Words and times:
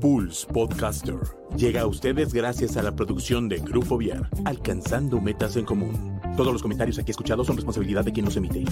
Pulse 0.00 0.46
Podcaster 0.46 1.18
llega 1.54 1.82
a 1.82 1.86
ustedes 1.86 2.32
gracias 2.32 2.78
a 2.78 2.82
la 2.82 2.96
producción 2.96 3.48
de 3.48 3.58
Grupo 3.58 3.98
Viar, 3.98 4.30
alcanzando 4.46 5.20
metas 5.20 5.56
en 5.56 5.66
común. 5.66 6.18
Todos 6.36 6.54
los 6.54 6.62
comentarios 6.62 6.98
aquí 6.98 7.10
escuchados 7.10 7.46
son 7.46 7.56
responsabilidad 7.56 8.02
de 8.04 8.12
quien 8.12 8.24
los 8.24 8.36
emite. 8.36 8.64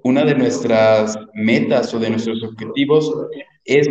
una 0.04 0.24
de 0.24 0.36
nuestras 0.36 1.18
metas 1.34 1.92
o 1.96 2.00
de 2.00 2.12
nuestros 2.12 2.44
objetivos 2.44 3.12
es 3.66 3.88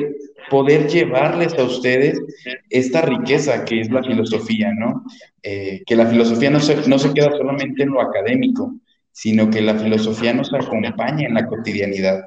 poder 0.50 0.88
llevarles 0.88 1.54
a 1.54 1.64
ustedes 1.64 2.20
esta 2.68 3.02
riqueza 3.02 3.64
que 3.64 3.80
es 3.80 3.90
la 3.90 4.02
filosofía, 4.02 4.72
¿no? 4.74 5.04
Eh, 5.42 5.82
que 5.86 5.96
la 5.96 6.06
filosofía 6.06 6.50
no 6.50 6.60
se, 6.60 6.88
no 6.88 6.98
se 6.98 7.14
queda 7.14 7.30
solamente 7.30 7.82
en 7.82 7.90
lo 7.90 8.00
académico, 8.00 8.74
sino 9.12 9.50
que 9.50 9.60
la 9.60 9.78
filosofía 9.78 10.32
nos 10.32 10.52
acompaña 10.52 11.26
en 11.26 11.34
la 11.34 11.46
cotidianidad. 11.46 12.24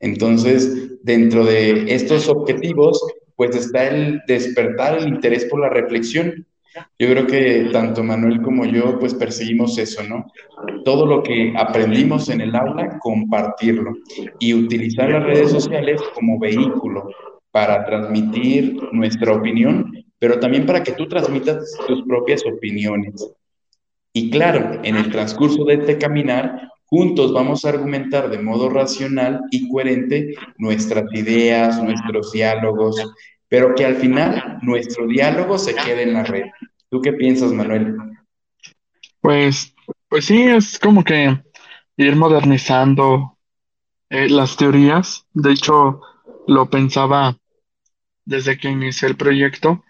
Entonces, 0.00 0.98
dentro 1.02 1.44
de 1.44 1.94
estos 1.94 2.28
objetivos, 2.28 3.00
pues 3.36 3.54
está 3.54 3.88
el 3.88 4.20
despertar 4.26 4.98
el 4.98 5.08
interés 5.08 5.44
por 5.46 5.60
la 5.60 5.68
reflexión, 5.68 6.46
yo 6.98 7.08
creo 7.08 7.26
que 7.26 7.68
tanto 7.72 8.02
Manuel 8.04 8.42
como 8.42 8.64
yo 8.64 8.98
pues 8.98 9.14
perseguimos 9.14 9.78
eso, 9.78 10.02
¿no? 10.02 10.26
Todo 10.84 11.06
lo 11.06 11.22
que 11.22 11.52
aprendimos 11.56 12.28
en 12.28 12.40
el 12.40 12.54
aula, 12.54 12.98
compartirlo 13.00 13.92
y 14.38 14.54
utilizar 14.54 15.10
las 15.10 15.24
redes 15.24 15.50
sociales 15.50 16.00
como 16.14 16.38
vehículo 16.38 17.10
para 17.50 17.84
transmitir 17.84 18.76
nuestra 18.92 19.32
opinión, 19.32 19.92
pero 20.18 20.38
también 20.38 20.66
para 20.66 20.82
que 20.82 20.92
tú 20.92 21.08
transmitas 21.08 21.76
tus 21.86 22.02
propias 22.02 22.44
opiniones. 22.46 23.32
Y 24.12 24.30
claro, 24.30 24.80
en 24.82 24.96
el 24.96 25.10
transcurso 25.10 25.64
de 25.64 25.74
este 25.74 25.98
caminar, 25.98 26.70
juntos 26.86 27.32
vamos 27.32 27.64
a 27.64 27.70
argumentar 27.70 28.28
de 28.30 28.38
modo 28.38 28.68
racional 28.68 29.40
y 29.50 29.68
coherente 29.68 30.34
nuestras 30.58 31.04
ideas, 31.12 31.82
nuestros 31.82 32.32
diálogos, 32.32 32.96
pero 33.50 33.74
que 33.74 33.84
al 33.84 33.96
final 33.96 34.58
nuestro 34.62 35.08
diálogo 35.08 35.58
se 35.58 35.74
quede 35.74 36.04
en 36.04 36.14
la 36.14 36.22
red. 36.22 36.46
¿Tú 36.88 37.02
qué 37.02 37.12
piensas, 37.12 37.52
Manuel? 37.52 37.96
Pues, 39.20 39.74
pues 40.08 40.24
sí, 40.24 40.40
es 40.40 40.78
como 40.78 41.02
que 41.02 41.36
ir 41.96 42.16
modernizando 42.16 43.36
eh, 44.08 44.28
las 44.28 44.56
teorías. 44.56 45.26
De 45.34 45.50
hecho, 45.50 46.00
lo 46.46 46.70
pensaba 46.70 47.36
desde 48.24 48.56
que 48.56 48.70
inicié 48.70 49.08
el 49.08 49.16
proyecto, 49.16 49.82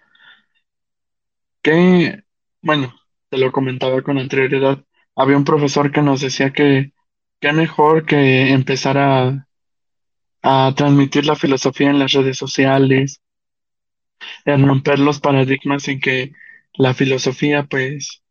que, 1.63 2.23
bueno, 2.63 2.95
te 3.29 3.37
lo 3.37 3.53
comentaba 3.53 4.01
con 4.01 4.17
anterioridad, 4.17 4.83
había 5.15 5.37
un 5.37 5.45
profesor 5.45 5.93
que 5.93 6.01
nos 6.01 6.23
decía 6.23 6.51
que 6.51 6.95
qué 7.41 7.53
mejor 7.53 8.07
que 8.07 8.53
empezar 8.53 8.97
a, 8.97 9.47
a 10.43 10.73
transmitir 10.75 11.27
la 11.27 11.37
filosofía 11.37 11.91
en 11.91 11.99
las 11.99 12.13
redes 12.13 12.39
sociales, 12.39 13.21
en 14.45 14.67
romper 14.67 14.99
los 14.99 15.21
paradigmas 15.21 15.89
en 15.89 16.01
que 16.01 16.33
la 16.75 16.95
filosofía, 16.95 17.65
pues, 17.65 18.23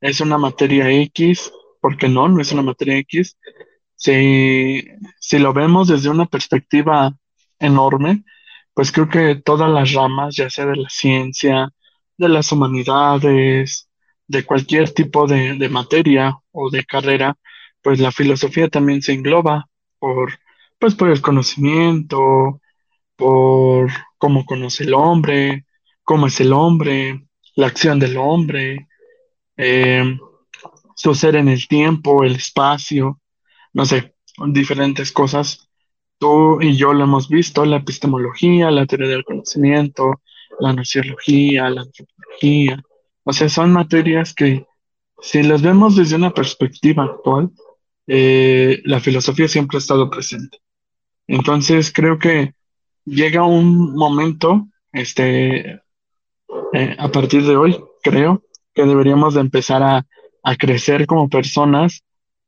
es 0.00 0.20
una 0.20 0.38
materia 0.38 0.90
X, 0.90 1.52
porque 1.80 2.08
no, 2.08 2.28
no 2.28 2.40
es 2.40 2.52
una 2.52 2.62
materia 2.62 2.98
X. 2.98 3.36
Si, 3.94 4.84
si 5.20 5.38
lo 5.38 5.52
vemos 5.52 5.88
desde 5.88 6.10
una 6.10 6.26
perspectiva 6.26 7.16
enorme, 7.58 8.24
pues 8.74 8.92
creo 8.92 9.08
que 9.08 9.36
todas 9.36 9.70
las 9.70 9.92
ramas, 9.94 10.36
ya 10.36 10.50
sea 10.50 10.66
de 10.66 10.76
la 10.76 10.88
ciencia, 10.90 11.70
de 12.18 12.28
las 12.28 12.52
humanidades, 12.52 13.88
de 14.26 14.44
cualquier 14.44 14.90
tipo 14.92 15.26
de, 15.26 15.54
de 15.54 15.68
materia 15.68 16.36
o 16.52 16.70
de 16.70 16.84
carrera, 16.84 17.36
pues 17.82 18.00
la 18.00 18.12
filosofía 18.12 18.68
también 18.68 19.02
se 19.02 19.12
engloba 19.12 19.68
por, 19.98 20.32
pues 20.78 20.94
por 20.94 21.08
el 21.10 21.22
conocimiento, 21.22 22.60
por 23.16 23.90
cómo 24.18 24.44
conoce 24.44 24.84
el 24.84 24.94
hombre, 24.94 25.66
cómo 26.02 26.26
es 26.26 26.40
el 26.40 26.52
hombre, 26.52 27.26
la 27.56 27.66
acción 27.66 27.98
del 27.98 28.16
hombre, 28.16 28.88
eh, 29.56 30.18
su 30.94 31.14
ser 31.14 31.36
en 31.36 31.48
el 31.48 31.66
tiempo, 31.68 32.24
el 32.24 32.36
espacio, 32.36 33.20
no 33.72 33.84
sé, 33.84 34.14
diferentes 34.48 35.12
cosas. 35.12 35.68
Tú 36.18 36.60
y 36.62 36.76
yo 36.76 36.92
lo 36.92 37.04
hemos 37.04 37.28
visto, 37.28 37.64
la 37.64 37.76
epistemología, 37.76 38.70
la 38.70 38.86
teoría 38.86 39.08
del 39.08 39.24
conocimiento, 39.24 40.22
la 40.60 40.72
nociología, 40.72 41.68
la 41.68 41.82
antropología. 41.82 42.82
O 43.24 43.32
sea, 43.32 43.48
son 43.48 43.72
materias 43.72 44.32
que 44.32 44.66
si 45.20 45.42
las 45.42 45.62
vemos 45.62 45.96
desde 45.96 46.16
una 46.16 46.32
perspectiva 46.32 47.04
actual, 47.04 47.50
eh, 48.06 48.80
la 48.84 49.00
filosofía 49.00 49.48
siempre 49.48 49.76
ha 49.76 49.80
estado 49.80 50.08
presente. 50.10 50.58
Entonces 51.26 51.92
creo 51.92 52.18
que 52.18 52.54
llega 53.06 53.44
un 53.44 53.94
momento, 53.94 54.68
este, 54.92 55.80
eh, 56.72 56.96
a 56.98 57.08
partir 57.08 57.44
de 57.44 57.56
hoy, 57.56 57.78
creo 58.02 58.42
que 58.74 58.84
deberíamos 58.84 59.34
de 59.34 59.40
empezar 59.40 59.82
a, 59.82 60.06
crecer 60.58 61.06
como 61.06 61.28
personas, 61.28 62.04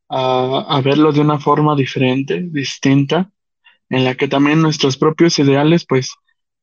a, 0.08 0.80
verlo 0.84 1.10
de 1.10 1.20
una 1.20 1.40
forma 1.40 1.74
diferente, 1.74 2.40
distinta, 2.40 3.28
en 3.88 4.04
la 4.04 4.14
que 4.14 4.28
también 4.28 4.62
nuestros 4.62 4.96
propios 4.96 5.38
ideales, 5.40 5.84
pues, 5.84 6.12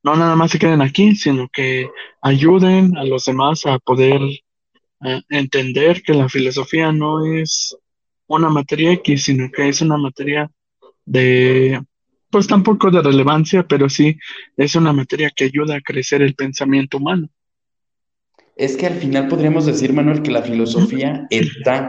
no 0.02 0.16
nada 0.16 0.34
más 0.34 0.52
se 0.52 0.58
queden 0.58 0.80
aquí, 0.80 1.14
sino 1.14 1.48
que 1.52 1.90
ayuden 2.22 2.96
a 2.96 3.04
los 3.04 3.26
demás 3.26 3.66
a 3.66 3.78
poder 3.78 4.22
eh, 4.22 5.22
entender 5.28 6.02
que 6.02 6.14
la 6.14 6.28
filosofía 6.30 6.90
no 6.90 7.26
es 7.26 7.76
una 8.28 8.48
materia 8.48 8.92
X, 8.92 9.24
sino 9.24 9.50
que 9.50 9.68
es 9.68 9.82
una 9.82 9.98
materia 9.98 10.50
de 11.04 11.82
pues 12.36 12.48
tampoco 12.48 12.90
de 12.90 13.00
relevancia, 13.00 13.66
pero 13.66 13.88
sí 13.88 14.18
es 14.58 14.74
una 14.74 14.92
materia 14.92 15.32
que 15.34 15.44
ayuda 15.44 15.76
a 15.76 15.80
crecer 15.80 16.20
el 16.20 16.34
pensamiento 16.34 16.98
humano. 16.98 17.30
Es 18.56 18.76
que 18.76 18.84
al 18.86 18.96
final 18.96 19.28
podríamos 19.28 19.64
decir, 19.64 19.94
Manuel, 19.94 20.20
que 20.20 20.30
la 20.30 20.42
filosofía 20.42 21.26
está, 21.30 21.88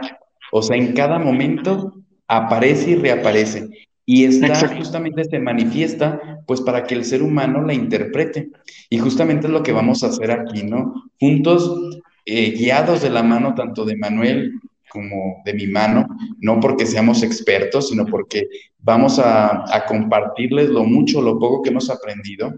o 0.50 0.62
sea, 0.62 0.78
en 0.78 0.94
cada 0.94 1.18
momento 1.18 1.92
aparece 2.26 2.92
y 2.92 2.94
reaparece. 2.94 3.68
Y 4.06 4.24
está 4.24 4.74
justamente 4.74 5.24
se 5.24 5.38
manifiesta, 5.38 6.18
pues 6.46 6.62
para 6.62 6.84
que 6.84 6.94
el 6.94 7.04
ser 7.04 7.22
humano 7.22 7.60
la 7.60 7.74
interprete. 7.74 8.48
Y 8.88 8.96
justamente 8.96 9.48
es 9.48 9.52
lo 9.52 9.62
que 9.62 9.72
vamos 9.72 10.02
a 10.02 10.06
hacer 10.06 10.30
aquí, 10.30 10.62
¿no? 10.62 11.10
Juntos 11.20 12.00
eh, 12.24 12.52
guiados 12.52 13.02
de 13.02 13.10
la 13.10 13.22
mano 13.22 13.54
tanto 13.54 13.84
de 13.84 13.98
Manuel 13.98 14.54
como 14.88 15.42
de 15.44 15.52
mi 15.52 15.66
mano, 15.66 16.06
no 16.40 16.58
porque 16.60 16.86
seamos 16.86 17.22
expertos, 17.22 17.90
sino 17.90 18.06
porque 18.06 18.48
vamos 18.78 19.18
a, 19.18 19.84
compartirles 19.86 20.68
lo 20.70 20.84
mucho, 20.84 21.20
lo 21.20 21.38
poco 21.38 21.62
que 21.62 21.70
hemos 21.70 21.90
aprendido. 21.90 22.54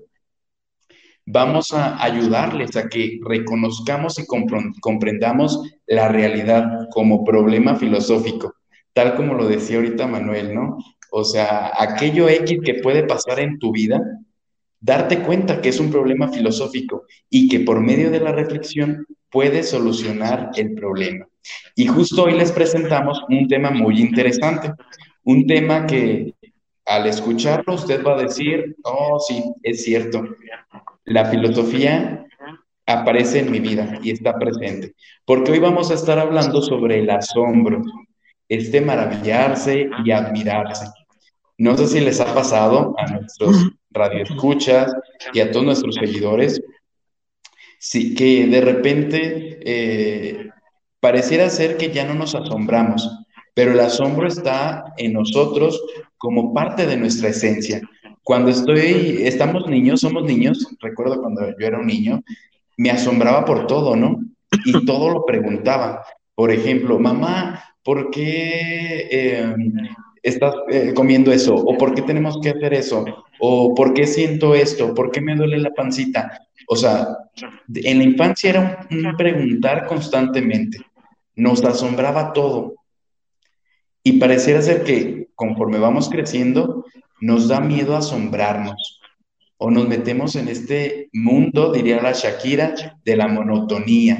Vamos 1.26 1.72
a 1.72 2.02
ayudarles 2.02 2.76
a 2.76 2.88
que 2.88 3.20
reconozcamos 3.24 4.18
y 4.18 4.26
comprendamos 4.80 5.62
la 5.86 6.08
realidad 6.08 6.88
como 6.90 7.24
problema 7.24 7.76
filosófico, 7.76 8.54
tal 8.92 9.14
como 9.14 9.34
lo 9.34 9.46
decía 9.46 9.76
ahorita 9.76 10.06
Manuel, 10.06 10.54
¿no? 10.54 10.78
O 11.12 11.24
sea, 11.24 11.72
aquello 11.76 12.28
X 12.28 12.58
que 12.64 12.74
puede 12.74 13.04
pasar 13.04 13.40
en 13.40 13.58
tu 13.58 13.72
vida, 13.72 14.00
darte 14.80 15.22
cuenta 15.22 15.60
que 15.60 15.68
es 15.68 15.78
un 15.78 15.90
problema 15.90 16.28
filosófico 16.28 17.04
y 17.28 17.48
que 17.48 17.60
por 17.60 17.80
medio 17.80 18.10
de 18.10 18.20
la 18.20 18.32
reflexión 18.32 19.06
puedes 19.30 19.70
solucionar 19.70 20.50
el 20.56 20.74
problema. 20.74 21.26
Y 21.74 21.86
justo 21.86 22.24
hoy 22.24 22.34
les 22.34 22.52
presentamos 22.52 23.22
un 23.28 23.48
tema 23.48 23.70
muy 23.70 24.00
interesante, 24.00 24.72
un 25.24 25.46
tema 25.46 25.86
que 25.86 26.34
al 26.86 27.06
escucharlo 27.06 27.74
usted 27.74 28.04
va 28.04 28.14
a 28.14 28.22
decir, 28.22 28.76
oh 28.84 29.18
sí, 29.20 29.44
es 29.62 29.84
cierto, 29.84 30.24
la 31.04 31.26
filosofía 31.26 32.26
aparece 32.86 33.40
en 33.40 33.50
mi 33.50 33.60
vida 33.60 33.98
y 34.02 34.10
está 34.10 34.34
presente, 34.38 34.94
porque 35.24 35.52
hoy 35.52 35.58
vamos 35.58 35.90
a 35.90 35.94
estar 35.94 36.18
hablando 36.18 36.62
sobre 36.62 37.00
el 37.00 37.10
asombro, 37.10 37.82
este 38.48 38.80
maravillarse 38.80 39.88
y 40.04 40.10
admirarse. 40.10 40.86
No 41.56 41.76
sé 41.76 41.86
si 41.86 42.00
les 42.00 42.20
ha 42.20 42.34
pasado 42.34 42.94
a 42.98 43.06
nuestros 43.12 43.70
radioescuchas 43.90 44.92
y 45.32 45.40
a 45.40 45.50
todos 45.50 45.66
nuestros 45.66 45.94
seguidores, 45.94 46.60
sí, 47.78 48.14
que 48.14 48.46
de 48.46 48.60
repente 48.60 49.58
eh, 49.62 50.50
pareciera 51.00 51.50
ser 51.50 51.76
que 51.76 51.90
ya 51.90 52.04
no 52.04 52.14
nos 52.14 52.34
asombramos, 52.34 53.19
pero 53.60 53.72
el 53.72 53.80
asombro 53.80 54.26
está 54.26 54.94
en 54.96 55.12
nosotros 55.12 55.84
como 56.16 56.54
parte 56.54 56.86
de 56.86 56.96
nuestra 56.96 57.28
esencia. 57.28 57.82
Cuando 58.22 58.50
estoy, 58.50 59.18
estamos 59.20 59.66
niños, 59.66 60.00
somos 60.00 60.24
niños, 60.24 60.66
recuerdo 60.80 61.20
cuando 61.20 61.42
yo 61.58 61.66
era 61.66 61.78
un 61.78 61.86
niño, 61.86 62.22
me 62.78 62.90
asombraba 62.90 63.44
por 63.44 63.66
todo, 63.66 63.96
¿no? 63.96 64.18
Y 64.64 64.72
todo 64.86 65.10
lo 65.10 65.26
preguntaba. 65.26 66.02
Por 66.34 66.50
ejemplo, 66.50 66.98
mamá, 66.98 67.62
¿por 67.84 68.10
qué 68.10 69.08
eh, 69.10 69.54
estás 70.22 70.54
eh, 70.70 70.94
comiendo 70.94 71.30
eso? 71.30 71.54
¿O 71.54 71.76
por 71.76 71.94
qué 71.94 72.00
tenemos 72.00 72.40
que 72.40 72.48
hacer 72.48 72.72
eso? 72.72 73.04
¿O 73.40 73.74
por 73.74 73.92
qué 73.92 74.06
siento 74.06 74.54
esto? 74.54 74.94
¿Por 74.94 75.10
qué 75.10 75.20
me 75.20 75.36
duele 75.36 75.58
la 75.58 75.74
pancita? 75.74 76.48
O 76.66 76.76
sea, 76.76 77.08
en 77.74 77.98
la 77.98 78.04
infancia 78.04 78.48
era 78.48 78.88
un, 78.90 79.14
preguntar 79.18 79.86
constantemente. 79.86 80.78
Nos 81.36 81.62
asombraba 81.62 82.32
todo. 82.32 82.79
Y 84.10 84.18
pareciera 84.18 84.60
ser 84.60 84.82
que 84.82 85.28
conforme 85.36 85.78
vamos 85.78 86.08
creciendo, 86.08 86.84
nos 87.20 87.46
da 87.46 87.60
miedo 87.60 87.94
asombrarnos. 87.94 89.00
O 89.56 89.70
nos 89.70 89.86
metemos 89.86 90.34
en 90.34 90.48
este 90.48 91.10
mundo, 91.12 91.70
diría 91.70 92.02
la 92.02 92.10
Shakira, 92.10 92.74
de 93.04 93.16
la 93.16 93.28
monotonía, 93.28 94.18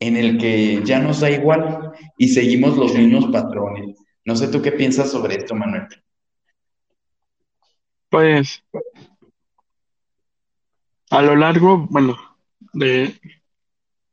en 0.00 0.16
el 0.16 0.38
que 0.38 0.80
ya 0.82 0.98
nos 0.98 1.20
da 1.20 1.30
igual 1.30 1.92
y 2.16 2.28
seguimos 2.28 2.78
los 2.78 2.94
mismos 2.94 3.26
patrones. 3.26 3.98
No 4.24 4.34
sé 4.34 4.48
tú 4.48 4.62
qué 4.62 4.72
piensas 4.72 5.10
sobre 5.10 5.36
esto, 5.36 5.54
Manuel. 5.54 5.88
Pues 8.08 8.64
a 11.10 11.20
lo 11.20 11.36
largo, 11.36 11.86
bueno, 11.90 12.16
de, 12.72 13.14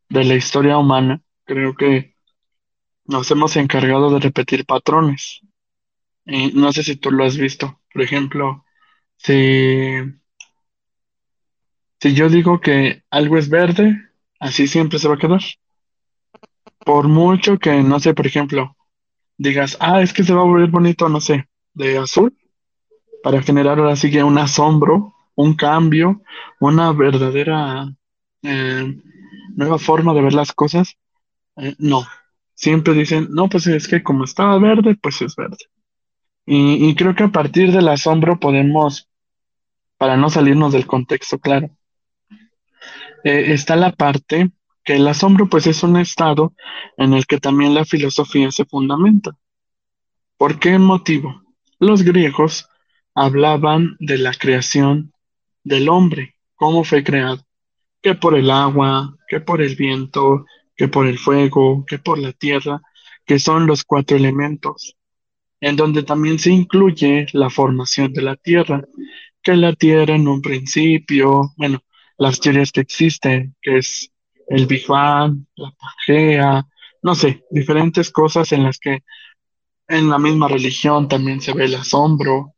de 0.10 0.24
la 0.26 0.36
historia 0.36 0.78
humana, 0.78 1.22
creo 1.46 1.74
que 1.74 2.09
nos 3.10 3.32
hemos 3.32 3.56
encargado 3.58 4.12
de 4.12 4.20
repetir 4.20 4.66
patrones. 4.66 5.42
Y 6.26 6.52
no 6.54 6.72
sé 6.72 6.84
si 6.84 6.96
tú 6.96 7.12
lo 7.12 7.26
has 7.26 7.38
visto. 7.38 7.82
Por 7.92 8.04
ejemplo, 8.04 8.64
si, 9.18 9.96
si 12.00 12.14
yo 12.14 12.30
digo 12.30 12.62
que 12.62 13.04
algo 13.10 13.38
es 13.40 13.50
verde, 13.50 13.98
así 14.40 14.68
siempre 14.68 15.00
se 15.00 15.08
va 15.08 15.16
a 15.16 15.18
quedar. 15.18 15.42
Por 16.86 17.08
mucho 17.08 17.58
que, 17.58 17.82
no 17.82 18.00
sé, 18.00 18.14
por 18.14 18.28
ejemplo, 18.28 18.78
digas, 19.38 19.76
ah, 19.80 20.02
es 20.02 20.14
que 20.14 20.24
se 20.24 20.34
va 20.34 20.42
a 20.42 20.46
volver 20.46 20.70
bonito, 20.70 21.10
no 21.10 21.20
sé, 21.20 21.50
de 21.74 21.98
azul, 21.98 22.38
para 23.24 23.42
generar 23.42 23.80
ahora 23.80 23.96
sí 23.96 24.12
que 24.12 24.24
un 24.24 24.38
asombro, 24.38 25.16
un 25.34 25.56
cambio, 25.56 26.22
una 26.60 26.92
verdadera 26.92 27.92
eh, 28.44 28.96
nueva 29.56 29.80
forma 29.80 30.14
de 30.14 30.22
ver 30.22 30.34
las 30.34 30.54
cosas. 30.54 30.96
Eh, 31.58 31.76
no, 31.80 32.06
siempre 32.60 32.94
dicen, 32.94 33.30
no, 33.32 33.48
pues 33.48 33.68
es 33.68 33.88
que 33.88 34.04
como 34.04 34.26
estaba 34.26 34.60
verde, 34.60 34.98
pues 35.02 35.22
es 35.22 35.34
verde. 35.38 35.56
Y, 36.46 36.94
creo 36.96 37.16
que 37.16 37.24
a 37.24 37.32
partir 37.32 37.72
del 37.72 37.88
asombro 37.88 38.40
podemos, 38.40 39.08
para 39.98 40.18
no 40.18 40.30
salirnos 40.30 40.74
del 40.74 40.86
contexto, 40.86 41.40
claro, 41.40 41.70
eh, 43.24 43.54
está 43.54 43.76
la 43.78 43.94
parte 43.94 44.52
que 44.84 44.96
el 44.96 45.08
asombro 45.08 45.48
pues 45.48 45.68
es 45.68 45.84
un 45.84 45.98
estado 45.98 46.54
en 46.98 47.14
el 47.14 47.28
que 47.28 47.40
también 47.40 47.76
la 47.76 47.86
filosofía 47.86 48.52
se 48.52 48.66
fundamenta. 48.66 49.38
¿Por 50.38 50.60
qué 50.60 50.78
motivo? 50.80 51.42
Los 51.80 52.02
griegos 52.02 52.68
hablaban 53.16 53.96
de 54.00 54.18
la 54.18 54.34
creación 54.34 55.14
del 55.64 55.88
hombre, 55.88 56.36
cómo 56.56 56.84
fue 56.84 57.04
creado, 57.04 57.46
que 58.02 58.16
por 58.16 58.36
el 58.36 58.52
agua, 58.52 59.16
que 59.30 59.40
por 59.40 59.62
el 59.62 59.76
viento, 59.76 60.46
que 60.80 60.88
por 60.88 61.06
el 61.06 61.20
fuego, 61.20 61.86
que 61.86 62.00
por 62.00 62.18
la 62.18 62.34
tierra, 62.34 62.82
que 63.26 63.38
son 63.38 63.68
los 63.68 63.84
cuatro 63.84 64.18
elementos 64.18 64.96
en 65.62 65.76
donde 65.76 66.04
también 66.04 66.40
se 66.40 66.52
incluye 66.52 67.28
la 67.34 67.50
formación 67.50 68.14
de 68.14 68.22
la 68.22 68.36
Tierra, 68.36 68.84
que 69.42 69.56
la 69.56 69.74
Tierra 69.74 70.16
en 70.16 70.28
un 70.28 70.42
principio, 70.42 71.54
bueno, 71.58 71.80
las 72.18 72.40
teorías 72.40 72.72
que 72.72 72.82
existen, 72.82 73.56
que 73.62 73.80
es 73.80 74.12
el 74.48 74.66
Big 74.68 74.88
la 74.90 75.34
Pangea, 76.08 76.66
no 77.02 77.16
sé, 77.16 77.44
diferentes 77.52 78.12
cosas 78.12 78.52
en 78.52 78.64
las 78.64 78.80
que 78.80 79.04
en 79.88 80.10
la 80.10 80.20
misma 80.20 80.48
religión 80.48 81.08
también 81.08 81.42
se 81.42 81.54
ve 81.54 81.66
el 81.66 81.76
asombro, 81.76 82.54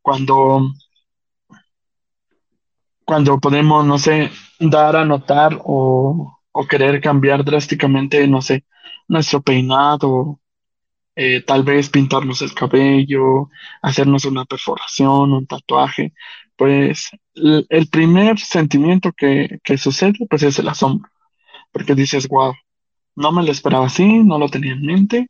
cuando, 0.00 0.72
cuando 3.04 3.38
podemos, 3.38 3.84
no 3.84 3.98
sé, 3.98 4.30
dar 4.58 4.96
a 4.96 5.04
notar 5.04 5.60
o, 5.64 6.41
o 6.52 6.66
querer 6.66 7.00
cambiar 7.00 7.44
drásticamente, 7.44 8.26
no 8.28 8.42
sé, 8.42 8.64
nuestro 9.08 9.42
peinado 9.42 10.40
eh, 11.14 11.42
tal 11.42 11.62
vez 11.62 11.90
pintarnos 11.90 12.42
el 12.42 12.54
cabello, 12.54 13.50
hacernos 13.82 14.24
una 14.24 14.44
perforación, 14.44 15.32
un 15.32 15.46
tatuaje, 15.46 16.14
pues 16.56 17.10
el 17.34 17.88
primer 17.90 18.38
sentimiento 18.38 19.12
que, 19.12 19.58
que 19.64 19.78
sucede 19.78 20.26
pues 20.28 20.42
es 20.42 20.58
el 20.58 20.68
asombro, 20.68 21.10
porque 21.72 21.94
dices, 21.94 22.28
wow, 22.28 22.54
no 23.16 23.32
me 23.32 23.42
lo 23.42 23.52
esperaba 23.52 23.86
así, 23.86 24.04
no 24.04 24.38
lo 24.38 24.48
tenía 24.48 24.72
en 24.72 24.82
mente, 24.82 25.28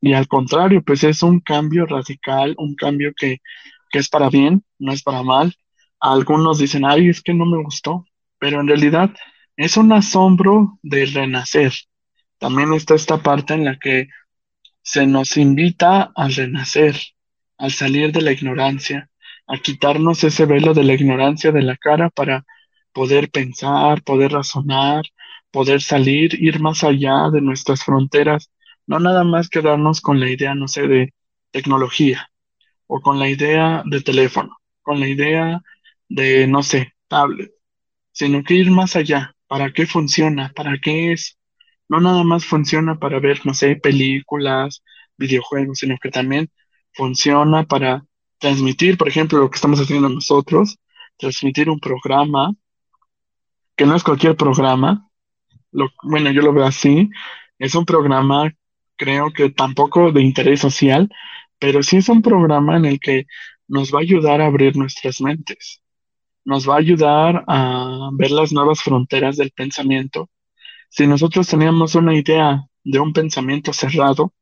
y 0.00 0.14
al 0.14 0.28
contrario, 0.28 0.82
pues 0.82 1.04
es 1.04 1.22
un 1.22 1.40
cambio 1.40 1.86
radical, 1.86 2.54
un 2.58 2.74
cambio 2.74 3.12
que, 3.16 3.38
que 3.90 3.98
es 4.00 4.08
para 4.08 4.28
bien, 4.30 4.64
no 4.78 4.92
es 4.92 5.02
para 5.02 5.22
mal. 5.22 5.54
Algunos 6.00 6.58
dicen, 6.58 6.84
ay, 6.84 7.08
es 7.08 7.22
que 7.22 7.34
no 7.34 7.46
me 7.46 7.62
gustó, 7.62 8.04
pero 8.38 8.60
en 8.60 8.68
realidad 8.68 9.14
es 9.56 9.76
un 9.76 9.92
asombro 9.92 10.78
de 10.82 11.06
renacer. 11.06 11.72
También 12.38 12.72
está 12.72 12.94
esta 12.94 13.22
parte 13.22 13.54
en 13.54 13.64
la 13.64 13.78
que 13.78 14.08
se 14.82 15.06
nos 15.06 15.36
invita 15.36 16.12
a 16.16 16.28
renacer, 16.28 16.96
al 17.58 17.72
salir 17.72 18.12
de 18.12 18.22
la 18.22 18.32
ignorancia, 18.32 19.10
a 19.46 19.58
quitarnos 19.58 20.24
ese 20.24 20.46
velo 20.46 20.74
de 20.74 20.84
la 20.84 20.94
ignorancia 20.94 21.52
de 21.52 21.62
la 21.62 21.76
cara 21.76 22.10
para 22.10 22.44
poder 22.92 23.30
pensar, 23.30 24.02
poder 24.02 24.32
razonar, 24.32 25.04
poder 25.50 25.82
salir, 25.82 26.42
ir 26.42 26.60
más 26.60 26.84
allá 26.84 27.30
de 27.30 27.40
nuestras 27.40 27.84
fronteras, 27.84 28.50
no 28.86 28.98
nada 28.98 29.24
más 29.24 29.48
quedarnos 29.48 30.00
con 30.00 30.20
la 30.20 30.30
idea, 30.30 30.54
no 30.54 30.68
sé, 30.68 30.88
de 30.88 31.14
tecnología 31.50 32.28
o 32.86 33.00
con 33.00 33.18
la 33.18 33.28
idea 33.28 33.82
de 33.86 34.00
teléfono, 34.02 34.56
con 34.82 35.00
la 35.00 35.08
idea 35.08 35.62
de, 36.08 36.46
no 36.46 36.62
sé, 36.62 36.92
tablet, 37.08 37.52
sino 38.12 38.42
que 38.44 38.54
ir 38.54 38.70
más 38.70 38.96
allá. 38.96 39.34
¿Para 39.52 39.70
qué 39.70 39.84
funciona? 39.86 40.50
¿Para 40.56 40.78
qué 40.78 41.12
es? 41.12 41.36
no 41.86 42.00
nada 42.00 42.24
más 42.24 42.46
funciona 42.46 42.98
para 42.98 43.20
ver, 43.20 43.44
no 43.44 43.52
sé, 43.52 43.76
películas, 43.76 44.82
videojuegos, 45.18 45.80
sino 45.80 45.98
que 46.00 46.08
también 46.10 46.50
funciona 46.94 47.64
para 47.64 48.02
transmitir, 48.38 48.96
por 48.96 49.08
ejemplo, 49.08 49.38
lo 49.40 49.50
que 49.50 49.56
estamos 49.56 49.78
haciendo 49.78 50.08
nosotros, 50.08 50.78
transmitir 51.18 51.68
un 51.68 51.80
programa, 51.80 52.54
que 53.76 53.84
no 53.84 53.94
es 53.94 54.02
cualquier 54.02 54.36
programa, 54.36 55.06
lo, 55.70 55.90
bueno, 56.02 56.30
yo 56.30 56.40
lo 56.40 56.54
veo 56.54 56.64
así, 56.64 57.10
es 57.58 57.74
un 57.74 57.84
programa, 57.84 58.50
creo 58.96 59.34
que 59.34 59.50
tampoco 59.50 60.12
de 60.12 60.22
interés 60.22 60.60
social, 60.60 61.10
pero 61.58 61.82
sí 61.82 61.98
es 61.98 62.08
un 62.08 62.22
programa 62.22 62.78
en 62.78 62.86
el 62.86 62.98
que 63.00 63.26
nos 63.68 63.92
va 63.92 63.98
a 63.98 64.02
ayudar 64.02 64.40
a 64.40 64.46
abrir 64.46 64.78
nuestras 64.78 65.20
mentes, 65.20 65.81
nos 66.44 66.68
va 66.68 66.74
a 66.74 66.78
ayudar 66.78 67.44
a 67.46 68.10
ver 68.14 68.30
las 68.30 68.52
nuevas 68.52 68.80
fronteras 68.82 69.36
del 69.36 69.50
pensamiento 69.52 70.28
Si 70.88 71.06
nosotros 71.06 71.48
teníamos 71.48 71.94
una 71.94 72.14
idea 72.14 72.66
de 72.84 72.98
un 72.98 73.12
pensamiento 73.12 73.72
cerrado, 73.72 74.32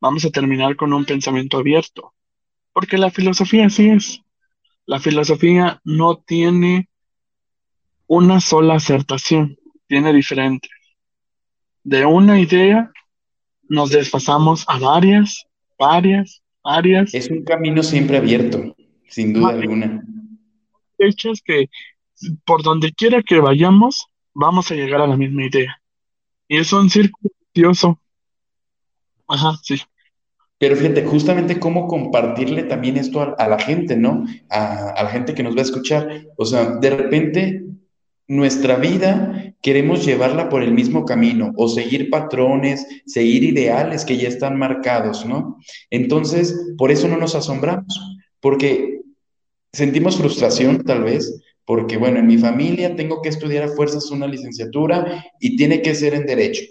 vamos 0.00 0.24
a 0.24 0.30
terminar 0.30 0.76
con 0.76 0.92
un 0.92 1.04
pensamiento 1.04 1.58
abierto, 1.58 2.12
porque 2.72 2.98
la 2.98 3.10
filosofía 3.10 3.66
así 3.66 3.88
es. 3.88 4.20
La 4.84 4.98
filosofía 5.00 5.80
no 5.84 6.18
tiene 6.18 6.88
una 8.06 8.40
sola 8.40 8.74
acertación, 8.74 9.56
tiene 9.86 10.12
diferentes. 10.12 10.70
De 11.82 12.04
una 12.04 12.38
idea 12.40 12.92
nos 13.68 13.90
desfasamos 13.90 14.64
a 14.68 14.78
varias, 14.78 15.46
varias, 15.78 16.42
varias. 16.62 17.14
Es 17.14 17.30
un 17.30 17.42
camino 17.42 17.82
siempre 17.82 18.18
abierto, 18.18 18.76
sin 19.08 19.32
duda 19.32 19.50
alguna. 19.50 20.04
Hechas 20.98 21.40
que 21.44 21.68
por 22.44 22.62
donde 22.62 22.92
quiera 22.92 23.22
que 23.22 23.40
vayamos, 23.40 24.06
vamos 24.34 24.70
a 24.70 24.74
llegar 24.74 25.00
a 25.00 25.06
la 25.06 25.16
misma 25.16 25.44
idea. 25.44 25.80
Y 26.48 26.58
es 26.58 26.72
un 26.72 26.88
círculo 26.90 27.30
vicioso. 27.54 28.00
Ajá, 29.28 29.58
sí. 29.62 29.80
Pero 30.58 30.76
fíjate, 30.76 31.04
justamente 31.04 31.60
cómo 31.60 31.86
compartirle 31.86 32.62
también 32.62 32.96
esto 32.96 33.34
a, 33.36 33.48
la 33.48 33.58
gente, 33.58 33.96
¿no? 33.96 34.24
A, 34.48 34.90
a, 34.90 35.02
la 35.02 35.10
gente 35.10 35.34
que 35.34 35.42
nos 35.42 35.54
va 35.54 35.60
a 35.60 35.64
escuchar. 35.64 36.26
O 36.38 36.46
sea, 36.46 36.76
de 36.76 36.90
repente 36.90 37.64
nuestra 38.28 38.76
vida 38.76 39.54
queremos 39.60 40.04
llevarla 40.04 40.48
por 40.48 40.62
el 40.62 40.72
mismo 40.72 41.04
camino 41.04 41.52
o 41.56 41.68
seguir 41.68 42.10
patrones, 42.10 42.86
seguir 43.04 43.44
ideales 43.44 44.04
que 44.04 44.16
ya 44.16 44.28
están 44.28 44.58
marcados, 44.58 45.26
¿no? 45.26 45.58
Entonces, 45.90 46.56
por 46.78 46.90
eso 46.90 47.08
no 47.08 47.16
nos 47.16 47.34
asombramos, 47.34 48.00
porque 48.40 48.95
sentimos 49.76 50.16
frustración 50.16 50.82
tal 50.84 51.04
vez, 51.04 51.42
porque 51.66 51.96
bueno, 51.96 52.18
en 52.18 52.26
mi 52.26 52.38
familia 52.38 52.96
tengo 52.96 53.20
que 53.20 53.28
estudiar 53.28 53.64
a 53.64 53.68
fuerzas 53.68 54.10
una 54.10 54.26
licenciatura 54.26 55.24
y 55.38 55.56
tiene 55.56 55.82
que 55.82 55.94
ser 55.94 56.14
en 56.14 56.26
derecho. 56.26 56.64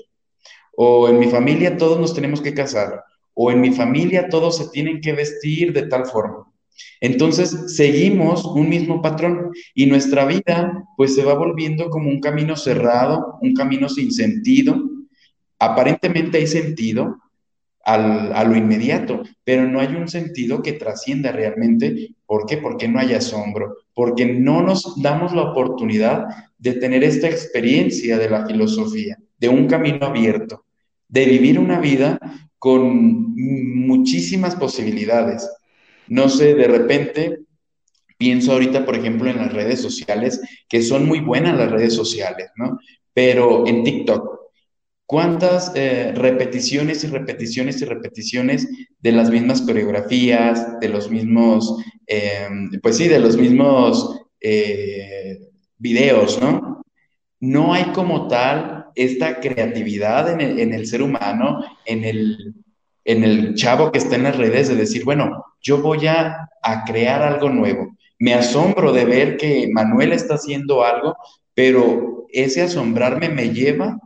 O 0.76 1.08
en 1.08 1.20
mi 1.20 1.28
familia 1.28 1.78
todos 1.78 2.00
nos 2.00 2.14
tenemos 2.14 2.42
que 2.42 2.54
casar. 2.54 3.04
O 3.34 3.52
en 3.52 3.62
mi 3.62 3.72
familia 3.72 4.30
todos 4.30 4.58
se 4.58 4.70
tienen 4.70 5.02
que 5.02 5.14
vestir 5.14 5.72
de 5.74 5.84
tal 5.84 6.06
forma. 6.06 6.52
Entonces 7.00 7.76
seguimos 7.76 8.44
un 8.46 8.70
mismo 8.70 9.02
patrón 9.02 9.52
y 9.74 9.86
nuestra 9.86 10.26
vida 10.26 10.84
pues 10.98 11.14
se 11.14 11.24
va 11.24 11.36
volviendo 11.36 11.90
como 11.90 12.10
un 12.10 12.20
camino 12.20 12.56
cerrado, 12.56 13.38
un 13.42 13.54
camino 13.54 13.88
sin 13.88 14.12
sentido. 14.12 14.82
Aparentemente 15.60 16.40
hay 16.40 16.48
sentido 16.48 17.18
a 17.86 18.44
lo 18.44 18.56
inmediato, 18.56 19.22
pero 19.44 19.68
no 19.68 19.80
hay 19.80 19.96
un 19.96 20.08
sentido 20.08 20.64
que 20.64 20.74
trascienda 20.74 21.32
realmente. 21.32 22.15
¿Por 22.26 22.46
qué? 22.46 22.58
Porque 22.58 22.88
no 22.88 23.00
hay 23.00 23.14
asombro, 23.14 23.78
porque 23.94 24.26
no 24.26 24.62
nos 24.62 25.02
damos 25.02 25.34
la 25.34 25.44
oportunidad 25.44 26.26
de 26.58 26.74
tener 26.74 27.04
esta 27.04 27.28
experiencia 27.30 28.18
de 28.18 28.30
la 28.30 28.46
filosofía, 28.46 29.18
de 29.38 29.50
un 29.50 29.68
camino 29.68 30.08
abierto, 30.08 30.66
de 31.08 31.26
vivir 31.26 31.60
una 31.60 31.80
vida 31.80 32.20
con 32.58 33.36
muchísimas 33.36 34.56
posibilidades. 34.56 35.48
No 36.08 36.30
sé, 36.30 36.56
de 36.56 36.68
repente 36.68 37.40
pienso 38.18 38.54
ahorita, 38.54 38.86
por 38.86 38.96
ejemplo, 38.96 39.30
en 39.30 39.38
las 39.38 39.54
redes 39.54 39.82
sociales, 39.82 40.42
que 40.68 40.82
son 40.82 41.06
muy 41.06 41.20
buenas 41.20 41.58
las 41.58 41.72
redes 41.72 41.94
sociales, 41.94 42.50
¿no? 42.56 42.80
Pero 43.14 43.68
en 43.68 43.84
TikTok, 43.84 44.45
¿cuántas 45.06 45.72
eh, 45.76 46.14
repeticiones 46.16 47.04
y 47.04 47.08
repeticiones 47.08 47.82
y 47.82 47.86
repeticiones 47.86 48.68
de 49.00 49.12
las 49.12 49.30
mismas 49.30 49.62
coreografías, 49.62 50.80
de 50.80 50.90
los 50.90 51.10
mismos, 51.10 51.84
em, 52.08 52.72
pues 52.82 52.98
sí, 52.98 53.08
de 53.08 53.20
los 53.20 53.38
mismos 53.38 54.22
eh, 54.42 55.40
videos, 55.78 56.42
¿no? 56.42 56.84
No 57.40 57.74
hay 57.74 57.86
como 57.94 58.28
tal 58.28 58.88
esta 58.96 59.40
creatividad 59.40 60.32
en 60.32 60.42
el, 60.42 60.60
en 60.60 60.74
el 60.74 60.88
ser 60.88 61.02
humano, 61.02 61.64
en 61.86 62.06
el, 62.06 62.56
en 63.04 63.24
el 63.24 63.56
chavo 63.56 63.92
que 63.92 64.00
está 64.00 64.16
en 64.16 64.24
las 64.24 64.38
redes 64.38 64.68
de 64.68 64.76
decir, 64.76 65.06
bueno, 65.06 65.46
yo 65.62 65.82
voy 65.82 66.08
a, 66.08 66.50
crear 66.88 67.22
algo 67.22 67.50
nuevo. 67.50 67.96
Me 68.18 68.34
asombro 68.34 68.92
de 68.92 69.06
ver 69.06 69.38
que 69.38 69.70
Manuel 69.72 70.14
está 70.14 70.34
haciendo 70.34 70.84
algo, 70.84 71.16
pero 71.54 72.26
ese 72.30 72.64
asombrarme 72.64 73.30
me 73.30 73.52
lleva 73.52 74.00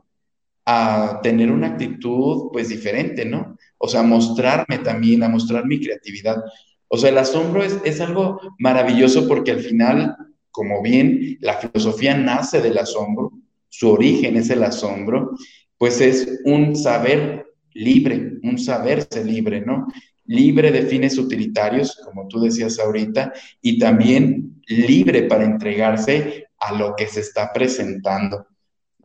a 0.72 1.20
tener 1.24 1.52
una 1.52 1.66
actitud 1.66 2.52
pues 2.54 2.70
diferente, 2.70 3.26
¿no? 3.26 3.58
O 3.80 3.88
sea, 3.88 4.04
mostrarme 4.04 4.78
también, 4.78 5.24
a 5.24 5.30
mostrar 5.30 5.66
mi 5.66 5.80
creatividad. 5.80 6.44
O 6.88 6.96
sea, 6.96 7.10
el 7.10 7.18
asombro 7.18 7.64
es, 7.64 7.78
es 7.84 8.00
algo 8.02 8.40
maravilloso 8.60 9.28
porque 9.28 9.50
al 9.50 9.62
final, 9.62 10.16
como 10.52 10.84
bien 10.84 11.40
la 11.42 11.54
filosofía 11.54 12.16
nace 12.16 12.62
del 12.62 12.78
asombro, 12.78 13.32
su 13.68 13.90
origen 13.90 14.38
es 14.38 14.52
el 14.52 14.64
asombro, 14.64 15.32
pues 15.80 16.02
es 16.02 16.40
un 16.46 16.76
saber 16.76 17.48
libre, 17.74 18.34
un 18.44 18.60
saberse 18.60 19.26
libre, 19.26 19.62
¿no? 19.62 19.88
Libre 20.26 20.72
de 20.72 20.84
fines 20.84 21.18
utilitarios, 21.18 22.00
como 22.06 22.28
tú 22.28 22.42
decías 22.42 22.78
ahorita, 22.78 23.34
y 23.60 23.80
también 23.80 24.62
libre 24.68 25.24
para 25.24 25.46
entregarse 25.46 26.46
a 26.60 26.74
lo 26.74 26.96
que 26.96 27.08
se 27.08 27.22
está 27.22 27.52
presentando. 27.52 28.46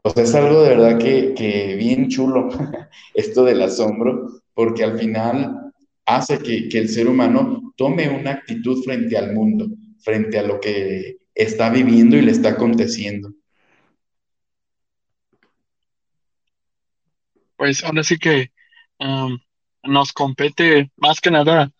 O 0.06 0.10
sea, 0.10 0.22
es 0.22 0.34
algo 0.34 0.62
de 0.62 0.68
verdad 0.76 0.98
que, 0.98 1.76
bien 1.78 2.08
chulo 2.10 2.50
esto 3.14 3.44
del 3.44 3.62
asombro, 3.62 4.42
porque 4.52 4.84
al 4.84 4.98
final 4.98 5.72
hace 6.04 6.38
que, 6.38 6.68
que 6.68 6.78
el 6.78 6.88
ser 6.90 7.08
humano 7.08 7.72
tome 7.76 8.10
una 8.10 8.32
actitud 8.32 8.82
frente 8.84 9.16
al 9.16 9.32
mundo, 9.32 9.68
frente 10.00 10.38
a 10.38 10.42
lo 10.42 10.60
que 10.60 11.16
está 11.34 11.70
viviendo 11.70 12.16
y 12.16 12.22
le 12.22 12.32
está 12.32 12.50
aconteciendo. 12.50 13.32
Pues 17.56 17.82
ahora 17.82 18.04
sí 18.04 18.18
que 18.18 18.52
nos 19.84 20.12
compete 20.12 20.92
más 20.96 21.20
que 21.20 21.30
nada, 21.30 21.70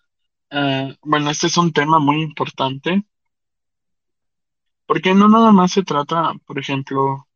eh, 0.50 0.96
bueno, 1.02 1.30
este 1.30 1.48
es 1.48 1.58
un 1.58 1.72
tema 1.72 1.98
muy 1.98 2.22
importante, 2.22 3.02
porque 4.86 5.14
no 5.14 5.28
nada 5.28 5.52
más 5.52 5.72
se 5.72 5.82
trata, 5.82 6.32
por 6.46 6.58
ejemplo, 6.58 7.26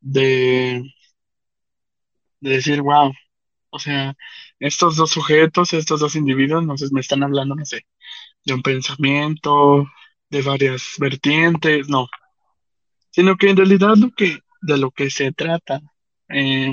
de, 0.00 0.82
de 2.40 2.50
decir, 2.50 2.82
wow, 2.82 3.12
o 3.70 3.78
sea, 3.78 4.16
estos 4.60 4.96
dos 4.96 5.10
sujetos, 5.10 5.72
estos 5.72 6.00
dos 6.00 6.16
individuos, 6.16 6.64
no 6.66 6.76
sé, 6.78 6.86
me 6.92 7.00
están 7.00 7.22
hablando, 7.22 7.54
no 7.54 7.64
sé, 7.64 7.86
de 8.44 8.54
un 8.54 8.62
pensamiento, 8.62 9.86
de 10.30 10.42
varias 10.42 10.94
vertientes, 10.98 11.88
no, 11.88 12.08
sino 13.10 13.36
que 13.36 13.50
en 13.50 13.56
realidad 13.56 13.96
lo 13.96 14.10
que, 14.12 14.38
de 14.62 14.78
lo 14.78 14.90
que 14.90 15.10
se 15.10 15.32
trata, 15.32 15.80
eh, 16.28 16.72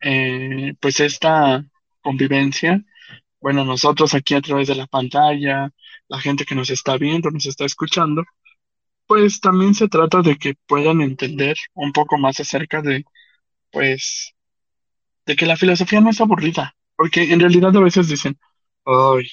eh, 0.00 0.74
pues 0.80 1.00
esta 1.00 1.64
convivencia, 2.02 2.84
bueno, 3.40 3.64
nosotros 3.64 4.14
aquí 4.14 4.34
a 4.34 4.42
través 4.42 4.68
de 4.68 4.74
la 4.76 4.86
pantalla, 4.86 5.72
la 6.08 6.20
gente 6.20 6.44
que 6.44 6.54
nos 6.54 6.70
está 6.70 6.96
viendo, 6.98 7.30
nos 7.30 7.46
está 7.46 7.64
escuchando, 7.64 8.24
pues 9.10 9.40
también 9.40 9.74
se 9.74 9.88
trata 9.88 10.22
de 10.22 10.36
que 10.38 10.54
puedan 10.68 11.00
entender 11.00 11.56
un 11.74 11.90
poco 11.92 12.16
más 12.16 12.38
acerca 12.38 12.80
de, 12.80 13.04
pues, 13.72 14.36
de 15.26 15.34
que 15.34 15.46
la 15.46 15.56
filosofía 15.56 16.00
no 16.00 16.10
es 16.10 16.20
aburrida, 16.20 16.76
porque 16.96 17.32
en 17.32 17.40
realidad 17.40 17.76
a 17.76 17.80
veces 17.80 18.08
dicen, 18.08 18.38
ay, 18.84 19.28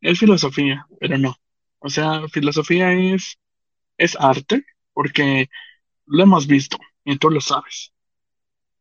es 0.00 0.18
filosofía, 0.18 0.86
pero 0.98 1.18
no. 1.18 1.36
O 1.80 1.90
sea, 1.90 2.28
filosofía 2.28 2.94
es, 2.94 3.38
es 3.98 4.16
arte, 4.18 4.64
porque 4.94 5.50
lo 6.06 6.22
hemos 6.22 6.46
visto 6.46 6.78
y 7.04 7.18
tú 7.18 7.30
lo 7.30 7.42
sabes. 7.42 7.92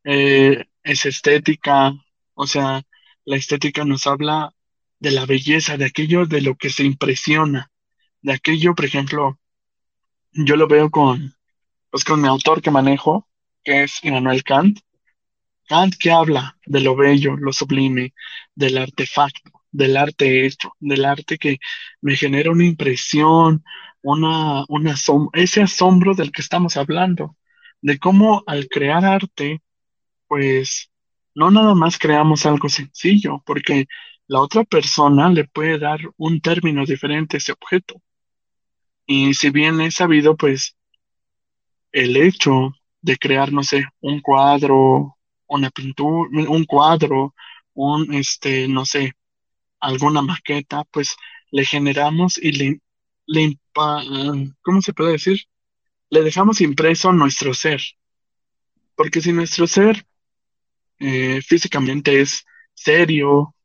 Eh, 0.05 0.65
es 0.83 1.05
estética, 1.05 1.93
o 2.35 2.47
sea, 2.47 2.83
la 3.25 3.35
estética 3.35 3.85
nos 3.85 4.07
habla 4.07 4.53
de 4.99 5.11
la 5.11 5.25
belleza, 5.25 5.77
de 5.77 5.85
aquello 5.85 6.25
de 6.27 6.41
lo 6.41 6.55
que 6.55 6.69
se 6.69 6.85
impresiona, 6.85 7.71
de 8.21 8.33
aquello, 8.33 8.75
por 8.75 8.85
ejemplo, 8.85 9.38
yo 10.31 10.55
lo 10.55 10.67
veo 10.67 10.89
con, 10.89 11.33
pues 11.89 12.03
con 12.03 12.21
mi 12.21 12.27
autor 12.27 12.61
que 12.61 12.71
manejo, 12.71 13.27
que 13.63 13.83
es 13.83 14.03
Immanuel 14.03 14.43
Kant. 14.43 14.79
Kant 15.67 15.95
que 15.99 16.11
habla 16.11 16.57
de 16.65 16.81
lo 16.81 16.95
bello, 16.95 17.35
lo 17.37 17.53
sublime, 17.53 18.13
del 18.55 18.77
artefacto, 18.77 19.51
del 19.71 19.97
arte 19.97 20.45
hecho, 20.45 20.73
del 20.79 21.05
arte 21.05 21.37
que 21.37 21.59
me 22.01 22.15
genera 22.15 22.51
una 22.51 22.65
impresión, 22.65 23.63
una, 24.01 24.65
una 24.67 24.95
ese 25.33 25.61
asombro 25.61 26.15
del 26.15 26.31
que 26.31 26.41
estamos 26.41 26.77
hablando, 26.77 27.35
de 27.81 27.99
cómo 27.99 28.43
al 28.47 28.67
crear 28.67 29.05
arte 29.05 29.61
pues 30.27 30.91
no 31.35 31.51
nada 31.51 31.75
más 31.75 31.97
creamos 31.97 32.45
algo 32.45 32.69
sencillo, 32.69 33.43
porque 33.45 33.87
la 34.27 34.41
otra 34.41 34.63
persona 34.63 35.29
le 35.29 35.45
puede 35.45 35.79
dar 35.79 35.99
un 36.17 36.41
término 36.41 36.85
diferente 36.85 37.37
a 37.37 37.39
ese 37.39 37.51
objeto. 37.53 38.01
Y 39.11 39.33
si 39.33 39.49
bien 39.49 39.81
es 39.81 39.95
sabido, 39.95 40.37
pues 40.37 40.77
el 41.91 42.15
hecho 42.15 42.73
de 43.01 43.17
crear, 43.17 43.51
no 43.51 43.63
sé, 43.63 43.85
un 44.01 44.21
cuadro, 44.21 45.17
una 45.47 45.71
pintura, 45.71 46.29
un 46.47 46.63
cuadro, 46.65 47.33
un, 47.73 48.13
este, 48.13 48.67
no 48.67 48.85
sé, 48.85 49.13
alguna 49.79 50.21
maqueta, 50.21 50.83
pues 50.91 51.15
le 51.49 51.65
generamos 51.65 52.37
y 52.37 52.51
le, 52.51 52.81
le 53.25 53.57
¿cómo 54.61 54.81
se 54.83 54.93
puede 54.93 55.13
decir? 55.13 55.39
Le 56.11 56.21
dejamos 56.21 56.61
impreso 56.61 57.11
nuestro 57.11 57.55
ser, 57.55 57.81
Porque 58.95 59.21
si 59.21 59.33
nuestro 59.33 59.65
ser 59.65 60.05
eh, 60.99 61.41
físicamente 61.41 62.21
es 62.21 62.45
serio, 62.75 63.55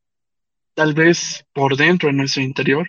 tal 0.72 0.94
vez 0.94 1.44
por 1.52 1.76
dentro, 1.76 2.08
en 2.08 2.16
nuestro 2.16 2.40
interior, 2.42 2.88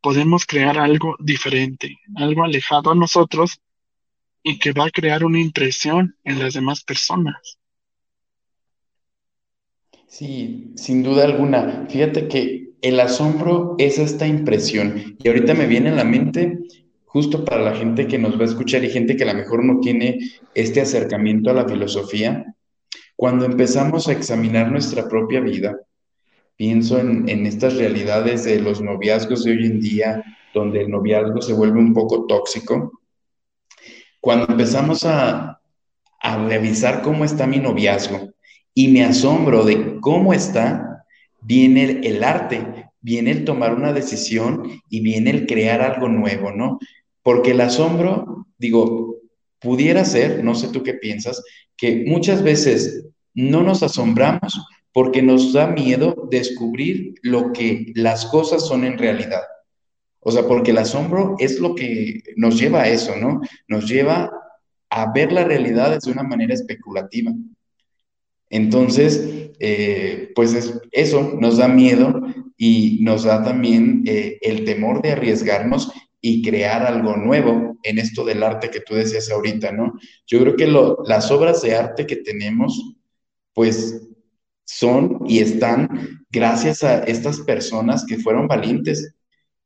podemos 0.00 0.46
crear 0.46 0.78
algo 0.78 1.16
diferente, 1.18 1.96
algo 2.16 2.44
alejado 2.44 2.90
a 2.90 2.94
nosotros 2.94 3.60
y 4.42 4.58
que 4.58 4.72
va 4.72 4.86
a 4.86 4.90
crear 4.90 5.24
una 5.24 5.40
impresión 5.40 6.16
en 6.24 6.38
las 6.38 6.54
demás 6.54 6.82
personas. 6.84 7.58
Sí, 10.06 10.72
sin 10.76 11.02
duda 11.02 11.24
alguna. 11.24 11.86
Fíjate 11.88 12.28
que 12.28 12.70
el 12.80 13.00
asombro 13.00 13.74
es 13.78 13.98
esta 13.98 14.26
impresión. 14.26 15.16
Y 15.22 15.28
ahorita 15.28 15.54
me 15.54 15.66
viene 15.66 15.90
a 15.90 15.94
la 15.94 16.04
mente, 16.04 16.58
justo 17.04 17.44
para 17.44 17.62
la 17.62 17.74
gente 17.74 18.06
que 18.06 18.18
nos 18.18 18.38
va 18.38 18.42
a 18.42 18.46
escuchar 18.46 18.84
y 18.84 18.90
gente 18.90 19.16
que 19.16 19.24
a 19.24 19.32
lo 19.32 19.38
mejor 19.38 19.64
no 19.64 19.80
tiene 19.80 20.18
este 20.54 20.80
acercamiento 20.80 21.50
a 21.50 21.54
la 21.54 21.68
filosofía, 21.68 22.54
cuando 23.16 23.44
empezamos 23.44 24.08
a 24.08 24.12
examinar 24.12 24.70
nuestra 24.70 25.08
propia 25.08 25.40
vida, 25.40 25.76
pienso 26.58 26.98
en, 26.98 27.28
en 27.28 27.46
estas 27.46 27.76
realidades 27.76 28.44
de 28.44 28.60
los 28.60 28.82
noviazgos 28.82 29.44
de 29.44 29.52
hoy 29.52 29.64
en 29.64 29.80
día, 29.80 30.24
donde 30.52 30.82
el 30.82 30.90
noviazgo 30.90 31.40
se 31.40 31.52
vuelve 31.52 31.78
un 31.78 31.94
poco 31.94 32.26
tóxico. 32.26 33.00
Cuando 34.20 34.48
empezamos 34.52 35.06
a, 35.06 35.60
a 36.20 36.48
revisar 36.48 37.02
cómo 37.02 37.24
está 37.24 37.46
mi 37.46 37.58
noviazgo 37.58 38.34
y 38.74 38.88
me 38.88 39.04
asombro 39.04 39.64
de 39.64 40.00
cómo 40.00 40.34
está, 40.34 41.04
viene 41.40 42.00
el, 42.02 42.24
arte, 42.24 42.90
viene 43.00 43.30
el 43.30 43.44
tomar 43.44 43.74
una 43.74 43.92
decisión 43.92 44.82
y 44.90 45.00
viene 45.00 45.30
el 45.30 45.46
crear 45.46 45.80
algo 45.80 46.08
nuevo, 46.08 46.50
¿no? 46.50 46.80
Porque 47.22 47.52
el 47.52 47.60
asombro, 47.60 48.46
digo, 48.58 49.16
pudiera 49.60 50.04
ser, 50.04 50.42
no 50.42 50.56
sé 50.56 50.68
tú 50.68 50.82
qué 50.82 50.94
piensas, 50.94 51.42
que 51.76 52.04
muchas 52.04 52.42
veces 52.42 53.06
no 53.32 53.62
nos 53.62 53.84
asombramos 53.84 54.60
porque 54.98 55.22
nos 55.22 55.52
da 55.52 55.68
miedo 55.68 56.26
descubrir 56.28 57.14
lo 57.22 57.52
que 57.52 57.92
las 57.94 58.26
cosas 58.26 58.66
son 58.66 58.82
en 58.82 58.98
realidad. 58.98 59.42
O 60.18 60.32
sea, 60.32 60.44
porque 60.48 60.72
el 60.72 60.78
asombro 60.78 61.36
es 61.38 61.60
lo 61.60 61.76
que 61.76 62.20
nos 62.34 62.58
lleva 62.58 62.82
a 62.82 62.88
eso, 62.88 63.14
¿no? 63.14 63.40
Nos 63.68 63.88
lleva 63.88 64.28
a 64.90 65.12
ver 65.12 65.30
la 65.30 65.44
realidad 65.44 65.96
de 66.04 66.10
una 66.10 66.24
manera 66.24 66.52
especulativa. 66.52 67.32
Entonces, 68.50 69.52
eh, 69.60 70.32
pues 70.34 70.80
eso 70.90 71.38
nos 71.40 71.58
da 71.58 71.68
miedo 71.68 72.20
y 72.56 72.98
nos 73.02 73.22
da 73.22 73.44
también 73.44 74.02
eh, 74.04 74.38
el 74.40 74.64
temor 74.64 75.00
de 75.00 75.12
arriesgarnos 75.12 75.92
y 76.20 76.42
crear 76.42 76.84
algo 76.84 77.16
nuevo 77.16 77.78
en 77.84 78.00
esto 78.00 78.24
del 78.24 78.42
arte 78.42 78.68
que 78.68 78.80
tú 78.80 78.94
decías 78.94 79.30
ahorita, 79.30 79.70
¿no? 79.70 79.92
Yo 80.26 80.40
creo 80.40 80.56
que 80.56 80.66
las 81.06 81.30
obras 81.30 81.62
de 81.62 81.76
arte 81.76 82.04
que 82.04 82.16
tenemos, 82.16 82.96
pues 83.54 84.07
son 84.68 85.20
y 85.26 85.38
están 85.38 85.88
gracias 86.30 86.84
a 86.84 86.98
estas 87.04 87.40
personas 87.40 88.04
que 88.04 88.18
fueron 88.18 88.46
valientes 88.46 89.14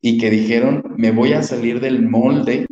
y 0.00 0.16
que 0.16 0.30
dijeron, 0.30 0.94
me 0.96 1.10
voy 1.10 1.32
a 1.32 1.42
salir 1.42 1.80
del 1.80 2.08
molde 2.08 2.66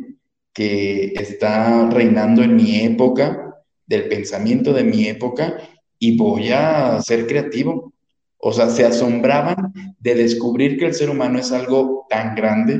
que 0.53 1.13
está 1.15 1.89
reinando 1.89 2.41
en 2.41 2.55
mi 2.55 2.79
época, 2.79 3.53
del 3.85 4.07
pensamiento 4.07 4.71
de 4.71 4.85
mi 4.85 5.07
época, 5.07 5.57
y 5.99 6.17
voy 6.17 6.49
a 6.51 7.01
ser 7.01 7.27
creativo. 7.27 7.93
O 8.37 8.53
sea, 8.53 8.69
se 8.69 8.85
asombraban 8.85 9.73
de 9.99 10.15
descubrir 10.15 10.77
que 10.77 10.85
el 10.85 10.93
ser 10.93 11.09
humano 11.09 11.37
es 11.37 11.51
algo 11.51 12.07
tan 12.09 12.33
grande, 12.33 12.79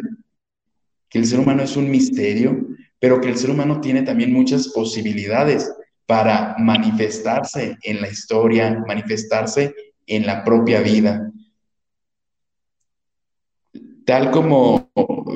que 1.09 1.19
el 1.19 1.25
ser 1.25 1.39
humano 1.39 1.63
es 1.63 1.75
un 1.75 1.91
misterio, 1.91 2.67
pero 2.99 3.19
que 3.19 3.29
el 3.29 3.37
ser 3.37 3.49
humano 3.49 3.81
tiene 3.81 4.01
también 4.03 4.31
muchas 4.31 4.69
posibilidades 4.69 5.71
para 6.11 6.57
manifestarse 6.59 7.77
en 7.83 8.01
la 8.01 8.09
historia, 8.09 8.83
manifestarse 8.85 9.73
en 10.05 10.25
la 10.25 10.43
propia 10.43 10.81
vida. 10.81 11.31
Tal 14.05 14.29
como, 14.29 14.91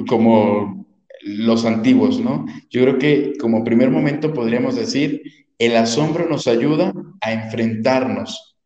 como 0.09 0.85
los 1.21 1.63
antiguos, 1.63 2.19
¿no? 2.19 2.45
Yo 2.69 2.81
creo 2.81 2.97
que 2.97 3.37
como 3.39 3.63
primer 3.63 3.89
momento 3.89 4.33
podríamos 4.33 4.75
decir, 4.75 5.21
el 5.59 5.77
asombro 5.77 6.27
nos 6.27 6.45
ayuda 6.45 6.91
a 7.21 7.31
enfrentarnos 7.31 8.57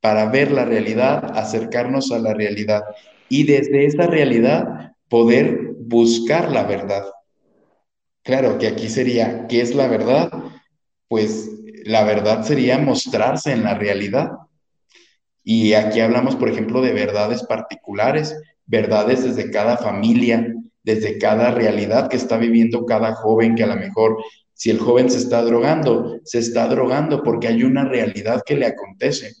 para 0.00 0.28
ver 0.30 0.50
la 0.50 0.64
realidad, 0.64 1.38
acercarnos 1.38 2.10
a 2.10 2.18
la 2.18 2.34
realidad 2.34 2.82
y 3.28 3.44
desde 3.44 3.84
esa 3.84 4.08
realidad 4.08 4.94
poder 5.08 5.74
buscar 5.78 6.50
la 6.50 6.64
verdad. 6.64 7.04
Claro 8.24 8.58
que 8.58 8.66
aquí 8.66 8.88
sería, 8.88 9.46
¿qué 9.46 9.60
es 9.60 9.76
la 9.76 9.86
verdad? 9.86 10.50
Pues 11.10 11.50
la 11.84 12.04
verdad 12.04 12.44
sería 12.44 12.78
mostrarse 12.78 13.50
en 13.50 13.64
la 13.64 13.74
realidad. 13.74 14.30
Y 15.42 15.72
aquí 15.72 15.98
hablamos, 15.98 16.36
por 16.36 16.48
ejemplo, 16.48 16.80
de 16.80 16.92
verdades 16.92 17.42
particulares, 17.42 18.40
verdades 18.64 19.24
desde 19.24 19.50
cada 19.50 19.76
familia, 19.76 20.54
desde 20.84 21.18
cada 21.18 21.50
realidad 21.50 22.08
que 22.08 22.16
está 22.16 22.36
viviendo 22.36 22.86
cada 22.86 23.16
joven, 23.16 23.56
que 23.56 23.64
a 23.64 23.66
lo 23.66 23.74
mejor 23.74 24.18
si 24.54 24.70
el 24.70 24.78
joven 24.78 25.10
se 25.10 25.18
está 25.18 25.42
drogando, 25.42 26.20
se 26.22 26.38
está 26.38 26.68
drogando 26.68 27.24
porque 27.24 27.48
hay 27.48 27.64
una 27.64 27.84
realidad 27.84 28.42
que 28.46 28.54
le 28.54 28.66
acontece. 28.66 29.32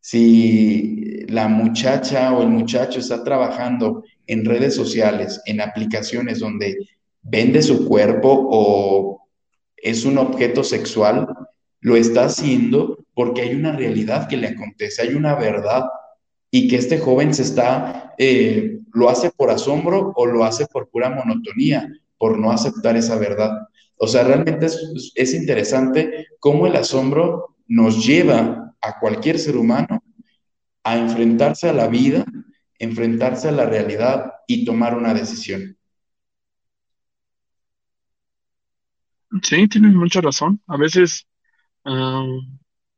Si 0.00 1.26
la 1.28 1.46
muchacha 1.46 2.32
o 2.32 2.40
el 2.40 2.48
muchacho 2.48 3.00
está 3.00 3.22
trabajando 3.22 4.02
en 4.26 4.46
redes 4.46 4.74
sociales, 4.74 5.42
en 5.44 5.60
aplicaciones 5.60 6.38
donde 6.38 6.78
vende 7.20 7.60
su 7.60 7.86
cuerpo 7.86 8.48
o 8.50 9.15
es 9.90 10.04
un 10.04 10.18
objeto 10.18 10.64
sexual, 10.64 11.26
lo 11.80 11.96
está 11.96 12.24
haciendo 12.24 12.98
porque 13.14 13.42
hay 13.42 13.54
una 13.54 13.72
realidad 13.72 14.28
que 14.28 14.36
le 14.36 14.48
acontece, 14.48 15.02
hay 15.02 15.14
una 15.14 15.34
verdad 15.34 15.84
y 16.50 16.68
que 16.68 16.76
este 16.76 16.98
joven 16.98 17.34
se 17.34 17.42
está, 17.42 18.14
eh, 18.18 18.78
lo 18.92 19.08
hace 19.08 19.30
por 19.30 19.50
asombro 19.50 20.12
o 20.16 20.26
lo 20.26 20.44
hace 20.44 20.66
por 20.66 20.88
pura 20.88 21.10
monotonía, 21.10 21.88
por 22.18 22.38
no 22.38 22.50
aceptar 22.50 22.96
esa 22.96 23.16
verdad. 23.16 23.68
O 23.98 24.06
sea, 24.06 24.24
realmente 24.24 24.66
es, 24.66 25.12
es 25.14 25.34
interesante 25.34 26.26
cómo 26.38 26.66
el 26.66 26.76
asombro 26.76 27.56
nos 27.66 28.06
lleva 28.06 28.74
a 28.80 28.98
cualquier 28.98 29.38
ser 29.38 29.56
humano 29.56 30.02
a 30.84 30.96
enfrentarse 30.98 31.68
a 31.68 31.72
la 31.72 31.88
vida 31.88 32.24
enfrentarse 32.78 33.48
a 33.48 33.52
la 33.52 33.66
realidad 33.66 34.32
y 34.46 34.64
tomar 34.64 34.96
una 34.96 35.14
decisión. 35.14 35.75
Sí, 39.42 39.68
tienes 39.68 39.94
mucha 39.94 40.20
razón. 40.20 40.60
A 40.66 40.76
veces, 40.76 41.26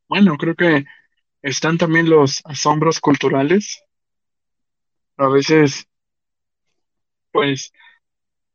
bueno, 0.09 0.37
creo 0.37 0.55
que 0.55 0.85
están 1.43 1.79
también 1.79 2.11
los 2.11 2.43
asombros 2.45 3.01
culturales. 3.01 3.83
A 5.19 5.29
veces, 5.29 5.87
pues, 7.33 7.73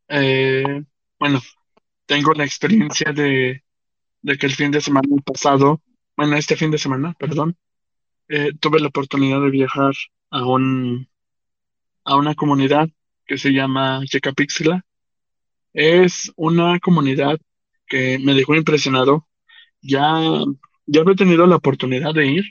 eh, 0.10 0.84
bueno, 1.20 1.42
tengo 2.08 2.34
la 2.34 2.46
experiencia 2.46 3.14
de, 3.14 3.64
de 4.24 4.38
que 4.38 4.48
el 4.48 4.54
fin 4.56 4.72
de 4.72 4.82
semana 4.82 5.08
pasado, 5.26 5.82
bueno, 6.18 6.38
este 6.38 6.56
fin 6.58 6.72
de 6.72 6.80
semana, 6.80 7.16
perdón, 7.20 7.58
eh, 8.30 8.52
tuve 8.60 8.80
la 8.82 8.90
oportunidad 8.90 9.42
de 9.42 9.52
viajar 9.52 9.94
a 10.32 10.46
un, 10.48 11.10
a 12.06 12.16
una 12.18 12.36
comunidad 12.36 12.90
que 13.26 13.38
se 13.38 13.52
llama 13.52 14.02
Yecapixtla. 14.12 14.86
Es 15.74 16.32
una 16.36 16.80
comunidad 16.80 17.40
que 17.88 18.19
me 18.19 18.34
dejó 18.34 18.56
impresionado. 18.56 19.28
Ya, 19.82 20.22
ya 20.88 21.02
había 21.02 21.15
tenido 21.15 21.48
la 21.48 21.58
oportunidad 21.58 22.13
de 22.13 22.28
ir, 22.28 22.46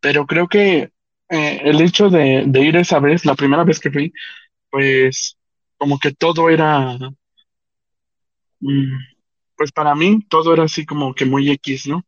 pero 0.00 0.26
creo 0.26 0.48
que 0.48 0.90
eh, 1.30 1.60
el 1.64 1.80
hecho 1.80 2.10
de, 2.10 2.44
de 2.46 2.60
ir 2.62 2.76
esa 2.76 3.00
vez, 3.00 3.24
la 3.24 3.34
primera 3.34 3.64
vez 3.64 3.80
que 3.80 3.90
fui, 3.90 4.12
pues 4.70 5.38
como 5.78 5.98
que 5.98 6.12
todo 6.12 6.50
era, 6.50 6.98
mm, 8.60 8.96
pues 9.56 9.72
para 9.72 9.94
mí 9.94 10.20
todo 10.28 10.52
era 10.54 10.64
así 10.64 10.84
como 10.86 11.14
que 11.14 11.24
muy 11.24 11.50
X, 11.50 11.86
¿no? 11.86 12.04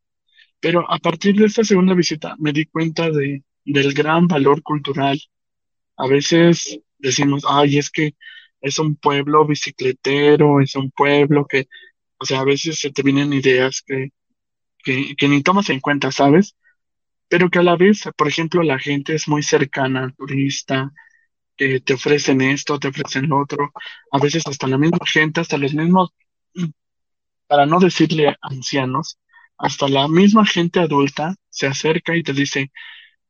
Pero 0.61 0.91
a 0.91 0.99
partir 0.99 1.37
de 1.37 1.47
esta 1.47 1.65
segunda 1.65 1.95
visita 1.95 2.37
me 2.39 2.53
di 2.53 2.67
cuenta 2.67 3.11
de, 3.11 3.45
del 3.65 3.95
gran 3.95 4.27
valor 4.29 4.63
cultural 4.63 5.19
a 5.97 6.07
veces 6.09 6.81
decimos, 6.99 7.45
ay, 7.49 7.79
es 7.79 7.91
que 7.91 8.15
es 8.61 8.79
un 8.79 8.97
pueblo 8.97 9.47
bicicletero, 9.47 10.61
es 10.61 10.77
un 10.77 10.91
pueblo 10.91 11.47
que, 11.47 11.69
o 12.19 12.25
sea, 12.27 12.41
a 12.41 12.45
veces 12.45 12.81
se 12.81 12.91
te 12.91 13.03
vienen 13.03 13.33
ideas 13.33 13.83
que, 13.87 14.11
que, 14.85 15.17
que 15.17 15.29
ni 15.29 15.43
tomas 15.43 15.71
en 15.71 15.81
cuenta, 15.81 16.13
¿sabes? 16.13 16.57
Pero 17.29 17.51
que 17.51 17.61
a 17.61 17.63
la 17.63 17.77
vez, 17.77 18.05
por 18.17 18.29
ejemplo, 18.29 18.63
la 18.63 18.79
gente 18.79 19.15
es 19.15 19.29
muy 19.29 19.43
cercana 19.43 20.05
al 20.05 20.15
turista, 20.17 20.93
que 21.57 21.81
te 21.81 21.95
ofrecen 21.95 22.41
esto, 22.43 22.79
te 22.79 22.89
ofrecen 22.89 23.29
lo 23.29 23.41
otro, 23.41 23.73
a 24.13 24.19
veces 24.21 24.47
hasta 24.47 24.67
la 24.69 24.79
misma 24.79 25.01
gente, 25.07 25.41
hasta 25.41 25.59
los 25.59 25.75
mismos, 25.75 26.11
para 27.49 27.67
no 27.67 27.81
decirle 27.81 28.37
ancianos, 28.43 29.19
hasta 29.59 29.89
la 29.89 30.09
misma 30.09 30.45
gente 30.47 30.81
adulta 30.81 31.35
se 31.51 31.67
acerca 31.67 32.17
y 32.17 32.23
te 32.23 32.33
dice, 32.33 32.71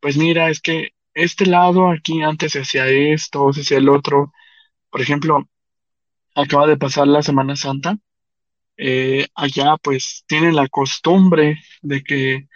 pues 0.01 0.17
mira, 0.17 0.51
es 0.51 0.61
que 0.61 0.91
este 1.15 1.47
lado 1.47 1.91
aquí 1.91 2.23
antes 2.23 2.53
se 2.53 2.61
hacía 2.61 2.87
esto, 2.89 3.53
se 3.53 3.63
hacía 3.63 3.79
el 3.79 3.89
otro. 3.89 4.33
Por 4.91 5.01
ejemplo, 5.03 5.49
acaba 6.35 6.67
de 6.67 6.77
pasar 6.77 7.09
la 7.09 7.23
Semana 7.23 7.57
Santa 7.57 7.99
eh, 8.77 9.27
allá 9.35 9.77
pues 9.83 10.25
tienen 10.27 10.55
la 10.57 10.69
costumbre 10.69 11.61
de 11.83 12.03
que 12.05 12.49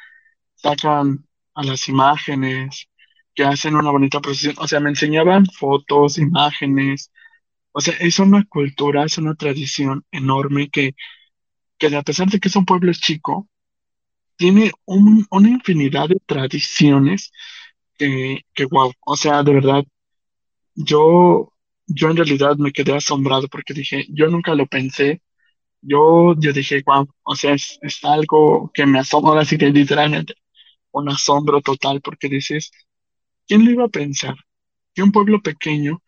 sacan 0.57 1.27
a 1.55 1.65
las 1.65 1.89
imágenes, 1.89 2.89
que 3.35 3.45
hacen 3.45 3.77
una 3.77 3.91
bonita 3.91 4.21
procesión. 4.21 4.55
O 4.59 4.69
sea, 4.69 4.81
me 4.81 4.91
enseñaban 4.91 5.47
fotos, 5.47 6.19
imágenes. 6.19 7.13
O 7.73 7.81
sea, 7.83 7.95
es 8.01 8.19
una 8.21 8.45
cultura, 8.47 9.05
es 9.05 9.19
una 9.19 9.35
tradición 9.37 10.05
enorme 10.13 10.71
que, 10.71 10.95
que 11.79 11.95
a 11.97 12.03
pesar 12.03 12.29
de 12.29 12.41
que 12.41 12.49
es 12.49 12.57
un 12.57 12.65
pueblo 12.67 12.93
chico, 12.95 13.49
tiene 14.37 14.73
un- 14.87 15.27
una 15.31 15.49
infinidad 15.51 16.09
de 16.09 16.21
tradiciones 16.27 17.33
que, 17.99 18.43
que 18.55 18.67
wow. 18.67 18.93
O 19.07 19.17
sea, 19.17 19.43
de 19.43 19.55
verdad, 19.55 19.85
yo, 20.75 21.53
yo 21.87 22.11
en 22.11 22.17
realidad 22.17 22.57
me 22.59 22.73
quedé 22.73 22.95
asombrado 22.97 23.49
porque 23.49 23.75
dije, 23.75 24.07
yo 24.11 24.29
nunca 24.29 24.55
lo 24.55 24.67
pensé. 24.67 25.23
Yo, 25.83 26.35
yo 26.39 26.53
dije, 26.53 26.83
wow, 26.87 27.09
o 27.23 27.35
sea, 27.37 27.55
es, 27.55 27.79
es 27.83 28.05
algo 28.05 28.71
que 28.75 28.85
me 28.87 28.99
asombra, 29.01 29.41
así 29.41 29.57
que 29.59 29.71
literalmente 29.71 30.35
un 30.93 31.09
asombro 31.11 31.61
total 31.63 32.01
porque 32.03 32.29
dices, 32.29 32.71
¿quién 33.49 33.65
lo 33.65 33.71
iba 33.73 33.85
a 33.87 33.89
pensar? 33.89 34.37
Que 34.95 35.03
un 35.03 35.13
pueblo 35.13 35.43
pequeño 35.43 36.03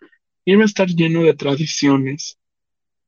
iba 0.46 0.62
a 0.62 0.66
estar 0.66 0.88
lleno 0.88 1.22
de 1.24 1.34
tradiciones 1.34 2.38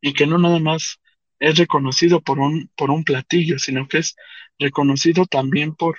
y 0.01 0.15
que 0.15 0.27
no 0.27 0.39
nada 0.39 0.59
más 0.61 1.01
es 1.41 1.59
reconocido 1.59 2.21
por 2.23 2.39
un, 2.41 2.71
por 2.77 2.91
un 2.91 3.05
platillo, 3.05 3.59
sino 3.59 3.89
que 3.89 3.99
es 3.99 4.17
reconocido 4.59 5.27
también 5.27 5.75
por, 5.75 5.99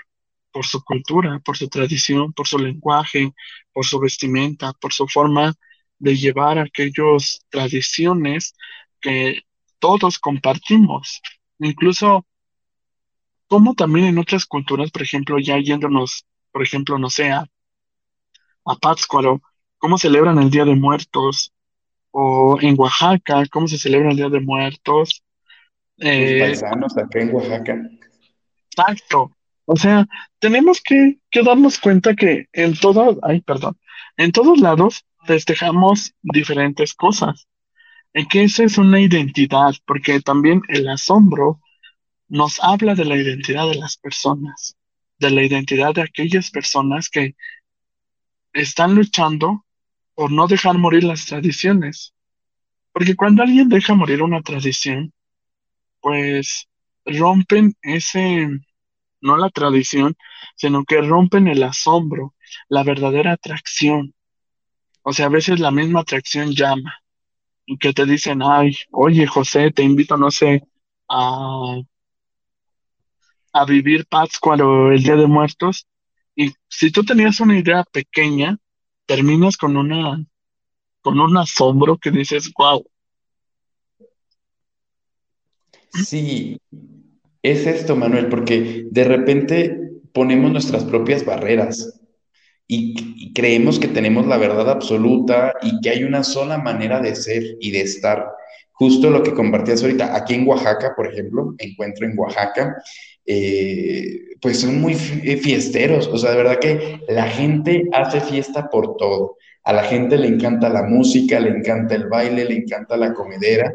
por 0.52 0.66
su 0.66 0.84
cultura, 0.84 1.40
por 1.46 1.58
su 1.58 1.70
tradición, 1.70 2.34
por 2.34 2.48
su 2.48 2.60
lenguaje, 2.60 3.34
por 3.74 3.86
su 3.86 4.00
vestimenta, 4.00 4.74
por 4.74 4.94
su 4.94 5.08
forma 5.08 5.54
de 6.00 6.16
llevar 6.18 6.60
aquellas 6.60 7.42
tradiciones 7.50 8.56
que 9.02 9.42
todos 9.80 10.20
compartimos. 10.20 11.22
Incluso 11.60 12.26
como 13.48 13.74
también 13.74 14.06
en 14.06 14.20
otras 14.20 14.46
culturas, 14.46 14.92
por 14.92 15.02
ejemplo, 15.02 15.40
ya 15.40 15.58
yéndonos, 15.58 16.26
por 16.52 16.62
ejemplo, 16.62 17.00
no 17.00 17.10
sé, 17.10 17.32
a, 17.32 17.48
a 18.66 18.76
Pátzcuaro, 18.76 19.42
cómo 19.78 19.98
celebran 19.98 20.40
el 20.40 20.50
Día 20.50 20.66
de 20.66 20.76
Muertos, 20.76 21.54
o 22.12 22.58
en 22.62 22.76
Oaxaca, 22.80 23.46
cómo 23.52 23.68
se 23.68 23.78
celebra 23.78 24.12
el 24.12 24.18
Día 24.18 24.30
de 24.30 24.42
Muertos. 24.42 25.24
Tus 26.16 26.34
Eh, 26.34 26.40
paisanos 26.40 26.98
acá 26.98 27.20
en 27.22 27.34
Oaxaca. 27.34 27.76
exacto. 28.70 29.32
O 29.66 29.76
sea, 29.76 30.06
tenemos 30.40 30.82
que, 30.82 31.20
que 31.32 31.42
darnos 31.44 31.80
cuenta 31.80 32.16
que 32.16 32.46
en 32.54 32.76
todo, 32.78 33.18
ay, 33.24 33.42
perdón, 33.42 33.78
en 34.18 34.32
todos 34.32 34.60
lados 34.60 35.06
festejamos 35.26 36.14
diferentes 36.22 36.94
cosas. 36.94 37.48
Y 38.18 38.30
que 38.30 38.44
esa 38.44 38.64
es 38.64 38.78
una 38.78 39.02
identidad, 39.02 39.74
porque 39.86 40.22
también 40.22 40.62
el 40.70 40.88
asombro 40.88 41.60
nos 42.30 42.64
habla 42.64 42.96
de 42.96 43.04
la 43.04 43.18
identidad 43.18 43.68
de 43.68 43.76
las 43.76 43.98
personas, 43.98 44.78
de 45.20 45.32
la 45.32 45.44
identidad 45.44 45.94
de 45.94 46.04
aquellas 46.04 46.50
personas 46.50 47.10
que 47.10 47.36
están 48.54 48.96
luchando 48.96 49.66
por 50.14 50.32
no 50.32 50.48
dejar 50.48 50.78
morir 50.78 51.04
las 51.04 51.26
tradiciones. 51.26 52.14
Porque 52.94 53.18
cuando 53.18 53.44
alguien 53.44 53.68
deja 53.68 53.96
morir 53.96 54.22
una 54.24 54.42
tradición, 54.42 55.12
pues 56.00 56.70
rompen 57.04 57.76
ese, 57.82 58.48
no 59.20 59.36
la 59.36 59.50
tradición, 59.50 60.16
sino 60.56 60.86
que 60.86 61.02
rompen 61.02 61.50
el 61.50 61.62
asombro, 61.64 62.34
la 62.70 62.84
verdadera 62.84 63.34
atracción. 63.34 64.14
O 65.02 65.12
sea, 65.12 65.26
a 65.26 65.30
veces 65.30 65.60
la 65.60 65.72
misma 65.72 66.00
atracción 66.00 66.54
llama 66.54 66.94
que 67.80 67.94
te 67.94 68.06
dicen, 68.06 68.42
ay, 68.44 68.76
oye, 68.92 69.26
José, 69.28 69.72
te 69.72 69.84
invito, 69.84 70.18
no 70.18 70.32
sé, 70.32 70.64
a, 71.10 71.82
a 73.54 73.66
vivir 73.66 74.06
Pátzcuaro 74.08 74.92
el 74.92 75.04
Día 75.04 75.16
de 75.16 75.28
Muertos. 75.28 75.88
Y 76.36 76.54
si 76.68 76.92
tú 76.92 77.04
tenías 77.04 77.40
una 77.40 77.58
idea 77.58 77.84
pequeña, 77.92 78.58
terminas 79.06 79.58
con 79.58 79.78
una, 79.78 80.24
con 81.02 81.20
un 81.20 81.38
asombro 81.38 81.98
que 81.98 82.12
dices, 82.12 82.52
wow, 82.58 82.86
Sí, 86.04 86.60
es 87.42 87.66
esto, 87.68 87.96
Manuel, 87.96 88.28
porque 88.28 88.86
de 88.92 89.04
repente 89.06 89.80
ponemos 90.12 90.52
nuestras 90.52 90.84
propias 90.84 91.26
barreras 91.26 92.02
y, 92.68 93.34
creemos 93.34 93.80
que 93.80 93.88
tenemos 93.88 94.26
la 94.28 94.38
verdad 94.38 94.70
absoluta 94.70 95.54
y 95.62 95.82
que 95.82 95.90
hay 95.90 96.04
una 96.04 96.24
sola 96.24 96.58
manera 96.58 97.02
de 97.02 97.16
ser 97.16 97.44
y 97.60 97.72
de 97.72 97.82
estar. 97.82 98.28
Justo 98.72 99.10
lo 99.10 99.24
que 99.24 99.34
compartías 99.34 99.82
ahorita, 99.84 100.16
aquí 100.16 100.36
en 100.36 100.48
Oaxaca, 100.48 100.94
por 100.96 101.12
ejemplo, 101.12 101.54
encuentro 101.58 102.06
en 102.06 102.18
Oaxaca, 102.18 102.82
eh, 103.26 104.36
pues 104.42 104.60
son 104.60 104.80
muy 104.80 104.94
eh, 104.94 105.38
fiesteros, 105.38 106.08
o 106.08 106.18
sea, 106.18 106.32
de 106.32 106.38
verdad 106.38 106.60
que 106.60 107.00
la 107.10 107.28
gente 107.28 107.84
hace 107.94 108.22
fiesta 108.22 108.70
por 108.70 108.96
todo. 108.98 109.38
A 109.64 109.74
la 109.74 109.84
gente 109.84 110.18
le 110.18 110.28
encanta 110.28 110.70
la 110.70 110.84
música, 110.84 111.40
le 111.40 111.50
encanta 111.50 111.96
el 111.96 112.08
baile, 112.08 112.46
le 112.46 112.56
encanta 112.56 112.98
la 112.98 113.14
comedera. 113.14 113.74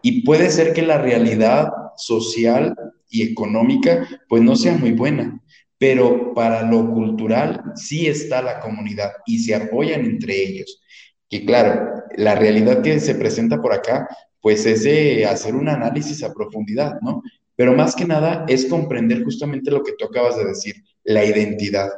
Y 0.00 0.22
puede 0.22 0.50
ser 0.50 0.72
que 0.72 0.82
la 0.82 0.98
realidad 0.98 1.68
social 1.96 2.74
y 3.10 3.22
económica 3.22 4.06
pues 4.28 4.42
no 4.42 4.54
sea 4.56 4.76
muy 4.76 4.92
buena, 4.92 5.40
pero 5.86 6.32
para 6.32 6.62
lo 6.62 6.90
cultural 6.94 7.62
sí 7.74 8.06
está 8.06 8.40
la 8.40 8.58
comunidad 8.58 9.12
y 9.26 9.40
se 9.40 9.54
apoyan 9.54 10.06
entre 10.06 10.42
ellos. 10.42 10.80
Que 11.28 11.44
claro, 11.44 12.02
la 12.16 12.34
realidad 12.34 12.80
que 12.80 12.98
se 13.00 13.14
presenta 13.14 13.60
por 13.60 13.74
acá 13.74 14.08
pues 14.40 14.64
es 14.64 14.84
de 14.84 15.26
hacer 15.26 15.54
un 15.54 15.68
análisis 15.68 16.22
a 16.22 16.32
profundidad, 16.32 16.98
¿no? 17.02 17.22
Pero 17.54 17.74
más 17.74 17.94
que 17.94 18.06
nada 18.06 18.46
es 18.48 18.64
comprender 18.64 19.24
justamente 19.24 19.70
lo 19.70 19.82
que 19.82 19.92
tú 19.98 20.06
acabas 20.06 20.38
de 20.38 20.46
decir, 20.46 20.74
la 21.02 21.22
identidad. 21.22 21.90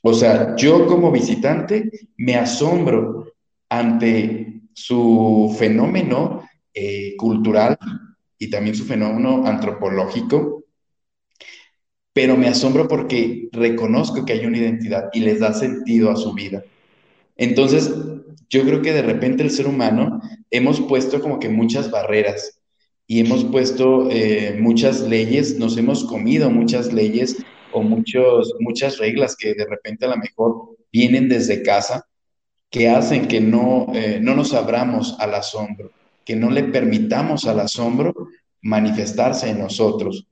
O 0.00 0.14
sea, 0.14 0.54
yo 0.54 0.86
como 0.86 1.10
visitante 1.10 1.90
me 2.16 2.36
asombro 2.36 3.32
ante 3.68 4.60
su 4.74 5.52
fenómeno 5.58 6.48
eh, 6.72 7.16
cultural 7.16 7.76
y 8.38 8.48
también 8.48 8.76
su 8.76 8.84
fenómeno 8.84 9.44
antropológico, 9.44 10.61
pero 12.12 12.36
me 12.36 12.48
asombro 12.48 12.88
porque 12.88 13.48
reconozco 13.52 14.24
que 14.24 14.34
hay 14.34 14.46
una 14.46 14.58
identidad 14.58 15.08
y 15.12 15.20
les 15.20 15.40
da 15.40 15.54
sentido 15.54 16.10
a 16.10 16.16
su 16.16 16.34
vida. 16.34 16.62
Entonces, 17.36 17.92
yo 18.50 18.64
creo 18.64 18.82
que 18.82 18.92
de 18.92 19.02
repente 19.02 19.42
el 19.42 19.50
ser 19.50 19.66
humano 19.66 20.20
hemos 20.50 20.80
puesto 20.80 21.20
como 21.20 21.38
que 21.38 21.48
muchas 21.48 21.90
barreras 21.90 22.60
y 23.06 23.20
hemos 23.20 23.44
puesto 23.44 24.10
eh, 24.10 24.56
muchas 24.60 25.00
leyes, 25.00 25.58
nos 25.58 25.76
hemos 25.76 26.04
comido 26.04 26.50
muchas 26.50 26.92
leyes 26.92 27.36
o 27.72 27.82
muchos, 27.82 28.54
muchas 28.60 28.98
reglas 28.98 29.36
que 29.36 29.54
de 29.54 29.66
repente 29.66 30.04
a 30.04 30.10
lo 30.10 30.18
mejor 30.18 30.76
vienen 30.92 31.28
desde 31.28 31.62
casa 31.62 32.06
que 32.70 32.88
hacen 32.88 33.28
que 33.28 33.40
no, 33.40 33.86
eh, 33.94 34.18
no 34.20 34.34
nos 34.34 34.54
abramos 34.54 35.16
al 35.18 35.34
asombro, 35.34 35.90
que 36.24 36.36
no 36.36 36.50
le 36.50 36.64
permitamos 36.64 37.46
al 37.46 37.60
asombro 37.60 38.14
manifestarse 38.62 39.50
en 39.50 39.58
nosotros. 39.58 40.26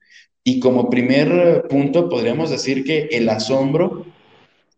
Y 0.44 0.61
como 0.61 0.88
primer 0.88 1.33
eh, 1.33 1.62
punto, 1.68 2.09
podríamos 2.09 2.50
decir 2.50 2.85
que 2.85 3.09
el 3.12 3.29
asombro 3.29 4.07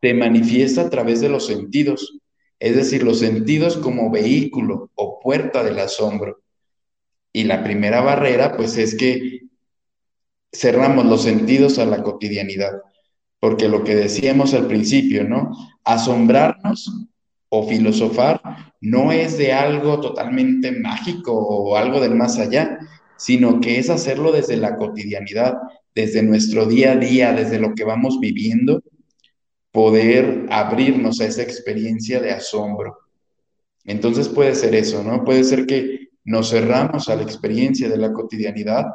se 0.01 0.14
manifiesta 0.14 0.83
a 0.83 0.90
través 0.90 1.20
de 1.20 1.29
los 1.29 1.46
sentidos, 1.46 2.18
es 2.59 2.77
decir, 2.77 3.03
los 3.03 3.20
sentidos 3.20 3.77
como 3.77 4.11
vehículo 4.11 4.90
o 4.94 5.20
puerta 5.20 5.62
del 5.62 5.79
asombro. 5.79 6.42
Y 7.33 7.44
la 7.44 7.62
primera 7.62 8.01
barrera, 8.01 8.57
pues 8.57 8.77
es 8.77 8.96
que 8.96 9.42
cerramos 10.53 11.07
los 11.07 11.22
sentidos 11.22 11.79
a 11.79 11.87
la 11.87 12.03
cotidianidad, 12.03 12.83
porque 13.40 13.68
lo 13.68 13.85
que 13.85 13.94
decíamos 13.94 14.55
al 14.55 14.66
principio, 14.66 15.25
¿no? 15.25 15.51
Asombrarnos 15.85 16.90
o 17.48 17.66
filosofar 17.68 18.40
no 18.81 19.12
es 19.12 19.38
de 19.38 19.53
algo 19.53 20.01
totalmente 20.01 20.72
mágico 20.72 21.33
o 21.33 21.77
algo 21.77 22.01
del 22.01 22.14
más 22.14 22.38
allá, 22.38 22.79
sino 23.22 23.61
que 23.61 23.78
es 23.78 23.88
hacerlo 23.88 24.32
desde 24.32 24.56
la 24.56 24.76
cotidianidad, 24.76 25.54
desde 25.94 26.24
nuestro 26.24 26.66
día 26.66 26.92
a 26.92 26.96
día, 26.96 27.32
desde 27.32 27.61
lo 27.61 27.72
que 27.72 27.85
vamos 27.85 28.18
viviendo, 28.18 28.82
poder 29.70 30.46
abrirnos 30.50 31.20
a 31.20 31.26
esa 31.26 31.42
experiencia 31.42 32.20
de 32.20 32.32
asombro. 32.32 32.98
Entonces 33.85 34.28
puede 34.28 34.56
ser 34.56 34.74
eso, 34.74 35.04
¿no? 35.04 35.22
Puede 35.22 35.44
ser 35.44 35.66
que 35.66 36.08
nos 36.24 36.50
cerramos 36.50 37.08
a 37.08 37.14
la 37.14 37.22
experiencia 37.22 37.88
de 37.88 37.96
la 37.96 38.12
cotidianidad 38.12 38.87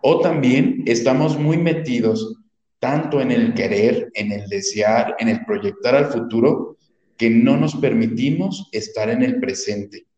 o 0.00 0.18
también 0.18 0.82
estamos 0.86 1.38
muy 1.38 1.56
metidos 1.56 2.34
tanto 2.80 3.20
en 3.20 3.30
el 3.30 3.54
querer, 3.54 4.10
en 4.14 4.32
el 4.32 4.48
desear, 4.48 5.14
en 5.20 5.28
el 5.28 5.44
proyectar 5.44 5.94
al 5.94 6.06
futuro, 6.06 6.78
que 7.16 7.30
no 7.30 7.56
nos 7.56 7.76
permitimos 7.76 8.68
estar 8.72 9.08
en 9.08 9.22
el 9.22 9.38
presente. 9.38 10.08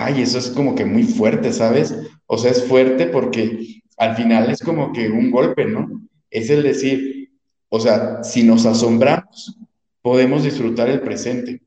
Ay, 0.00 0.22
eso 0.22 0.38
es 0.38 0.50
como 0.50 0.76
que 0.76 0.84
muy 0.84 1.02
fuerte, 1.02 1.52
¿sabes? 1.52 1.92
O 2.26 2.38
sea, 2.38 2.52
es 2.52 2.64
fuerte 2.68 3.06
porque 3.06 3.82
al 3.96 4.14
final 4.14 4.48
es 4.48 4.60
como 4.60 4.92
que 4.92 5.08
un 5.08 5.28
golpe, 5.28 5.64
¿no? 5.64 5.88
Es 6.30 6.50
el 6.50 6.62
decir, 6.62 7.32
o 7.68 7.80
sea, 7.80 8.22
si 8.22 8.44
nos 8.44 8.64
asombramos, 8.64 9.58
podemos 10.00 10.44
disfrutar 10.44 10.88
el 10.88 11.00
presente. 11.00 11.62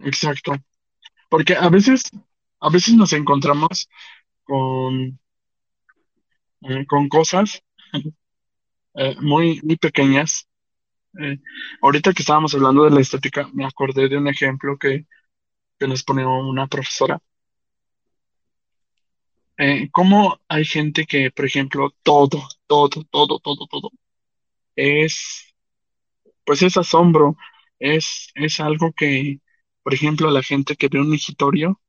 exacto. 0.00 0.54
Porque 1.30 1.54
a 1.54 1.70
veces 1.70 2.02
a 2.60 2.68
veces 2.68 2.92
nos 2.94 3.14
encontramos 3.14 3.88
con, 4.44 5.18
eh, 6.60 6.84
con 6.86 7.08
cosas 7.08 7.62
eh, 8.96 9.16
muy, 9.22 9.62
muy 9.62 9.76
pequeñas. 9.76 10.46
Eh, 11.18 11.38
ahorita 11.80 12.12
que 12.12 12.22
estábamos 12.22 12.54
hablando 12.54 12.84
de 12.84 12.90
la 12.90 13.00
estética, 13.00 13.48
me 13.54 13.64
acordé 13.64 14.10
de 14.10 14.18
un 14.18 14.28
ejemplo 14.28 14.76
que, 14.76 15.06
que 15.78 15.88
nos 15.88 16.02
pone 16.04 16.26
una 16.26 16.66
profesora. 16.66 17.20
Eh, 19.58 19.88
cómo 19.90 20.38
hay 20.48 20.64
gente 20.64 21.06
que, 21.06 21.30
por 21.30 21.46
ejemplo, 21.46 21.90
todo, 22.02 22.46
todo, 22.66 23.04
todo, 23.10 23.38
todo, 23.40 23.66
todo 23.66 23.90
es, 24.76 25.54
pues 26.44 26.62
es 26.62 26.76
asombro, 26.76 27.36
es, 27.78 28.30
es 28.34 28.60
algo 28.60 28.92
que, 28.92 29.40
por 29.82 29.94
ejemplo, 29.94 30.30
la 30.30 30.42
gente 30.42 30.76
que 30.76 30.88
ve 30.88 31.00
un 31.00 31.10
migitorio 31.10 31.80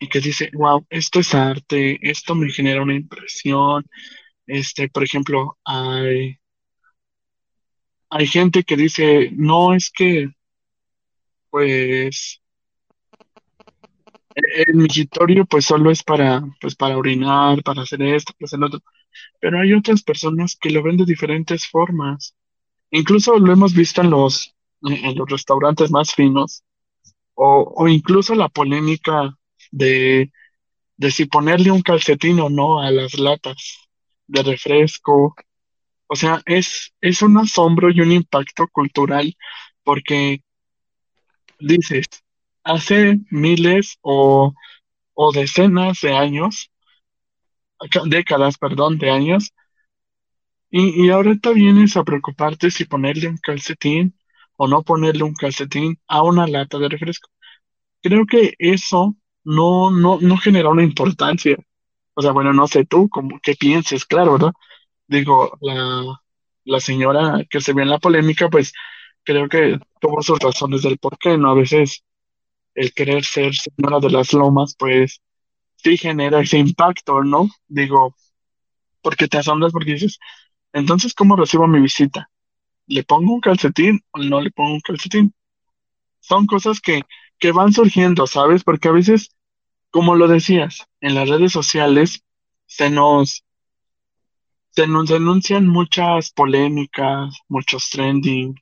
y 0.00 0.08
que 0.08 0.20
dice, 0.20 0.50
wow, 0.54 0.86
esto 0.90 1.20
es 1.20 1.34
arte, 1.34 1.98
esto 2.10 2.34
me 2.34 2.50
genera 2.52 2.82
una 2.82 2.94
impresión. 2.96 3.86
Este, 4.46 4.88
por 4.90 5.04
ejemplo, 5.04 5.58
hay, 5.64 6.38
hay 8.10 8.26
gente 8.28 8.62
que 8.62 8.76
dice, 8.76 9.30
no, 9.32 9.74
es 9.74 9.90
que, 9.90 10.28
pues, 11.50 12.41
el 14.34 14.74
migitorio 14.74 15.44
pues 15.46 15.64
solo 15.66 15.90
es 15.90 16.02
para, 16.02 16.42
pues, 16.60 16.74
para 16.76 16.96
orinar, 16.98 17.62
para 17.62 17.82
hacer 17.82 18.02
esto, 18.02 18.32
para 18.34 18.46
hacer 18.46 18.58
lo 18.58 18.66
otro. 18.66 18.80
Pero 19.40 19.60
hay 19.60 19.72
otras 19.74 20.02
personas 20.02 20.56
que 20.60 20.70
lo 20.70 20.82
ven 20.82 20.96
de 20.96 21.04
diferentes 21.04 21.66
formas. 21.68 22.34
Incluso 22.90 23.38
lo 23.38 23.52
hemos 23.52 23.74
visto 23.74 24.02
en 24.02 24.10
los, 24.10 24.54
en 24.82 25.16
los 25.16 25.28
restaurantes 25.30 25.90
más 25.90 26.14
finos, 26.14 26.64
o, 27.34 27.74
o 27.76 27.88
incluso 27.88 28.34
la 28.34 28.48
polémica 28.48 29.36
de, 29.70 30.32
de 30.96 31.10
si 31.10 31.26
ponerle 31.26 31.70
un 31.70 31.82
calcetín 31.82 32.40
o 32.40 32.50
no 32.50 32.80
a 32.80 32.90
las 32.90 33.18
latas 33.18 33.88
de 34.26 34.42
refresco. 34.42 35.34
O 36.08 36.16
sea, 36.16 36.42
es, 36.46 36.94
es 37.00 37.22
un 37.22 37.38
asombro 37.38 37.90
y 37.90 38.00
un 38.00 38.12
impacto 38.12 38.68
cultural 38.68 39.34
porque 39.84 40.42
dices, 41.60 42.06
hace 42.64 43.20
miles 43.30 43.98
o, 44.02 44.54
o 45.14 45.32
decenas 45.32 46.00
de 46.02 46.12
años, 46.14 46.70
ca- 47.90 48.02
décadas, 48.06 48.56
perdón, 48.58 48.98
de 48.98 49.10
años, 49.10 49.52
y, 50.70 51.06
y 51.06 51.10
ahorita 51.10 51.50
vienes 51.50 51.96
a 51.96 52.04
preocuparte 52.04 52.70
si 52.70 52.84
ponerle 52.84 53.28
un 53.28 53.36
calcetín 53.38 54.16
o 54.56 54.68
no 54.68 54.82
ponerle 54.82 55.24
un 55.24 55.34
calcetín 55.34 55.98
a 56.06 56.22
una 56.22 56.46
lata 56.46 56.78
de 56.78 56.88
refresco. 56.88 57.28
Creo 58.02 58.26
que 58.26 58.54
eso 58.58 59.16
no, 59.44 59.90
no, 59.92 60.18
no 60.20 60.38
genera 60.38 60.70
una 60.70 60.84
importancia. 60.84 61.56
O 62.14 62.22
sea, 62.22 62.32
bueno, 62.32 62.52
no 62.54 62.68
sé 62.68 62.86
tú, 62.86 63.08
como 63.10 63.40
qué 63.42 63.54
pienses, 63.54 64.06
claro, 64.06 64.34
¿verdad? 64.34 64.52
Digo, 65.08 65.58
la, 65.62 66.20
la 66.64 66.80
señora 66.80 67.44
que 67.50 67.60
se 67.60 67.72
ve 67.74 67.82
en 67.82 67.90
la 67.90 67.98
polémica, 68.00 68.50
pues 68.50 68.72
creo 69.24 69.48
que 69.48 69.78
tuvo 70.00 70.22
sus 70.22 70.38
razones 70.40 70.82
del 70.82 70.98
por 70.98 71.18
qué, 71.18 71.38
¿no? 71.38 71.50
A 71.52 71.54
veces 71.54 72.04
el 72.74 72.92
querer 72.94 73.24
ser 73.24 73.52
señora 73.54 74.00
de 74.00 74.10
las 74.10 74.32
lomas, 74.32 74.74
pues 74.78 75.20
sí 75.76 75.96
genera 75.96 76.40
ese 76.40 76.58
impacto, 76.58 77.22
¿no? 77.22 77.48
Digo, 77.68 78.14
porque 79.02 79.28
te 79.28 79.38
asombras 79.38 79.72
porque 79.72 79.92
dices, 79.94 80.18
entonces, 80.72 81.14
¿cómo 81.14 81.36
recibo 81.36 81.66
mi 81.66 81.80
visita? 81.80 82.30
¿Le 82.86 83.02
pongo 83.04 83.34
un 83.34 83.40
calcetín 83.40 84.00
o 84.12 84.18
no 84.20 84.40
le 84.40 84.50
pongo 84.50 84.74
un 84.74 84.80
calcetín? 84.80 85.34
Son 86.20 86.46
cosas 86.46 86.80
que, 86.80 87.02
que 87.38 87.52
van 87.52 87.72
surgiendo, 87.72 88.26
¿sabes? 88.26 88.64
Porque 88.64 88.88
a 88.88 88.92
veces, 88.92 89.30
como 89.90 90.14
lo 90.14 90.28
decías, 90.28 90.86
en 91.00 91.14
las 91.14 91.28
redes 91.28 91.52
sociales 91.52 92.24
se 92.66 92.90
nos, 92.90 93.44
se 94.70 94.86
nos 94.86 95.08
denuncian 95.08 95.66
muchas 95.66 96.30
polémicas, 96.32 97.36
muchos 97.48 97.90
trending, 97.90 98.54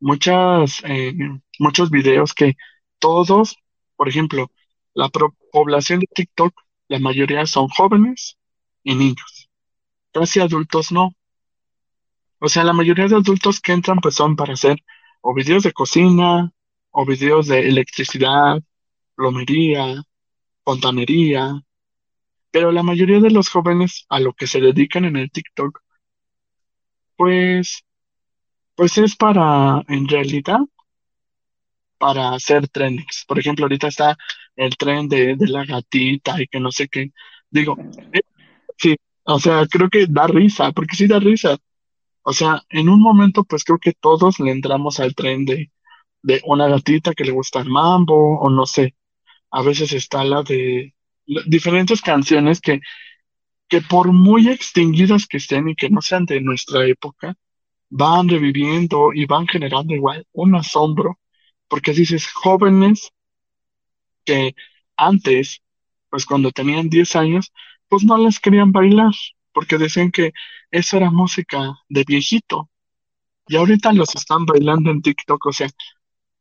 muchas, 0.00 0.82
eh, 0.84 1.14
muchos 1.58 1.90
videos 1.90 2.32
que 2.32 2.56
todos, 3.04 3.58
por 3.96 4.08
ejemplo, 4.08 4.50
la 4.94 5.10
población 5.52 6.00
de 6.00 6.06
TikTok, 6.06 6.54
la 6.88 6.98
mayoría 6.98 7.44
son 7.44 7.68
jóvenes 7.68 8.38
y 8.82 8.94
niños, 8.94 9.50
casi 10.10 10.40
adultos 10.40 10.90
no. 10.90 11.10
O 12.38 12.48
sea, 12.48 12.64
la 12.64 12.72
mayoría 12.72 13.06
de 13.06 13.16
adultos 13.16 13.60
que 13.60 13.72
entran 13.72 13.98
pues 13.98 14.14
son 14.14 14.36
para 14.36 14.54
hacer 14.54 14.82
o 15.20 15.34
videos 15.34 15.64
de 15.64 15.72
cocina, 15.72 16.50
o 16.92 17.04
videos 17.04 17.46
de 17.46 17.68
electricidad, 17.68 18.62
plomería, 19.14 20.02
fontanería, 20.64 21.60
pero 22.50 22.72
la 22.72 22.82
mayoría 22.82 23.20
de 23.20 23.30
los 23.30 23.50
jóvenes 23.50 24.06
a 24.08 24.18
lo 24.18 24.32
que 24.32 24.46
se 24.46 24.62
dedican 24.62 25.04
en 25.04 25.16
el 25.16 25.30
TikTok, 25.30 25.82
pues, 27.16 27.84
pues 28.74 28.96
es 28.96 29.14
para, 29.14 29.82
en 29.88 30.08
realidad, 30.08 30.60
para 32.04 32.34
hacer 32.34 32.68
trendings. 32.68 33.24
Por 33.26 33.38
ejemplo, 33.38 33.64
ahorita 33.64 33.88
está 33.88 34.14
el 34.56 34.76
tren 34.76 35.08
de, 35.08 35.36
de 35.36 35.48
la 35.48 35.64
gatita 35.64 36.38
y 36.42 36.46
que 36.46 36.60
no 36.60 36.70
sé 36.70 36.86
qué. 36.86 37.12
Digo, 37.50 37.78
eh, 38.12 38.20
sí, 38.76 38.94
o 39.24 39.38
sea, 39.40 39.66
creo 39.66 39.88
que 39.88 40.06
da 40.06 40.26
risa, 40.26 40.70
porque 40.72 40.96
sí 40.96 41.06
da 41.06 41.18
risa. 41.18 41.56
O 42.22 42.34
sea, 42.34 42.62
en 42.68 42.90
un 42.90 43.00
momento, 43.00 43.44
pues 43.44 43.64
creo 43.64 43.78
que 43.78 43.92
todos 43.94 44.38
le 44.38 44.50
entramos 44.50 45.00
al 45.00 45.14
tren 45.14 45.46
de, 45.46 45.70
de 46.22 46.42
una 46.44 46.68
gatita 46.68 47.14
que 47.14 47.24
le 47.24 47.32
gusta 47.32 47.60
el 47.60 47.70
mambo, 47.70 48.38
o 48.38 48.50
no 48.50 48.66
sé. 48.66 48.94
A 49.50 49.62
veces 49.62 49.92
está 49.94 50.24
la 50.24 50.42
de 50.42 50.94
diferentes 51.46 52.02
canciones 52.02 52.60
que, 52.60 52.80
que 53.68 53.80
por 53.80 54.12
muy 54.12 54.50
extinguidas 54.50 55.26
que 55.26 55.38
estén 55.38 55.70
y 55.70 55.74
que 55.74 55.88
no 55.88 56.02
sean 56.02 56.26
de 56.26 56.42
nuestra 56.42 56.86
época, 56.86 57.34
van 57.88 58.28
reviviendo 58.28 59.14
y 59.14 59.24
van 59.24 59.46
generando 59.48 59.94
igual 59.94 60.26
un 60.32 60.54
asombro, 60.54 61.18
porque 61.74 61.92
dices, 61.92 62.28
jóvenes 62.28 63.12
que 64.24 64.54
antes, 64.96 65.60
pues 66.08 66.24
cuando 66.24 66.52
tenían 66.52 66.88
10 66.88 67.16
años, 67.16 67.52
pues 67.88 68.04
no 68.04 68.16
les 68.16 68.38
querían 68.38 68.70
bailar, 68.70 69.10
porque 69.52 69.76
decían 69.76 70.12
que 70.12 70.32
eso 70.70 70.98
era 70.98 71.10
música 71.10 71.74
de 71.88 72.04
viejito, 72.04 72.70
y 73.48 73.56
ahorita 73.56 73.92
los 73.92 74.14
están 74.14 74.46
bailando 74.46 74.92
en 74.92 75.02
TikTok, 75.02 75.46
o 75.46 75.52
sea, 75.52 75.68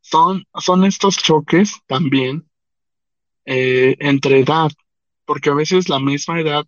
son, 0.01 0.45
son 0.53 0.85
estos 0.85 1.17
choques 1.17 1.79
también 1.87 2.47
eh, 3.45 3.95
entre 4.01 4.41
edad, 4.41 4.71
porque 5.25 5.49
a 5.49 5.55
veces 5.55 5.89
la 5.89 5.99
misma 5.99 6.41
edad, 6.41 6.63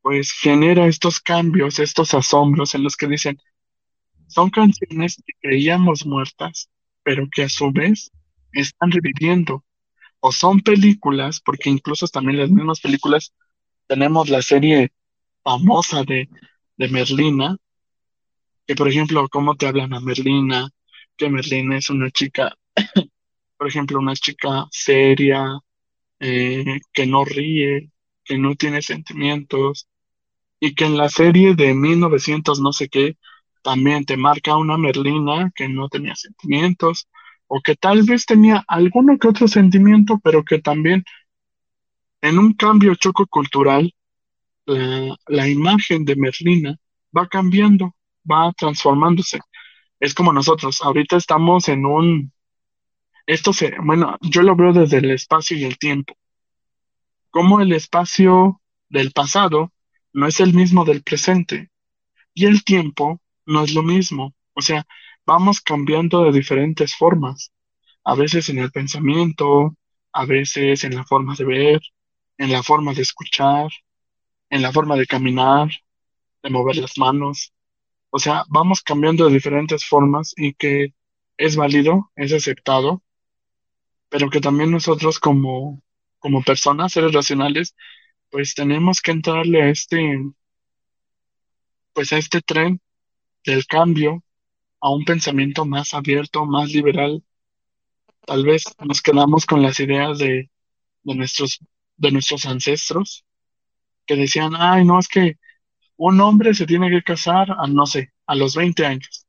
pues 0.00 0.32
genera 0.32 0.86
estos 0.86 1.20
cambios, 1.20 1.78
estos 1.78 2.14
asombros 2.14 2.74
en 2.74 2.84
los 2.84 2.96
que 2.96 3.08
dicen, 3.08 3.38
son 4.28 4.48
canciones 4.48 5.22
que 5.26 5.34
creíamos 5.42 6.06
muertas, 6.06 6.70
pero 7.02 7.28
que 7.30 7.44
a 7.44 7.48
su 7.48 7.72
vez 7.72 8.10
están 8.52 8.90
reviviendo. 8.90 9.64
O 10.20 10.32
son 10.32 10.60
películas, 10.60 11.40
porque 11.40 11.70
incluso 11.70 12.06
también 12.08 12.38
las 12.38 12.50
mismas 12.50 12.80
películas 12.80 13.34
tenemos 13.88 14.28
la 14.28 14.42
serie 14.42 14.92
famosa 15.42 16.04
de, 16.04 16.28
de 16.76 16.88
Merlina, 16.88 17.56
que 18.66 18.74
por 18.74 18.88
ejemplo, 18.88 19.28
cómo 19.28 19.56
te 19.56 19.66
hablan 19.66 19.92
a 19.94 20.00
Merlina, 20.00 20.70
que 21.16 21.28
Merlina 21.28 21.76
es 21.78 21.90
una 21.90 22.10
chica, 22.10 22.54
por 23.58 23.68
ejemplo, 23.68 23.98
una 23.98 24.14
chica 24.14 24.66
seria, 24.70 25.58
eh, 26.20 26.80
que 26.92 27.06
no 27.06 27.24
ríe, 27.24 27.90
que 28.24 28.38
no 28.38 28.54
tiene 28.54 28.82
sentimientos, 28.82 29.88
y 30.60 30.74
que 30.76 30.84
en 30.84 30.96
la 30.96 31.08
serie 31.08 31.54
de 31.56 31.74
1900 31.74 32.60
no 32.60 32.72
sé 32.72 32.88
qué, 32.88 33.16
también 33.62 34.04
te 34.04 34.16
marca 34.16 34.56
una 34.56 34.76
Merlina 34.76 35.50
que 35.54 35.68
no 35.68 35.88
tenía 35.88 36.14
sentimientos, 36.14 37.08
o 37.46 37.60
que 37.60 37.76
tal 37.76 38.02
vez 38.02 38.26
tenía 38.26 38.64
alguno 38.66 39.18
que 39.18 39.28
otro 39.28 39.48
sentimiento, 39.48 40.18
pero 40.22 40.44
que 40.44 40.58
también 40.58 41.04
en 42.20 42.38
un 42.38 42.54
cambio 42.54 42.94
choco 42.94 43.26
cultural, 43.26 43.94
la, 44.64 45.16
la 45.26 45.48
imagen 45.48 46.04
de 46.04 46.16
Merlina 46.16 46.76
va 47.16 47.28
cambiando, 47.28 47.94
va 48.30 48.52
transformándose. 48.52 49.40
Es 50.00 50.14
como 50.14 50.32
nosotros, 50.32 50.80
ahorita 50.82 51.16
estamos 51.16 51.68
en 51.68 51.86
un, 51.86 52.32
esto 53.26 53.52
se, 53.52 53.74
bueno, 53.82 54.18
yo 54.20 54.42
lo 54.42 54.56
veo 54.56 54.72
desde 54.72 54.98
el 54.98 55.10
espacio 55.10 55.56
y 55.56 55.64
el 55.64 55.78
tiempo, 55.78 56.16
como 57.30 57.60
el 57.60 57.72
espacio 57.72 58.60
del 58.88 59.12
pasado 59.12 59.72
no 60.12 60.26
es 60.26 60.40
el 60.40 60.52
mismo 60.52 60.84
del 60.84 61.02
presente 61.02 61.70
y 62.34 62.46
el 62.46 62.64
tiempo 62.64 63.21
no 63.46 63.64
es 63.64 63.74
lo 63.74 63.82
mismo. 63.82 64.34
O 64.54 64.62
sea, 64.62 64.86
vamos 65.26 65.60
cambiando 65.60 66.24
de 66.24 66.32
diferentes 66.32 66.94
formas, 66.94 67.52
a 68.04 68.14
veces 68.14 68.48
en 68.48 68.58
el 68.58 68.70
pensamiento, 68.70 69.76
a 70.12 70.26
veces 70.26 70.84
en 70.84 70.94
la 70.94 71.04
forma 71.04 71.34
de 71.36 71.44
ver, 71.44 71.80
en 72.38 72.52
la 72.52 72.62
forma 72.62 72.92
de 72.94 73.02
escuchar, 73.02 73.70
en 74.50 74.62
la 74.62 74.72
forma 74.72 74.96
de 74.96 75.06
caminar, 75.06 75.70
de 76.42 76.50
mover 76.50 76.76
las 76.76 76.98
manos. 76.98 77.52
O 78.10 78.18
sea, 78.18 78.44
vamos 78.48 78.82
cambiando 78.82 79.26
de 79.26 79.34
diferentes 79.34 79.84
formas 79.86 80.34
y 80.36 80.54
que 80.54 80.94
es 81.36 81.56
válido, 81.56 82.10
es 82.16 82.32
aceptado, 82.32 83.02
pero 84.08 84.28
que 84.30 84.40
también 84.40 84.70
nosotros 84.70 85.18
como, 85.18 85.82
como 86.18 86.42
personas, 86.42 86.92
seres 86.92 87.12
racionales, 87.12 87.74
pues 88.30 88.54
tenemos 88.54 89.00
que 89.00 89.12
entrarle 89.12 89.62
a 89.62 89.68
este, 89.70 90.20
pues 91.94 92.12
a 92.12 92.18
este 92.18 92.40
tren 92.40 92.80
del 93.44 93.66
cambio, 93.66 94.22
a 94.80 94.90
un 94.90 95.04
pensamiento 95.04 95.64
más 95.64 95.94
abierto, 95.94 96.44
más 96.44 96.72
liberal. 96.72 97.22
Tal 98.26 98.44
vez 98.44 98.64
nos 98.84 99.00
quedamos 99.00 99.46
con 99.46 99.62
las 99.62 99.78
ideas 99.80 100.18
de, 100.18 100.50
nuestros, 101.04 101.60
de 101.96 102.10
nuestros 102.10 102.46
ancestros, 102.46 103.24
que 104.06 104.16
decían, 104.16 104.52
ay, 104.56 104.84
no, 104.84 104.98
es 104.98 105.08
que 105.08 105.38
un 105.96 106.20
hombre 106.20 106.54
se 106.54 106.66
tiene 106.66 106.90
que 106.90 107.02
casar 107.02 107.52
a, 107.52 107.66
no 107.68 107.86
sé, 107.86 108.12
a 108.26 108.34
los 108.34 108.56
20 108.56 108.84
años. 108.84 109.26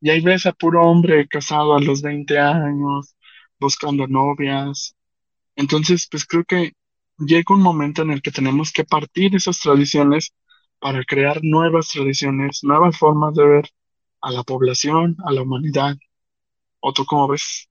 Y 0.00 0.10
ahí 0.10 0.20
ves 0.20 0.46
a 0.46 0.52
puro 0.52 0.82
hombre 0.82 1.26
casado 1.26 1.74
a 1.74 1.80
los 1.80 2.02
20 2.02 2.38
años, 2.38 3.16
buscando 3.58 4.06
novias. 4.06 4.94
Entonces, 5.56 6.06
pues 6.10 6.24
creo 6.26 6.44
que 6.44 6.74
llega 7.18 7.54
un 7.54 7.62
momento 7.62 8.02
en 8.02 8.10
el 8.10 8.22
que 8.22 8.30
tenemos 8.30 8.72
que 8.72 8.84
partir 8.84 9.34
esas 9.34 9.58
tradiciones 9.58 10.32
para 10.78 11.04
crear 11.04 11.40
nuevas 11.42 11.88
tradiciones, 11.88 12.60
nuevas 12.62 12.98
formas 12.98 13.34
de 13.34 13.46
ver 13.46 13.70
a 14.20 14.30
la 14.30 14.42
población, 14.42 15.16
a 15.24 15.32
la 15.32 15.42
humanidad. 15.42 15.96
¿O 16.80 16.92
tú 16.92 17.04
cómo 17.04 17.28
ves? 17.28 17.68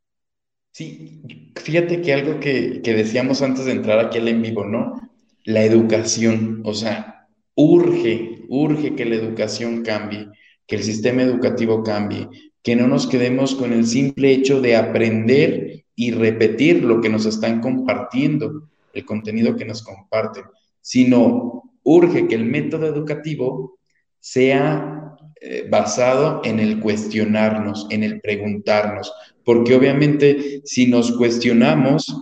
Sí, 0.72 1.22
fíjate 1.56 2.02
que 2.02 2.14
algo 2.14 2.40
que, 2.40 2.82
que 2.82 2.94
decíamos 2.94 3.42
antes 3.42 3.66
de 3.66 3.72
entrar 3.72 4.00
aquí 4.00 4.18
al 4.18 4.28
en 4.28 4.42
vivo, 4.42 4.66
¿no? 4.66 5.00
La 5.46 5.64
educación, 5.64 6.62
o 6.66 6.74
sea, 6.74 7.28
urge, 7.56 8.44
urge 8.50 8.96
que 8.96 9.06
la 9.06 9.16
educación 9.16 9.84
cambie, 9.84 10.28
que 10.68 10.76
el 10.76 10.84
sistema 10.84 11.22
educativo 11.22 11.84
cambie, 11.84 12.28
que 12.62 12.76
no 12.76 12.88
nos 12.88 13.08
quedemos 13.08 13.56
con 13.56 13.72
el 13.72 13.86
simple 13.86 14.32
hecho 14.32 14.60
de 14.60 14.76
aprender 14.76 15.86
y 15.96 16.12
repetir 16.12 16.84
lo 16.84 17.00
que 17.00 17.10
nos 17.10 17.26
están 17.26 17.62
compartiendo, 17.62 18.68
el 18.94 19.06
contenido 19.06 19.56
que 19.56 19.66
nos 19.66 19.84
comparten, 19.84 20.44
sino 20.82 21.65
urge 21.86 22.28
que 22.28 22.36
el 22.36 22.46
método 22.46 22.88
educativo 22.88 23.78
sea 24.20 24.96
eh, 25.40 25.68
basado 25.70 26.42
en 26.44 26.60
el 26.60 26.80
cuestionarnos, 26.80 27.86
en 27.92 28.04
el 28.04 28.20
preguntarnos, 28.22 29.14
porque 29.44 29.76
obviamente 29.76 30.62
si 30.66 30.88
nos 30.88 31.12
cuestionamos, 31.12 32.16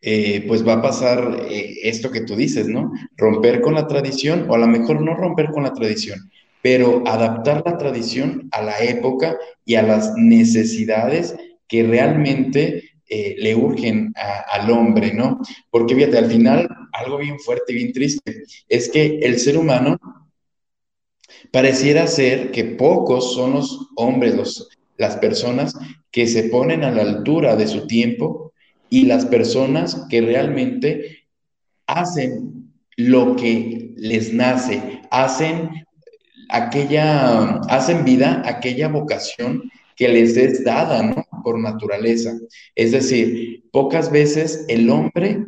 eh, 0.00 0.44
pues 0.46 0.66
va 0.66 0.74
a 0.74 0.82
pasar 0.82 1.46
eh, 1.50 1.74
esto 1.82 2.10
que 2.12 2.20
tú 2.20 2.36
dices, 2.36 2.68
¿no? 2.68 2.92
Romper 3.16 3.60
con 3.60 3.74
la 3.74 3.88
tradición, 3.88 4.46
o 4.48 4.54
a 4.54 4.58
lo 4.58 4.68
mejor 4.68 5.00
no 5.02 5.14
romper 5.14 5.46
con 5.46 5.64
la 5.64 5.72
tradición, 5.72 6.30
pero 6.62 7.02
adaptar 7.06 7.62
la 7.66 7.76
tradición 7.76 8.48
a 8.52 8.62
la 8.62 8.78
época 8.78 9.36
y 9.64 9.74
a 9.74 9.82
las 9.82 10.14
necesidades 10.16 11.34
que 11.66 11.82
realmente 11.82 12.84
le 13.08 13.56
urgen 13.56 14.12
al 14.14 14.70
hombre, 14.70 15.12
¿no? 15.12 15.40
Porque 15.68 15.96
fíjate, 15.96 16.16
al 16.16 16.26
final, 16.26 16.68
algo 16.92 17.18
bien 17.18 17.38
fuerte, 17.38 17.72
bien 17.72 17.92
triste, 17.92 18.44
es 18.68 18.88
que 18.88 19.18
el 19.22 19.38
ser 19.38 19.56
humano 19.58 19.98
pareciera 21.52 22.06
ser 22.06 22.50
que 22.50 22.64
pocos 22.64 23.34
son 23.34 23.54
los 23.54 23.88
hombres, 23.96 24.34
los, 24.34 24.68
las 24.96 25.16
personas 25.16 25.74
que 26.10 26.26
se 26.26 26.44
ponen 26.44 26.84
a 26.84 26.90
la 26.90 27.02
altura 27.02 27.56
de 27.56 27.66
su 27.66 27.86
tiempo 27.86 28.52
y 28.88 29.06
las 29.06 29.26
personas 29.26 30.06
que 30.08 30.20
realmente 30.20 31.26
hacen 31.86 32.72
lo 32.96 33.36
que 33.36 33.92
les 33.96 34.32
nace, 34.32 35.00
hacen 35.10 35.70
aquella, 36.50 37.60
hacen 37.68 38.04
vida 38.04 38.42
aquella 38.44 38.88
vocación 38.88 39.70
que 39.96 40.08
les 40.08 40.36
es 40.36 40.64
dada, 40.64 41.02
¿no? 41.02 41.26
Por 41.44 41.58
naturaleza. 41.58 42.32
Es 42.74 42.92
decir, 42.92 43.64
pocas 43.70 44.10
veces 44.10 44.64
el 44.68 44.88
hombre, 44.90 45.44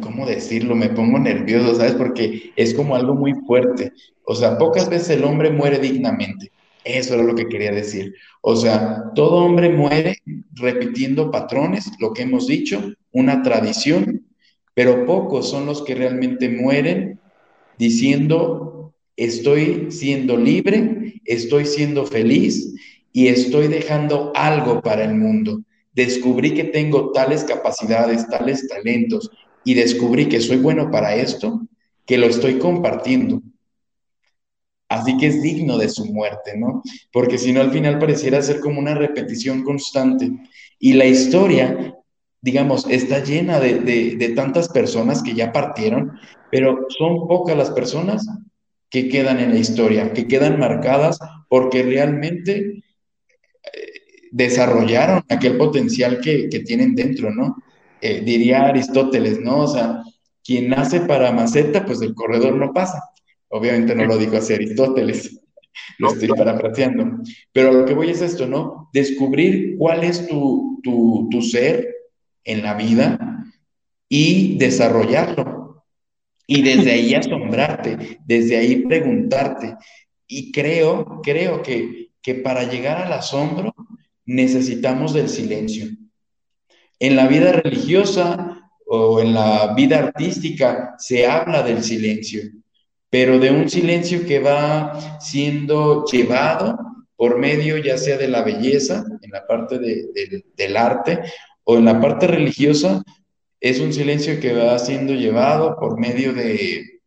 ¿cómo 0.00 0.26
decirlo? 0.26 0.74
Me 0.74 0.88
pongo 0.88 1.18
nervioso, 1.18 1.74
¿sabes? 1.74 1.92
Porque 1.92 2.52
es 2.56 2.72
como 2.72 2.96
algo 2.96 3.14
muy 3.14 3.34
fuerte. 3.46 3.92
O 4.24 4.34
sea, 4.34 4.56
pocas 4.56 4.88
veces 4.88 5.10
el 5.10 5.24
hombre 5.24 5.50
muere 5.50 5.78
dignamente. 5.78 6.50
Eso 6.84 7.14
era 7.14 7.22
lo 7.22 7.34
que 7.34 7.46
quería 7.46 7.70
decir. 7.70 8.14
O 8.40 8.56
sea, 8.56 9.04
todo 9.14 9.44
hombre 9.44 9.68
muere 9.68 10.16
repitiendo 10.54 11.30
patrones, 11.30 11.90
lo 12.00 12.14
que 12.14 12.22
hemos 12.22 12.46
dicho, 12.46 12.92
una 13.12 13.42
tradición, 13.42 14.26
pero 14.74 15.04
pocos 15.04 15.50
son 15.50 15.66
los 15.66 15.82
que 15.82 15.94
realmente 15.94 16.48
mueren 16.48 17.20
diciendo, 17.78 18.94
estoy 19.16 19.90
siendo 19.90 20.36
libre, 20.36 21.20
estoy 21.24 21.66
siendo 21.66 22.06
feliz 22.06 22.74
y 23.12 23.26
estoy 23.26 23.68
dejando 23.68 24.32
algo 24.34 24.80
para 24.80 25.04
el 25.04 25.14
mundo. 25.14 25.60
Descubrí 25.98 26.54
que 26.54 26.62
tengo 26.62 27.10
tales 27.10 27.42
capacidades, 27.42 28.28
tales 28.28 28.68
talentos 28.68 29.32
y 29.64 29.74
descubrí 29.74 30.28
que 30.28 30.40
soy 30.40 30.58
bueno 30.58 30.92
para 30.92 31.16
esto, 31.16 31.66
que 32.06 32.16
lo 32.18 32.26
estoy 32.26 32.60
compartiendo. 32.60 33.42
Así 34.88 35.16
que 35.16 35.26
es 35.26 35.42
digno 35.42 35.76
de 35.76 35.88
su 35.88 36.04
muerte, 36.04 36.56
¿no? 36.56 36.84
Porque 37.12 37.36
si 37.36 37.52
no, 37.52 37.62
al 37.62 37.72
final 37.72 37.98
pareciera 37.98 38.40
ser 38.42 38.60
como 38.60 38.78
una 38.78 38.94
repetición 38.94 39.64
constante. 39.64 40.30
Y 40.78 40.92
la 40.92 41.04
historia, 41.04 41.96
digamos, 42.42 42.86
está 42.88 43.18
llena 43.18 43.58
de, 43.58 44.32
tantas 44.36 44.68
personas 44.68 45.20
que 45.20 45.34
ya 45.34 45.50
partieron, 45.50 46.12
pero 46.52 46.86
son 46.96 47.26
pocas 47.26 47.56
las 47.56 47.72
personas 47.72 48.24
que 48.88 49.08
quedan 49.08 49.40
en 49.40 49.50
la 49.50 49.58
historia, 49.58 50.12
que 50.12 50.28
quedan 50.28 50.60
marcadas 50.60 51.18
porque 51.48 51.82
realmente 51.82 52.84
desarrollaron 54.30 55.22
aquel 55.28 55.56
potencial 55.56 56.20
que, 56.20 56.48
tienen 56.66 56.94
dentro, 56.94 57.30
¿no? 57.32 57.56
Eh, 58.00 58.22
diría 58.24 58.66
Aristóteles, 58.66 59.40
¿no? 59.40 59.60
O 59.60 59.68
sea, 59.68 60.02
quien 60.44 60.70
nace 60.70 61.00
para 61.00 61.32
maceta, 61.32 61.84
pues 61.84 62.00
el 62.00 62.14
corredor 62.14 62.54
no 62.54 62.72
pasa. 62.72 63.02
Obviamente 63.48 63.94
no 63.94 64.04
lo 64.04 64.18
dijo 64.18 64.36
así 64.36 64.54
Aristóteles, 64.54 65.40
lo 65.98 66.12
estoy 66.12 66.28
parafraseando. 66.28 67.22
Pero 67.52 67.72
lo 67.72 67.84
que 67.84 67.94
voy 67.94 68.10
es 68.10 68.20
esto, 68.20 68.46
¿no? 68.46 68.88
Descubrir 68.92 69.76
cuál 69.78 70.04
es 70.04 70.26
tu, 70.26 70.80
tu, 70.82 71.42
ser 71.42 71.94
en 72.44 72.62
la 72.62 72.74
vida 72.74 73.44
y 74.08 74.56
desarrollarlo. 74.58 75.84
Y 76.46 76.62
desde 76.62 76.92
ahí 76.92 77.14
asombrarte, 77.14 78.18
desde 78.24 78.56
ahí 78.56 78.86
preguntarte. 78.86 79.76
Y 80.26 80.50
creo, 80.52 81.20
creo 81.22 81.62
que, 81.62 82.10
que 82.22 82.34
para 82.36 82.64
llegar 82.64 83.02
al 83.02 83.12
asombro 83.12 83.74
necesitamos 84.28 85.12
del 85.12 85.28
silencio. 85.28 85.88
En 87.00 87.16
la 87.16 87.26
vida 87.26 87.50
religiosa 87.52 88.70
o 88.86 89.20
en 89.20 89.34
la 89.34 89.74
vida 89.74 89.98
artística 89.98 90.94
se 90.98 91.26
habla 91.26 91.62
del 91.62 91.82
silencio 91.82 92.42
pero 93.10 93.38
de 93.38 93.50
un 93.50 93.68
silencio 93.68 94.26
que 94.26 94.38
va 94.38 95.20
siendo 95.20 96.04
llevado 96.04 96.76
por 97.16 97.38
medio 97.38 97.78
ya 97.78 97.98
sea 97.98 98.16
de 98.16 98.28
la 98.28 98.42
belleza, 98.42 99.04
en 99.22 99.30
la 99.30 99.46
parte 99.46 99.78
del 99.78 100.76
arte, 100.76 101.20
o 101.64 101.76
en 101.76 101.84
la 101.84 102.00
parte 102.00 102.26
religiosa, 102.26 103.02
es 103.60 103.80
un 103.80 103.92
silencio 103.92 104.38
que 104.38 104.52
va 104.52 104.78
siendo 104.78 105.14
llevado 105.14 105.76
por 105.78 105.98
medio 105.98 106.32
de, 106.32 107.00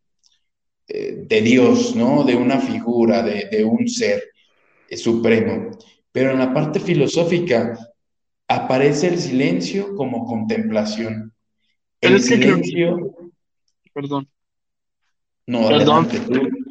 eh, 0.88 1.24
de 1.26 1.42
Dios, 1.42 1.96
¿no? 1.96 2.24
De 2.26 2.36
una 2.36 2.60
figura, 2.60 3.24
de, 3.24 3.64
un 3.64 3.88
ser 3.88 4.22
eh, 4.90 4.98
supremo. 4.98 5.72
Pero 6.12 6.32
en 6.32 6.40
la 6.40 6.54
parte 6.54 6.80
filosófica 6.80 7.78
aparece 8.48 9.08
el 9.08 9.20
silencio 9.20 9.96
como 9.96 10.26
contemplación. 10.26 11.34
El 12.02 12.22
silencio... 12.22 13.16
Perdón. 13.94 14.28
No, 15.48 15.68
adelante, 15.68 16.20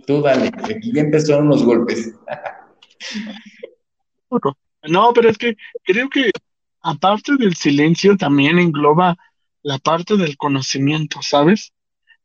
tú, 0.07 0.23
dale, 0.23 0.49
aquí 0.49 0.93
ya 0.93 1.03
empezaron 1.03 1.49
los 1.49 1.63
golpes. 1.65 2.15
No, 4.89 5.13
pero 5.13 5.29
es 5.29 5.37
que 5.37 5.57
creo 5.83 6.09
que 6.09 6.31
aparte 6.81 7.37
del 7.37 7.55
silencio 7.57 8.17
también 8.17 8.59
engloba 8.59 9.17
la 9.63 9.79
parte 9.79 10.17
del 10.17 10.37
conocimiento, 10.37 11.21
¿sabes? 11.23 11.73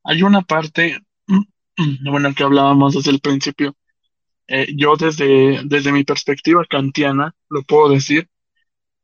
Hay 0.03 0.23
una 0.23 0.41
parte, 0.41 0.99
bueno, 2.09 2.33
que 2.33 2.43
hablábamos 2.43 2.93
desde 2.93 3.11
el 3.11 3.19
principio. 3.19 3.75
Eh, 4.47 4.67
yo 4.75 4.95
desde, 4.95 5.61
desde 5.65 5.91
mi 5.91 6.03
perspectiva 6.03 6.63
kantiana, 6.69 7.35
lo 7.49 7.63
puedo 7.63 7.89
decir, 7.89 8.29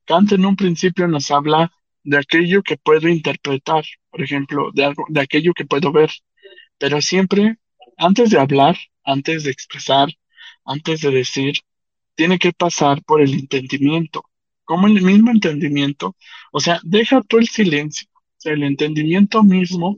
Kant 0.05 0.31
en 0.33 0.45
un 0.45 0.55
principio 0.55 1.07
nos 1.07 1.31
habla 1.31 1.71
de 2.03 2.17
aquello 2.17 2.63
que 2.63 2.77
puedo 2.77 3.07
interpretar, 3.07 3.83
por 4.09 4.21
ejemplo, 4.21 4.71
de 4.73 4.85
algo, 4.85 5.05
de 5.09 5.21
aquello 5.21 5.53
que 5.53 5.65
puedo 5.65 5.91
ver. 5.91 6.11
Pero 6.77 7.01
siempre, 7.01 7.57
antes 7.97 8.29
de 8.31 8.39
hablar, 8.39 8.77
antes 9.03 9.43
de 9.43 9.51
expresar, 9.51 10.09
antes 10.65 11.01
de 11.01 11.11
decir, 11.11 11.53
tiene 12.15 12.39
que 12.39 12.53
pasar 12.53 13.03
por 13.03 13.21
el 13.21 13.33
entendimiento. 13.33 14.23
Como 14.63 14.87
el 14.87 15.01
mismo 15.01 15.31
entendimiento, 15.31 16.15
o 16.51 16.59
sea, 16.59 16.79
deja 16.83 17.21
tú 17.21 17.37
el 17.39 17.47
silencio. 17.47 18.07
O 18.13 18.21
sea, 18.37 18.53
el 18.53 18.63
entendimiento 18.63 19.43
mismo, 19.43 19.97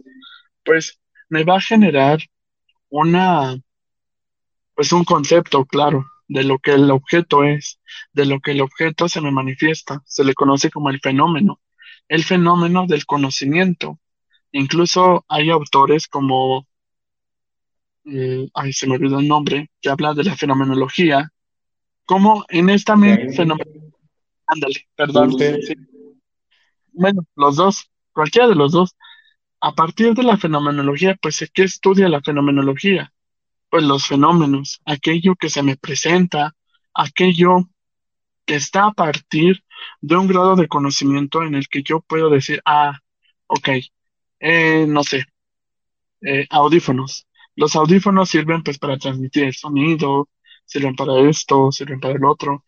pues 0.63 0.99
me 1.29 1.43
va 1.43 1.57
a 1.57 1.61
generar 1.61 2.19
una, 2.89 3.57
pues 4.75 4.91
un 4.91 5.03
concepto 5.05 5.65
claro 5.65 6.05
de 6.27 6.43
lo 6.43 6.59
que 6.59 6.71
el 6.73 6.89
objeto 6.91 7.43
es, 7.43 7.79
de 8.13 8.25
lo 8.25 8.39
que 8.39 8.51
el 8.51 8.61
objeto 8.61 9.07
se 9.09 9.21
me 9.21 9.31
manifiesta, 9.31 10.01
se 10.05 10.23
le 10.23 10.33
conoce 10.33 10.69
como 10.71 10.89
el 10.89 10.99
fenómeno. 10.99 11.59
el 12.09 12.23
fenómeno 12.23 12.85
del 12.87 13.05
conocimiento. 13.05 13.99
Incluso 14.51 15.25
hay 15.29 15.49
autores 15.49 16.07
como, 16.07 16.67
eh, 18.05 18.49
ay, 18.53 18.73
se 18.73 18.87
me 18.87 18.95
olvidó 18.95 19.19
el 19.19 19.27
nombre, 19.27 19.69
que 19.81 19.89
habla 19.89 20.13
de 20.13 20.23
la 20.23 20.35
fenomenología, 20.35 21.31
como 22.05 22.45
en 22.49 22.69
esta 22.69 22.95
fenomenología, 22.95 23.91
ándale, 24.47 24.87
perdón, 24.95 25.35
bueno, 26.91 27.25
los 27.35 27.55
dos, 27.55 27.89
cualquiera 28.11 28.47
de 28.47 28.55
los 28.55 28.71
dos, 28.71 28.95
a 29.61 29.73
partir 29.73 30.13
de 30.13 30.23
la 30.23 30.37
fenomenología, 30.37 31.17
pues, 31.21 31.49
¿qué 31.53 31.63
estudia 31.63 32.09
la 32.09 32.21
fenomenología? 32.21 33.12
Pues 33.73 33.85
los 33.85 34.05
fenómenos, 34.05 34.81
aquello 34.85 35.33
que 35.35 35.49
se 35.49 35.63
me 35.63 35.75
presenta, 35.75 36.55
aquello 36.93 37.69
que 38.45 38.53
está 38.53 38.85
a 38.85 38.91
partir 38.91 39.63
de 39.99 40.15
un 40.15 40.27
grado 40.27 40.55
de 40.55 40.67
conocimiento 40.67 41.41
en 41.41 41.55
el 41.55 41.67
que 41.67 41.81
yo 41.81 41.99
puedo 42.01 42.29
decir, 42.29 42.61
ah, 42.65 42.99
ok, 43.47 43.69
eh, 44.41 44.85
no 44.87 45.03
sé, 45.03 45.25
eh, 46.21 46.45
audífonos. 46.51 47.27
Los 47.55 47.75
audífonos 47.75 48.29
sirven 48.29 48.61
pues 48.61 48.77
para 48.77 48.99
transmitir 48.99 49.45
el 49.45 49.55
sonido, 49.55 50.29
sirven 50.65 50.95
para 50.95 51.19
esto, 51.27 51.71
sirven 51.71 51.99
para 51.99 52.13
el 52.13 52.25
otro, 52.25 52.63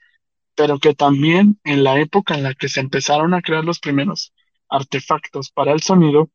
pero 0.56 0.80
que 0.80 0.95
también 0.95 1.60
en 1.64 1.84
la 1.84 1.99
época 1.99 2.34
en 2.34 2.41
la 2.41 2.56
que 2.56 2.68
se 2.68 2.80
empezaron 2.80 3.36
a 3.36 3.43
crear 3.43 3.64
los 3.64 3.80
primeros 3.80 4.34
artefactos 4.70 5.51
para 5.51 5.72
el 5.72 5.84
sonido, 5.84 6.32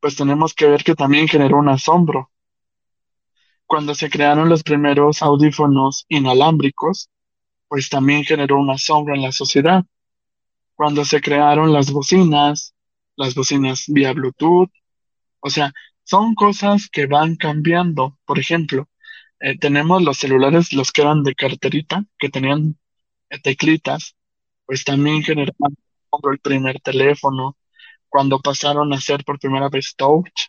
pues 0.00 0.16
tenemos 0.16 0.54
que 0.54 0.66
ver 0.66 0.82
que 0.82 0.94
también 0.94 1.28
generó 1.28 1.58
un 1.58 1.68
asombro. 1.68 2.30
Cuando 3.68 3.94
se 3.94 4.08
crearon 4.08 4.48
los 4.48 4.62
primeros 4.62 5.20
audífonos 5.22 6.06
inalámbricos, 6.08 7.10
pues 7.68 7.90
también 7.90 8.24
generó 8.24 8.58
un 8.58 8.70
asombro 8.70 9.14
en 9.14 9.20
la 9.20 9.30
sociedad. 9.30 9.84
Cuando 10.74 11.04
se 11.04 11.20
crearon 11.20 11.70
las 11.70 11.92
bocinas, 11.92 12.74
las 13.14 13.34
bocinas 13.34 13.84
vía 13.88 14.14
Bluetooth, 14.14 14.70
o 15.40 15.50
sea, 15.50 15.74
son 16.02 16.34
cosas 16.34 16.88
que 16.88 17.04
van 17.04 17.36
cambiando. 17.36 18.18
Por 18.24 18.38
ejemplo, 18.38 18.88
eh, 19.38 19.58
tenemos 19.58 20.02
los 20.02 20.16
celulares, 20.16 20.72
los 20.72 20.90
que 20.90 21.02
eran 21.02 21.22
de 21.22 21.34
carterita, 21.34 22.06
que 22.18 22.30
tenían 22.30 22.78
eh, 23.28 23.38
teclitas, 23.38 24.16
pues 24.64 24.82
también 24.82 25.22
generaron 25.22 25.76
el 26.32 26.38
primer 26.38 26.80
teléfono, 26.80 27.58
cuando 28.08 28.40
pasaron 28.40 28.94
a 28.94 29.00
ser 29.00 29.24
por 29.24 29.38
primera 29.38 29.68
vez 29.68 29.94
touch, 29.94 30.48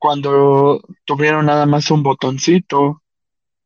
cuando 0.00 0.82
tuvieron 1.04 1.44
nada 1.44 1.66
más 1.66 1.90
un 1.90 2.02
botoncito, 2.02 3.02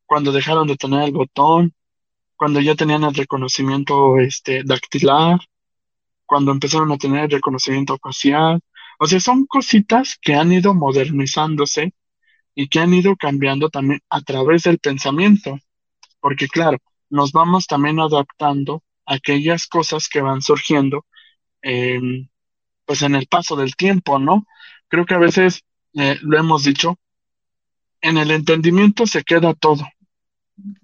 cuando 0.05 0.33
dejaron 0.33 0.67
de 0.67 0.77
tener 0.77 1.05
el 1.05 1.13
botón, 1.13 1.75
cuando 2.35 2.61
ya 2.61 2.75
tenían 2.75 3.05
el 3.05 3.15
reconocimiento 3.15 4.19
este, 4.19 4.65
dactilar, 4.65 5.39
cuando 6.27 6.51
empezaron 6.51 6.91
a 6.91 6.99
tener 6.99 7.25
el 7.25 7.31
reconocimiento 7.31 7.97
facial. 8.03 8.61
O 8.99 9.07
sea, 9.07 9.21
son 9.21 9.47
cositas 9.47 10.19
que 10.21 10.35
han 10.35 10.51
ido 10.51 10.75
modernizándose 10.75 11.95
y 12.53 12.67
que 12.67 12.81
han 12.81 12.93
ido 12.93 13.15
cambiando 13.15 13.71
también 13.71 14.01
a 14.11 14.21
través 14.21 14.65
del 14.65 14.81
pensamiento. 14.81 15.61
Porque 16.19 16.49
claro, 16.49 16.79
nos 17.11 17.31
vamos 17.31 17.69
también 17.69 18.01
adaptando 18.01 18.83
a 19.07 19.15
aquellas 19.15 19.69
cosas 19.69 20.09
que 20.09 20.21
van 20.21 20.43
surgiendo 20.43 21.07
pues 22.85 23.03
en 23.03 23.15
el 23.15 23.29
paso 23.29 23.55
del 23.55 23.77
tiempo, 23.77 24.19
¿no? 24.19 24.45
Creo 24.89 25.07
que 25.07 25.15
a 25.15 25.19
veces 25.19 25.63
eh, 25.95 26.19
lo 26.23 26.39
hemos 26.39 26.65
dicho, 26.65 26.99
en 28.01 28.19
el 28.19 28.31
entendimiento 28.31 29.07
se 29.07 29.25
queda 29.25 29.55
todo. 29.55 29.87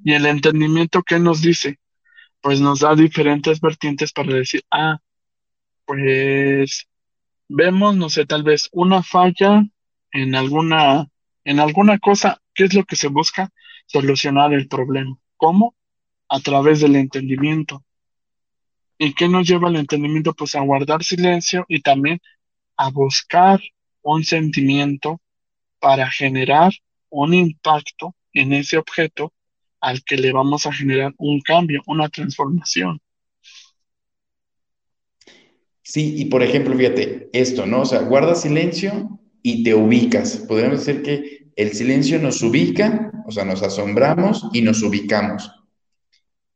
Y 0.04 0.14
el 0.14 0.26
entendimiento, 0.26 1.02
¿qué 1.02 1.18
nos 1.18 1.42
dice? 1.42 1.78
Pues 2.40 2.60
nos 2.60 2.80
da 2.80 2.94
diferentes 2.94 3.60
vertientes 3.60 4.12
para 4.12 4.34
decir, 4.34 4.62
ah, 4.70 4.98
pues 5.84 6.88
vemos, 7.48 7.96
no 7.96 8.08
sé, 8.08 8.24
tal 8.26 8.42
vez 8.42 8.68
una 8.72 9.02
falla 9.02 9.64
en 10.12 10.34
alguna, 10.34 11.08
en 11.44 11.60
alguna 11.60 11.98
cosa, 11.98 12.40
¿qué 12.54 12.64
es 12.64 12.74
lo 12.74 12.84
que 12.84 12.96
se 12.96 13.08
busca? 13.08 13.50
Solucionar 13.86 14.52
el 14.52 14.68
problema. 14.68 15.16
¿Cómo? 15.36 15.74
A 16.28 16.40
través 16.40 16.80
del 16.80 16.96
entendimiento. 16.96 17.84
¿Y 18.98 19.14
qué 19.14 19.28
nos 19.28 19.48
lleva 19.48 19.68
al 19.68 19.76
entendimiento? 19.76 20.34
Pues 20.34 20.54
a 20.54 20.60
guardar 20.60 21.02
silencio 21.02 21.64
y 21.68 21.80
también 21.80 22.20
a 22.76 22.90
buscar 22.90 23.60
un 24.14 24.24
sentimiento 24.24 25.20
para 25.78 26.10
generar 26.10 26.72
un 27.08 27.34
impacto 27.34 28.14
en 28.32 28.52
ese 28.52 28.76
objeto 28.76 29.32
al 29.80 30.04
que 30.04 30.16
le 30.16 30.32
vamos 30.32 30.66
a 30.66 30.72
generar 30.72 31.14
un 31.18 31.40
cambio, 31.40 31.82
una 31.86 32.08
transformación. 32.08 33.00
Sí, 35.82 36.14
y 36.18 36.26
por 36.26 36.42
ejemplo, 36.42 36.76
fíjate, 36.76 37.30
esto, 37.32 37.66
¿no? 37.66 37.80
O 37.80 37.84
sea, 37.84 38.02
guarda 38.02 38.34
silencio 38.34 39.18
y 39.42 39.64
te 39.64 39.74
ubicas. 39.74 40.36
Podríamos 40.46 40.84
decir 40.84 41.02
que 41.02 41.50
el 41.56 41.72
silencio 41.72 42.20
nos 42.20 42.42
ubica, 42.42 43.10
o 43.26 43.32
sea, 43.32 43.44
nos 43.44 43.62
asombramos 43.62 44.48
y 44.52 44.62
nos 44.62 44.82
ubicamos. 44.82 45.50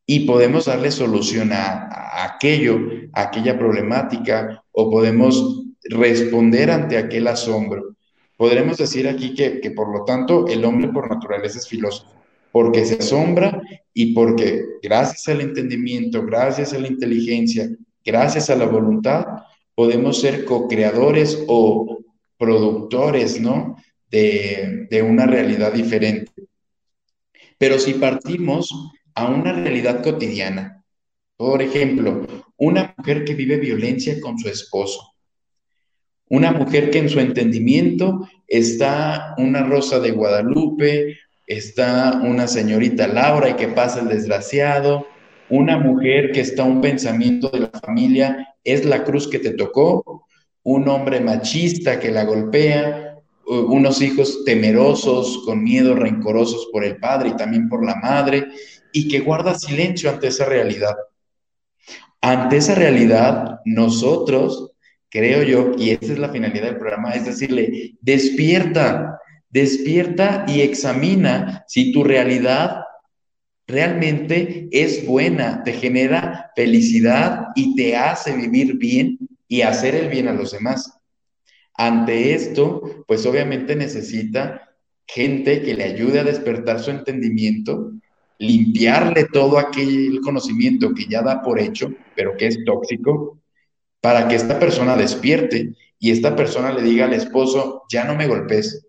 Y 0.07 0.21
podemos 0.21 0.67
darle 0.67 0.91
solución 0.91 1.51
a, 1.53 2.25
aquello, 2.25 2.79
a 3.13 3.23
aquella 3.23 3.59
problemática, 3.59 4.63
o 4.71 4.91
podemos 4.91 5.64
responder 5.85 6.71
ante 6.71 6.97
aquel 6.97 7.27
asombro. 7.29 7.97
Podremos 8.37 8.79
decir 8.79 9.09
aquí 9.09 9.35
que, 9.35 9.61
que 9.61 9.71
por 9.71 9.93
lo 9.93 10.05
tanto 10.05 10.47
el 10.49 10.65
hombre 10.65 10.89
por 10.89 11.09
naturaleza 11.09 11.59
es 11.59 11.69
filósofo 11.69 12.15
porque 12.55 12.85
se 12.85 12.99
asombra 12.99 13.61
y 13.93 14.15
porque 14.15 14.65
gracias 14.81 15.27
al 15.27 15.41
entendimiento, 15.41 16.25
gracias 16.25 16.73
a 16.73 16.79
la 16.79 16.87
inteligencia, 16.87 17.69
gracias 18.05 18.49
a 18.49 18.55
la 18.55 18.67
voluntad, 18.67 19.27
podemos 19.75 20.21
ser 20.21 20.45
co-creadores 20.45 21.43
o 21.49 21.99
productores, 22.39 23.41
¿no? 23.41 23.75
De, 24.09 24.87
de 24.89 25.03
una 25.03 25.27
realidad 25.27 25.73
diferente. 25.73 26.31
Pero 27.59 27.81
si 27.81 27.95
partimos 27.95 28.73
a 29.17 29.27
una 29.27 29.53
realidad 29.53 30.01
cotidiana, 30.05 30.85
por 31.37 31.61
ejemplo, 31.61 32.25
una 32.57 32.95
mujer 32.97 33.25
que 33.25 33.35
vive 33.35 33.57
violencia 33.57 34.21
con 34.21 34.39
su 34.39 34.49
esposo, 34.49 35.14
una 36.29 36.53
mujer 36.53 36.91
que 36.91 36.99
en 36.99 37.09
su 37.09 37.21
entendimiento 37.21 38.29
está 38.49 39.35
una 39.39 39.63
rosa 39.63 40.01
de 40.01 40.11
Guadalupe, 40.11 41.19
está 41.47 42.21
una 42.23 42.47
señorita 42.47 43.07
Laura 43.07 43.51
y 43.51 43.55
que 43.55 43.69
pasa 43.69 44.01
el 44.01 44.09
desgraciado, 44.09 45.07
una 45.51 45.79
mujer 45.79 46.33
que 46.33 46.41
está 46.41 46.65
un 46.65 46.81
pensamiento 46.81 47.51
de 47.51 47.61
la 47.61 47.71
familia, 47.85 48.55
es 48.65 48.85
la 48.85 49.05
cruz 49.05 49.29
que 49.29 49.39
te 49.39 49.51
tocó, 49.51 50.27
un 50.63 50.89
hombre 50.89 51.21
machista 51.21 52.01
que 52.01 52.11
la 52.11 52.25
golpea, 52.25 53.19
unos 53.47 54.01
hijos 54.01 54.45
temerosos, 54.45 55.43
con 55.45 55.63
miedo, 55.63 55.95
rencorosos 55.95 56.69
por 56.73 56.85
el 56.85 56.97
padre 56.97 57.31
y 57.31 57.37
también 57.37 57.69
por 57.69 57.85
la 57.85 57.97
madre, 57.97 58.49
y 58.93 59.09
que 59.09 59.21
guarda 59.21 59.55
silencio 59.55 60.09
ante 60.09 60.29
esa 60.29 60.47
realidad. 60.47 60.97
Ante 62.23 62.57
esa 62.57 62.75
realidad, 62.75 63.61
nosotros, 63.67 64.74
creo 65.15 65.43
yo, 65.45 65.73
y 65.79 65.91
esa 65.91 66.13
es 66.13 66.19
la 66.19 66.29
finalidad 66.29 66.67
del 66.67 66.79
programa, 66.79 67.13
es 67.13 67.25
decirle, 67.25 67.95
despierta, 68.03 69.19
Despierta 69.55 70.47
y 70.49 70.63
examina 70.63 71.65
si 71.69 71.93
tu 71.93 72.03
realidad 72.03 72.81
realmente 73.69 74.69
es 74.73 75.07
buena, 75.07 75.63
te 75.63 75.75
genera 75.75 76.51
felicidad 76.57 77.51
y 77.55 77.77
te 77.77 77.97
hace 77.97 78.37
vivir 78.37 78.79
bien 78.79 79.17
y 79.47 79.61
hacer 79.61 79.95
el 79.95 80.09
bien 80.09 80.27
a 80.27 80.33
los 80.33 80.51
demás. 80.51 80.99
Ante 81.73 82.35
esto, 82.35 83.05
pues 83.07 83.25
obviamente 83.27 83.77
necesita 83.77 84.75
gente 85.07 85.63
que 85.63 85.75
le 85.75 85.85
ayude 85.85 86.19
a 86.19 86.25
despertar 86.25 86.81
su 86.81 86.91
entendimiento, 86.91 87.93
limpiarle 88.41 89.27
todo 89.33 89.59
aquel 89.59 90.19
conocimiento 90.25 90.93
que 90.95 91.07
ya 91.07 91.23
da 91.23 91.43
por 91.43 91.61
hecho, 91.61 91.95
pero 92.17 92.37
que 92.37 92.49
es 92.49 92.65
tóxico, 92.65 93.39
para 94.05 94.29
que 94.29 94.35
esta 94.35 94.59
persona 94.59 94.97
despierte 94.97 95.73
y 95.99 96.11
esta 96.11 96.37
persona 96.37 96.71
le 96.75 96.83
diga 96.83 97.07
al 97.07 97.15
esposo, 97.15 97.85
ya 97.89 98.05
no 98.05 98.15
me 98.15 98.27
golpes, 98.27 98.87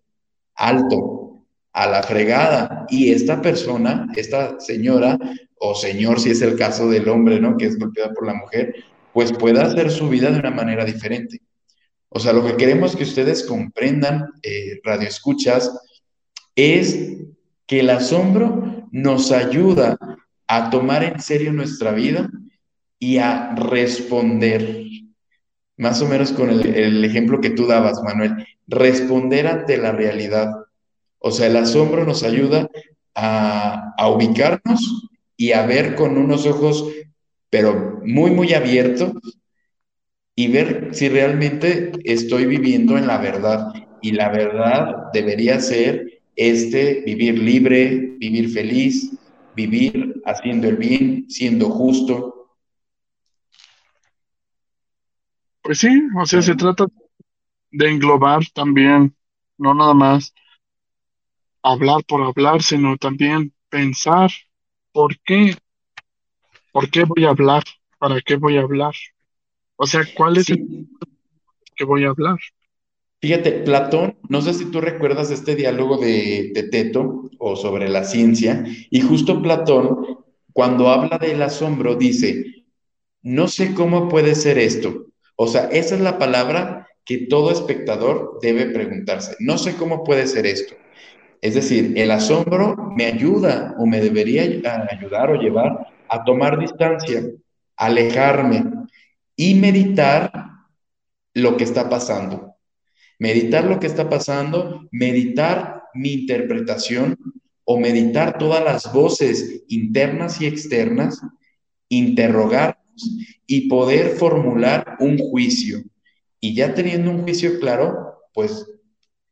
alto, 0.55 1.45
a 1.71 1.87
la 1.87 2.03
fregada. 2.03 2.85
Y 2.89 3.13
esta 3.13 3.41
persona, 3.41 4.09
esta 4.17 4.59
señora 4.59 5.17
o 5.57 5.73
señor, 5.73 6.19
si 6.19 6.31
es 6.31 6.41
el 6.41 6.57
caso 6.57 6.89
del 6.89 7.07
hombre, 7.07 7.39
¿no? 7.39 7.55
Que 7.55 7.67
es 7.67 7.79
golpeado 7.79 8.13
por 8.13 8.27
la 8.27 8.33
mujer, 8.33 8.75
pues 9.13 9.31
pueda 9.31 9.63
hacer 9.63 9.89
su 9.89 10.09
vida 10.09 10.31
de 10.31 10.39
una 10.39 10.51
manera 10.51 10.83
diferente. 10.83 11.39
O 12.09 12.19
sea, 12.19 12.33
lo 12.33 12.45
que 12.45 12.57
queremos 12.57 12.93
que 12.93 13.03
ustedes 13.03 13.43
comprendan, 13.43 14.25
eh, 14.43 14.81
radio 14.83 15.07
escuchas, 15.07 15.71
es 16.57 17.13
que 17.65 17.79
el 17.79 17.89
asombro 17.89 18.85
nos 18.91 19.31
ayuda 19.31 19.97
a 20.45 20.69
tomar 20.69 21.05
en 21.05 21.21
serio 21.21 21.53
nuestra 21.53 21.93
vida 21.93 22.29
y 22.99 23.19
a 23.19 23.55
responder. 23.55 24.84
Más 25.77 26.01
o 26.01 26.07
menos 26.07 26.31
con 26.31 26.49
el 26.49 27.03
ejemplo 27.03 27.41
que 27.41 27.49
tú 27.49 27.67
dabas, 27.67 28.01
Manuel 28.01 28.45
responder 28.67 29.47
ante 29.47 29.77
la 29.77 29.91
realidad. 29.91 30.49
O 31.19 31.31
sea, 31.31 31.47
el 31.47 31.57
asombro 31.57 32.05
nos 32.05 32.23
ayuda 32.23 32.69
a, 33.13 34.09
ubicarnos 34.09 35.09
y 35.37 35.51
a 35.53 35.65
ver 35.65 35.95
con 35.95 36.17
unos 36.17 36.45
ojos, 36.45 36.87
pero 37.49 38.01
muy, 38.05 38.31
muy 38.31 38.53
abiertos, 38.53 39.13
y 40.37 40.49
ver 40.49 40.89
si 40.91 41.07
realmente 41.07 41.93
estoy 42.03 42.45
viviendo 42.45 42.97
en 42.97 43.07
la 43.07 43.17
verdad. 43.17 43.71
Y 44.01 44.11
la 44.11 44.29
verdad 44.29 45.11
debería 45.13 45.59
ser 45.59 46.21
este 46.35 47.03
vivir 47.05 47.39
libre, 47.39 48.15
vivir 48.17 48.49
feliz, 48.49 49.11
vivir 49.55 50.21
haciendo 50.25 50.67
el 50.67 50.75
bien, 50.75 51.25
siendo 51.29 51.69
justo. 51.69 52.34
Pues 55.65 55.79
sí, 55.79 55.89
o 56.15 56.27
sea, 56.27 56.43
se 56.43 56.53
trata 56.53 56.85
de 57.71 57.89
englobar 57.89 58.41
también, 58.53 59.15
no 59.57 59.73
nada 59.73 59.95
más 59.95 60.31
hablar 61.63 62.03
por 62.07 62.21
hablar, 62.21 62.61
sino 62.61 62.97
también 62.97 63.51
pensar 63.69 64.29
por 64.91 65.17
qué, 65.21 65.55
por 66.71 66.91
qué 66.91 67.03
voy 67.03 67.25
a 67.25 67.29
hablar, 67.29 67.63
para 67.97 68.21
qué 68.21 68.35
voy 68.35 68.57
a 68.57 68.61
hablar. 68.61 68.93
O 69.75 69.87
sea, 69.87 70.03
¿cuál 70.15 70.37
es 70.37 70.51
el 70.51 70.87
que 71.75 71.83
voy 71.83 72.05
a 72.05 72.09
hablar? 72.09 72.37
Fíjate, 73.19 73.51
Platón, 73.63 74.19
no 74.29 74.43
sé 74.43 74.53
si 74.53 74.65
tú 74.65 74.81
recuerdas 74.81 75.31
este 75.31 75.55
diálogo 75.55 75.97
de, 75.97 76.51
de 76.53 76.63
Teto 76.69 77.31
o 77.39 77.55
sobre 77.55 77.89
la 77.89 78.03
ciencia, 78.03 78.63
y 78.91 79.01
justo 79.01 79.41
Platón, 79.41 80.05
cuando 80.53 80.89
habla 80.89 81.17
del 81.17 81.41
asombro, 81.41 81.95
dice, 81.95 82.65
no 83.23 83.47
sé 83.47 83.73
cómo 83.73 84.07
puede 84.09 84.35
ser 84.35 84.59
esto. 84.59 85.07
O 85.35 85.47
sea, 85.47 85.65
esa 85.65 85.95
es 85.95 86.01
la 86.01 86.17
palabra 86.17 86.87
que 87.05 87.27
todo 87.27 87.51
espectador 87.51 88.39
debe 88.41 88.65
preguntarse. 88.67 89.35
No 89.39 89.57
sé 89.57 89.75
cómo 89.75 90.03
puede 90.03 90.27
ser 90.27 90.45
esto. 90.45 90.75
Es 91.41 91.53
decir, 91.53 91.93
el 91.95 92.09
asombro 92.11 92.75
me 92.95 93.05
ayuda 93.05 93.75
o 93.77 93.85
me 93.85 94.01
debería 94.01 94.43
ayudar 94.89 95.29
o 95.29 95.35
llevar 95.35 95.87
a 96.09 96.23
tomar 96.23 96.57
distancia, 96.59 97.23
alejarme 97.77 98.63
y 99.35 99.55
meditar 99.55 100.31
lo 101.33 101.57
que 101.57 101.65
está 101.65 101.89
pasando. 101.89 102.55
Meditar 103.19 103.65
lo 103.65 103.79
que 103.79 103.87
está 103.87 104.09
pasando, 104.09 104.87
meditar 104.91 105.83
mi 105.93 106.13
interpretación 106.13 107.17
o 107.63 107.79
meditar 107.79 108.37
todas 108.37 108.63
las 108.63 108.91
voces 108.91 109.63
internas 109.67 110.41
y 110.41 110.47
externas, 110.47 111.21
y 113.47 113.67
poder 113.69 114.15
formular 114.17 114.97
un 114.99 115.17
juicio. 115.17 115.83
Y 116.39 116.55
ya 116.55 116.73
teniendo 116.73 117.11
un 117.11 117.23
juicio 117.23 117.59
claro, 117.59 118.19
pues 118.33 118.65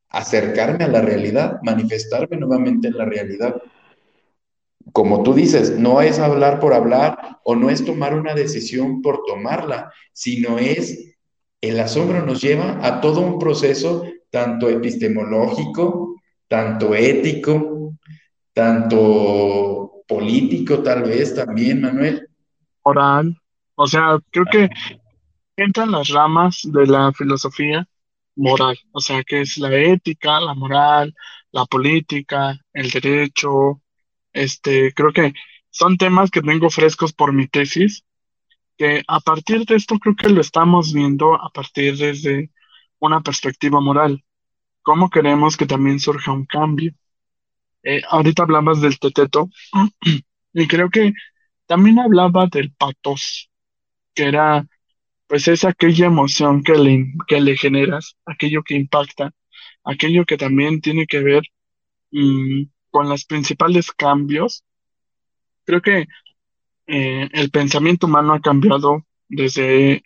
acercarme 0.09 0.83
a 0.83 0.87
la 0.87 1.01
realidad, 1.01 1.59
manifestarme 1.63 2.37
nuevamente 2.37 2.87
en 2.87 2.97
la 2.97 3.05
realidad. 3.05 3.61
Como 4.91 5.23
tú 5.23 5.33
dices, 5.33 5.77
no 5.77 6.01
es 6.01 6.19
hablar 6.19 6.59
por 6.59 6.73
hablar 6.73 7.39
o 7.43 7.55
no 7.55 7.69
es 7.69 7.83
tomar 7.83 8.13
una 8.13 8.35
decisión 8.35 9.01
por 9.01 9.23
tomarla, 9.25 9.91
sino 10.13 10.59
es 10.59 11.13
el 11.61 11.79
asombro 11.79 12.25
nos 12.25 12.41
lleva 12.41 12.85
a 12.85 12.99
todo 12.99 13.21
un 13.21 13.39
proceso 13.39 14.03
tanto 14.29 14.69
epistemológico, 14.69 16.21
tanto 16.47 16.93
ético, 16.93 17.95
tanto 18.51 20.03
político 20.07 20.83
tal 20.83 21.03
vez 21.03 21.33
también, 21.33 21.81
Manuel. 21.81 22.27
Oral. 22.83 23.37
O 23.75 23.87
sea, 23.87 24.19
creo 24.31 24.45
que 24.51 24.69
entran 25.55 25.91
las 25.91 26.09
ramas 26.09 26.61
de 26.63 26.87
la 26.87 27.11
filosofía 27.13 27.87
moral, 28.35 28.77
o 28.91 28.99
sea, 28.99 29.23
que 29.23 29.41
es 29.41 29.57
la 29.57 29.73
ética, 29.75 30.39
la 30.39 30.53
moral, 30.53 31.13
la 31.51 31.65
política, 31.65 32.59
el 32.73 32.89
derecho, 32.89 33.81
este, 34.33 34.93
creo 34.93 35.11
que 35.13 35.33
son 35.69 35.97
temas 35.97 36.31
que 36.31 36.41
tengo 36.41 36.69
frescos 36.69 37.13
por 37.13 37.33
mi 37.33 37.47
tesis, 37.47 38.03
que 38.77 39.03
a 39.07 39.19
partir 39.19 39.65
de 39.65 39.75
esto 39.75 39.99
creo 39.99 40.15
que 40.15 40.29
lo 40.29 40.41
estamos 40.41 40.93
viendo 40.93 41.35
a 41.35 41.49
partir 41.49 41.97
desde 41.97 42.51
una 42.99 43.21
perspectiva 43.21 43.79
moral. 43.79 44.23
¿Cómo 44.81 45.09
queremos 45.09 45.55
que 45.57 45.65
también 45.65 45.99
surja 45.99 46.31
un 46.31 46.45
cambio? 46.45 46.93
Eh, 47.83 48.01
ahorita 48.09 48.43
hablabas 48.43 48.81
del 48.81 48.97
teteto 48.99 49.49
y 50.53 50.67
creo 50.67 50.89
que 50.89 51.13
también 51.65 51.99
hablaba 51.99 52.47
del 52.47 52.73
patos, 52.73 53.49
que 54.13 54.23
era 54.25 54.67
pues 55.27 55.47
es 55.47 55.65
aquella 55.65 56.05
emoción 56.05 56.61
que 56.63 56.75
le, 56.75 57.11
que 57.27 57.41
le 57.41 57.57
generas, 57.57 58.15
aquello 58.25 58.61
que 58.61 58.75
impacta, 58.75 59.33
aquello 59.83 60.25
que 60.25 60.37
también 60.37 60.79
tiene 60.79 61.07
que 61.07 61.21
ver 61.21 61.41
mm, 62.11 62.65
con 62.91 63.09
los 63.09 63.25
principales 63.25 63.91
cambios. 63.91 64.63
Creo 65.65 65.81
que 65.81 66.07
eh, 66.85 67.29
el 67.31 67.49
pensamiento 67.49 68.05
humano 68.05 68.33
ha 68.33 68.41
cambiado 68.41 69.05
desde, 69.27 70.03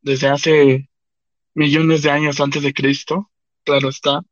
desde 0.00 0.28
hace 0.28 0.88
millones 1.54 2.02
de 2.02 2.12
años 2.12 2.40
antes 2.40 2.62
de 2.62 2.72
Cristo, 2.72 3.30
claro 3.62 3.90
está, 3.90 4.22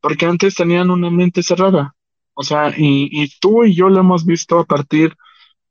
porque 0.00 0.26
antes 0.26 0.54
tenían 0.54 0.90
una 0.90 1.10
mente 1.10 1.42
cerrada. 1.42 1.96
O 2.34 2.44
sea, 2.44 2.68
y, 2.76 3.08
y 3.10 3.28
tú 3.40 3.64
y 3.64 3.74
yo 3.74 3.88
lo 3.88 3.98
hemos 3.98 4.24
visto 4.24 4.60
a 4.60 4.64
partir 4.64 5.16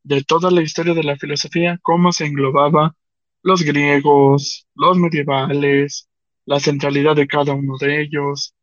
de 0.04 0.24
toda 0.24 0.52
la 0.52 0.62
historia 0.62 0.94
de 0.94 1.04
la 1.04 1.18
filosofía, 1.18 1.80
cómo 1.82 2.12
se 2.12 2.26
englobaba 2.26 2.96
los 3.42 3.64
griegos, 3.64 4.68
los 4.76 4.98
medievales, 4.98 6.10
la 6.46 6.60
centralidad 6.60 7.16
de 7.16 7.28
cada 7.28 7.54
uno 7.54 7.78
de 7.80 8.02
ellos, 8.02 8.54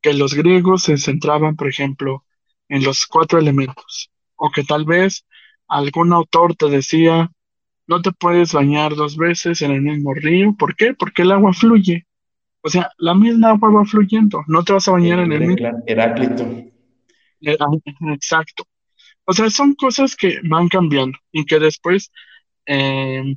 que 0.00 0.14
los 0.14 0.34
griegos 0.34 0.84
se 0.84 0.96
centraban, 0.96 1.56
por 1.56 1.68
ejemplo, 1.68 2.24
en 2.68 2.84
los 2.84 3.06
cuatro 3.06 3.38
elementos, 3.38 4.10
o 4.36 4.50
que 4.50 4.64
tal 4.64 4.84
vez 4.84 5.26
algún 5.68 6.12
autor 6.12 6.54
te 6.56 6.68
decía, 6.68 7.30
no 7.86 8.02
te 8.02 8.12
puedes 8.12 8.52
bañar 8.52 8.94
dos 8.94 9.16
veces 9.16 9.62
en 9.62 9.72
el 9.72 9.82
mismo 9.82 10.14
río, 10.14 10.54
¿por 10.58 10.76
qué? 10.76 10.94
Porque 10.94 11.22
el 11.22 11.32
agua 11.32 11.52
fluye. 11.52 12.06
O 12.62 12.68
sea, 12.68 12.90
la 12.98 13.14
misma 13.14 13.50
agua 13.50 13.70
va 13.70 13.84
fluyendo, 13.84 14.42
no 14.46 14.62
te 14.62 14.72
vas 14.72 14.86
a 14.88 14.92
bañar 14.92 15.20
en 15.20 15.32
el 15.32 15.46
mismo. 15.46 15.82
Heráclito. 17.40 18.02
Exacto. 18.12 18.64
O 19.30 19.32
sea, 19.32 19.48
son 19.48 19.76
cosas 19.76 20.16
que 20.16 20.40
van 20.42 20.66
cambiando 20.66 21.16
y 21.30 21.44
que 21.44 21.60
después, 21.60 22.10
eh, 22.66 23.36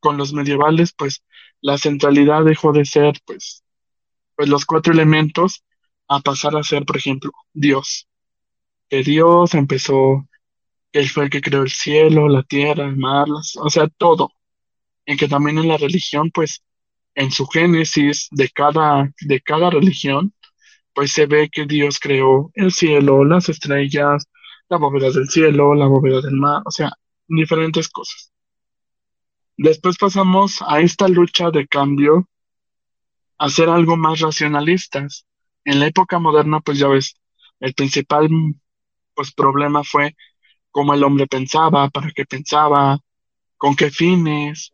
con 0.00 0.16
los 0.16 0.32
medievales, 0.32 0.92
pues 0.96 1.24
la 1.60 1.78
centralidad 1.78 2.44
dejó 2.44 2.72
de 2.72 2.84
ser, 2.84 3.14
pues, 3.26 3.64
pues 4.36 4.48
los 4.48 4.64
cuatro 4.64 4.92
elementos 4.92 5.64
a 6.06 6.20
pasar 6.20 6.56
a 6.56 6.62
ser, 6.62 6.84
por 6.84 6.96
ejemplo, 6.96 7.32
Dios. 7.52 8.06
Que 8.88 9.02
Dios 9.02 9.54
empezó, 9.54 10.28
Él 10.92 11.08
fue 11.08 11.24
el 11.24 11.30
que 11.30 11.40
creó 11.40 11.62
el 11.62 11.70
cielo, 11.70 12.28
la 12.28 12.44
tierra, 12.44 12.84
el 12.84 12.96
mar, 12.96 13.26
o 13.28 13.70
sea, 13.70 13.88
todo. 13.88 14.30
Y 15.04 15.16
que 15.16 15.26
también 15.26 15.58
en 15.58 15.66
la 15.66 15.76
religión, 15.76 16.30
pues, 16.32 16.62
en 17.16 17.32
su 17.32 17.48
génesis 17.48 18.28
de 18.30 18.48
cada, 18.48 19.10
de 19.20 19.40
cada 19.40 19.70
religión, 19.70 20.32
pues 20.94 21.10
se 21.10 21.26
ve 21.26 21.48
que 21.50 21.66
Dios 21.66 21.98
creó 21.98 22.52
el 22.54 22.70
cielo, 22.70 23.24
las 23.24 23.48
estrellas, 23.48 24.24
la 24.68 24.78
bóveda 24.78 25.10
del 25.10 25.28
cielo, 25.28 25.74
la 25.74 25.86
bóveda 25.86 26.20
del 26.20 26.34
mar, 26.34 26.62
o 26.64 26.70
sea, 26.70 26.92
diferentes 27.26 27.88
cosas. 27.88 28.32
Después 29.56 29.96
pasamos 29.98 30.62
a 30.66 30.80
esta 30.80 31.08
lucha 31.08 31.50
de 31.50 31.66
cambio 31.68 32.28
a 33.38 33.48
ser 33.48 33.68
algo 33.68 33.96
más 33.96 34.20
racionalistas. 34.20 35.26
En 35.64 35.80
la 35.80 35.86
época 35.86 36.18
moderna, 36.18 36.60
pues 36.60 36.78
ya 36.78 36.88
ves, 36.88 37.14
el 37.60 37.74
principal 37.74 38.28
pues, 39.14 39.32
problema 39.32 39.84
fue 39.84 40.16
cómo 40.70 40.94
el 40.94 41.04
hombre 41.04 41.26
pensaba, 41.26 41.88
para 41.90 42.10
qué 42.12 42.24
pensaba, 42.24 42.98
con 43.56 43.76
qué 43.76 43.90
fines, 43.90 44.72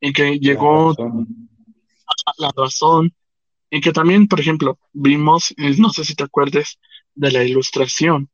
y 0.00 0.12
que 0.12 0.38
llegó 0.38 0.94
la 2.38 2.52
razón, 2.56 3.14
y 3.70 3.80
que 3.80 3.92
también, 3.92 4.28
por 4.28 4.40
ejemplo, 4.40 4.78
vimos, 4.92 5.52
eh, 5.56 5.76
no 5.78 5.90
sé 5.90 6.04
si 6.04 6.14
te 6.14 6.24
acuerdes, 6.24 6.78
de 7.14 7.30
la 7.32 7.44
ilustración. 7.44 8.28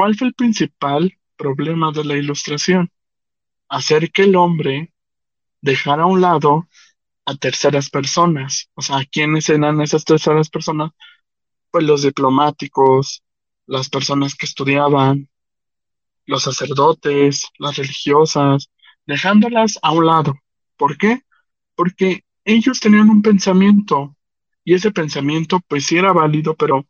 ¿Cuál 0.00 0.16
fue 0.16 0.28
el 0.28 0.34
principal 0.34 1.18
problema 1.36 1.92
de 1.92 2.04
la 2.04 2.16
ilustración? 2.16 2.90
Hacer 3.68 4.10
que 4.10 4.22
el 4.22 4.34
hombre 4.34 4.94
dejara 5.60 6.04
a 6.04 6.06
un 6.06 6.22
lado 6.22 6.70
a 7.26 7.36
terceras 7.36 7.90
personas. 7.90 8.70
O 8.72 8.80
sea, 8.80 9.04
¿quiénes 9.04 9.50
eran 9.50 9.82
esas 9.82 10.06
terceras 10.06 10.48
personas? 10.48 10.92
Pues 11.70 11.84
los 11.84 12.00
diplomáticos, 12.00 13.22
las 13.66 13.90
personas 13.90 14.34
que 14.34 14.46
estudiaban, 14.46 15.28
los 16.24 16.44
sacerdotes, 16.44 17.48
las 17.58 17.76
religiosas, 17.76 18.70
dejándolas 19.04 19.78
a 19.82 19.92
un 19.92 20.06
lado. 20.06 20.34
¿Por 20.78 20.96
qué? 20.96 21.20
Porque 21.74 22.24
ellos 22.46 22.80
tenían 22.80 23.10
un 23.10 23.20
pensamiento 23.20 24.16
y 24.64 24.72
ese 24.72 24.92
pensamiento 24.92 25.60
pues 25.68 25.84
sí 25.84 25.98
era 25.98 26.14
válido, 26.14 26.56
pero 26.56 26.86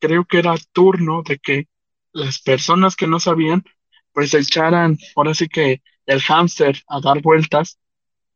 creo 0.00 0.24
que 0.24 0.40
era 0.40 0.56
turno 0.72 1.22
de 1.22 1.38
que 1.38 1.68
las 2.18 2.40
personas 2.40 2.96
que 2.96 3.06
no 3.06 3.20
sabían, 3.20 3.64
pues 4.12 4.34
echaran 4.34 4.98
ahora 5.16 5.34
sí 5.34 5.48
que 5.48 5.82
el 6.06 6.20
hámster 6.20 6.82
a 6.88 7.00
dar 7.00 7.22
vueltas 7.22 7.78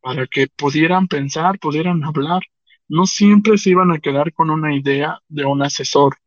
para 0.01 0.27
que 0.27 0.47
pudieran 0.47 1.07
pensar, 1.07 1.59
pudieran 1.59 2.03
hablar. 2.03 2.41
No 2.87 3.05
siempre 3.05 3.57
se 3.57 3.71
iban 3.71 3.91
a 3.91 3.99
quedar 3.99 4.33
con 4.33 4.49
una 4.49 4.75
idea 4.75 5.19
de 5.27 5.45
un 5.45 5.63
asesor. 5.63 6.17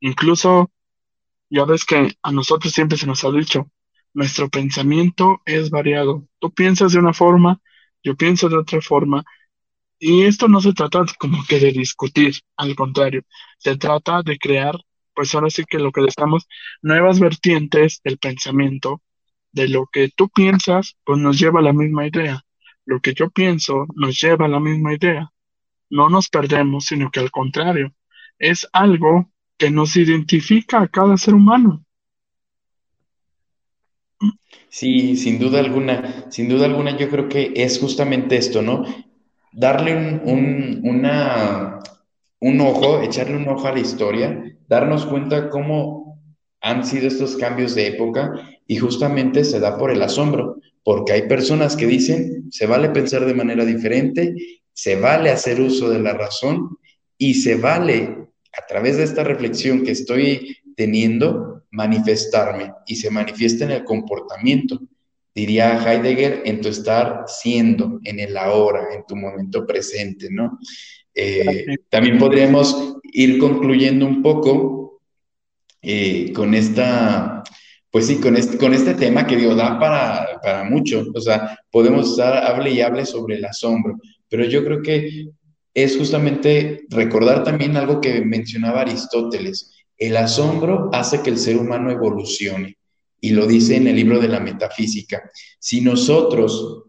Incluso, 0.00 0.70
ya 1.50 1.64
ves 1.64 1.84
que 1.84 2.12
a 2.22 2.32
nosotros 2.32 2.72
siempre 2.72 2.98
se 2.98 3.06
nos 3.06 3.24
ha 3.24 3.30
dicho, 3.30 3.70
nuestro 4.14 4.48
pensamiento 4.48 5.40
es 5.44 5.70
variado. 5.70 6.26
Tú 6.38 6.52
piensas 6.52 6.92
de 6.92 6.98
una 6.98 7.12
forma 7.12 7.60
yo 8.02 8.16
pienso 8.16 8.48
de 8.48 8.56
otra 8.56 8.80
forma. 8.80 9.24
Y 9.98 10.22
esto 10.24 10.48
no 10.48 10.60
se 10.60 10.72
trata 10.72 11.04
como 11.18 11.44
que 11.46 11.60
de 11.60 11.72
discutir, 11.72 12.34
al 12.56 12.74
contrario, 12.74 13.22
se 13.58 13.76
trata 13.76 14.22
de 14.22 14.38
crear, 14.38 14.74
pues 15.14 15.34
ahora 15.34 15.50
sí 15.50 15.64
que 15.64 15.78
lo 15.78 15.92
que 15.92 16.02
decimos, 16.02 16.46
nuevas 16.82 17.20
vertientes 17.20 18.00
del 18.04 18.18
pensamiento, 18.18 19.02
de 19.52 19.68
lo 19.68 19.86
que 19.92 20.10
tú 20.14 20.28
piensas, 20.28 20.96
pues 21.04 21.18
nos 21.18 21.38
lleva 21.38 21.60
a 21.60 21.64
la 21.64 21.72
misma 21.72 22.06
idea. 22.06 22.42
Lo 22.84 23.00
que 23.00 23.14
yo 23.14 23.30
pienso 23.30 23.86
nos 23.94 24.20
lleva 24.20 24.46
a 24.46 24.48
la 24.48 24.60
misma 24.60 24.94
idea. 24.94 25.32
No 25.90 26.08
nos 26.08 26.28
perdemos, 26.28 26.86
sino 26.86 27.10
que 27.10 27.20
al 27.20 27.30
contrario, 27.30 27.92
es 28.38 28.66
algo 28.72 29.30
que 29.58 29.70
nos 29.70 29.96
identifica 29.96 30.80
a 30.80 30.88
cada 30.88 31.16
ser 31.16 31.34
humano. 31.34 31.84
Sí, 34.68 35.16
sin 35.16 35.38
duda 35.38 35.58
alguna, 35.58 36.30
sin 36.30 36.48
duda 36.48 36.66
alguna 36.66 36.96
yo 36.96 37.10
creo 37.10 37.28
que 37.28 37.52
es 37.56 37.78
justamente 37.80 38.36
esto, 38.36 38.62
¿no? 38.62 38.84
Darle 39.52 40.20
un, 40.24 40.80
una, 40.84 41.80
un 42.40 42.60
ojo, 42.60 43.02
echarle 43.02 43.36
un 43.36 43.48
ojo 43.48 43.66
a 43.66 43.72
la 43.72 43.80
historia, 43.80 44.42
darnos 44.68 45.06
cuenta 45.06 45.48
cómo 45.50 46.18
han 46.60 46.84
sido 46.84 47.08
estos 47.08 47.36
cambios 47.36 47.74
de 47.74 47.86
época 47.86 48.32
y 48.66 48.76
justamente 48.76 49.44
se 49.44 49.60
da 49.60 49.78
por 49.78 49.90
el 49.90 50.02
asombro, 50.02 50.56
porque 50.82 51.12
hay 51.12 51.22
personas 51.22 51.76
que 51.76 51.86
dicen, 51.86 52.50
se 52.50 52.66
vale 52.66 52.90
pensar 52.90 53.24
de 53.24 53.34
manera 53.34 53.64
diferente, 53.64 54.34
se 54.72 54.96
vale 54.96 55.30
hacer 55.30 55.60
uso 55.60 55.90
de 55.90 56.00
la 56.00 56.14
razón 56.14 56.78
y 57.18 57.34
se 57.34 57.56
vale 57.56 58.28
a 58.56 58.66
través 58.66 58.96
de 58.96 59.04
esta 59.04 59.24
reflexión 59.24 59.84
que 59.84 59.92
estoy 59.92 60.56
teniendo 60.76 61.64
manifestarme 61.70 62.72
y 62.86 62.96
se 62.96 63.10
manifiesta 63.10 63.64
en 63.64 63.72
el 63.72 63.84
comportamiento. 63.84 64.80
Diría 65.34 65.78
Heidegger, 65.78 66.42
en 66.44 66.60
tu 66.60 66.68
estar 66.68 67.24
siendo, 67.26 68.00
en 68.04 68.18
el 68.18 68.36
ahora, 68.36 68.94
en 68.94 69.04
tu 69.06 69.14
momento 69.14 69.66
presente, 69.66 70.28
¿no? 70.30 70.58
Eh, 71.14 71.66
también 71.88 72.18
podríamos 72.18 72.96
ir 73.12 73.38
concluyendo 73.38 74.06
un 74.06 74.22
poco 74.22 75.00
eh, 75.82 76.32
con 76.32 76.54
esta, 76.54 77.42
pues 77.90 78.06
sí, 78.06 78.20
con 78.20 78.36
este, 78.36 78.58
con 78.58 78.74
este 78.74 78.94
tema 78.94 79.26
que 79.26 79.36
digo, 79.36 79.54
da 79.54 79.78
para, 79.78 80.40
para 80.42 80.64
mucho, 80.64 81.06
o 81.14 81.20
sea, 81.20 81.58
podemos 81.70 82.10
estar, 82.10 82.44
hable 82.44 82.70
y 82.70 82.80
hable 82.80 83.06
sobre 83.06 83.36
el 83.36 83.44
asombro, 83.44 83.98
pero 84.28 84.44
yo 84.44 84.64
creo 84.64 84.82
que 84.82 85.30
es 85.74 85.96
justamente 85.96 86.84
recordar 86.90 87.44
también 87.44 87.76
algo 87.76 88.00
que 88.00 88.20
mencionaba 88.22 88.82
Aristóteles. 88.82 89.70
El 89.96 90.16
asombro 90.16 90.90
hace 90.92 91.22
que 91.22 91.30
el 91.30 91.38
ser 91.38 91.56
humano 91.58 91.90
evolucione 91.90 92.76
y 93.20 93.30
lo 93.30 93.46
dice 93.46 93.76
en 93.76 93.86
el 93.86 93.96
libro 93.96 94.18
de 94.18 94.28
la 94.28 94.40
metafísica. 94.40 95.30
Si 95.58 95.80
nosotros 95.80 96.84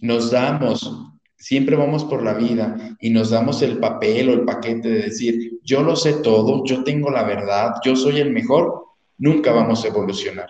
nos 0.00 0.30
damos, 0.30 1.11
siempre 1.42 1.74
vamos 1.74 2.04
por 2.04 2.22
la 2.22 2.34
vida 2.34 2.96
y 3.00 3.10
nos 3.10 3.30
damos 3.30 3.62
el 3.62 3.78
papel 3.78 4.28
o 4.28 4.32
el 4.32 4.44
paquete 4.44 4.88
de 4.88 5.02
decir, 5.02 5.58
yo 5.64 5.82
lo 5.82 5.96
sé 5.96 6.14
todo, 6.22 6.64
yo 6.64 6.84
tengo 6.84 7.10
la 7.10 7.24
verdad, 7.24 7.74
yo 7.84 7.96
soy 7.96 8.20
el 8.20 8.30
mejor, 8.30 8.84
nunca 9.18 9.50
vamos 9.50 9.84
a 9.84 9.88
evolucionar. 9.88 10.48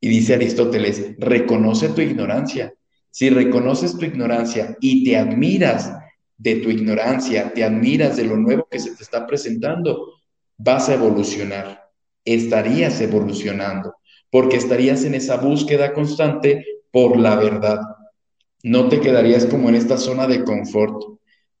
Y 0.00 0.08
dice 0.08 0.34
Aristóteles, 0.34 1.14
reconoce 1.18 1.90
tu 1.90 2.00
ignorancia. 2.00 2.72
Si 3.10 3.28
reconoces 3.28 3.98
tu 3.98 4.06
ignorancia 4.06 4.74
y 4.80 5.04
te 5.04 5.18
admiras 5.18 5.92
de 6.38 6.56
tu 6.56 6.70
ignorancia, 6.70 7.52
te 7.52 7.62
admiras 7.62 8.16
de 8.16 8.24
lo 8.24 8.38
nuevo 8.38 8.66
que 8.70 8.78
se 8.78 8.96
te 8.96 9.02
está 9.02 9.26
presentando, 9.26 10.14
vas 10.56 10.88
a 10.88 10.94
evolucionar, 10.94 11.90
estarías 12.24 13.00
evolucionando, 13.02 13.96
porque 14.30 14.56
estarías 14.56 15.04
en 15.04 15.14
esa 15.14 15.36
búsqueda 15.36 15.92
constante 15.92 16.64
por 16.90 17.18
la 17.18 17.36
verdad. 17.36 17.80
No 18.64 18.88
te 18.88 18.98
quedarías 18.98 19.44
como 19.44 19.68
en 19.68 19.74
esta 19.74 19.98
zona 19.98 20.26
de 20.26 20.42
confort. 20.42 21.18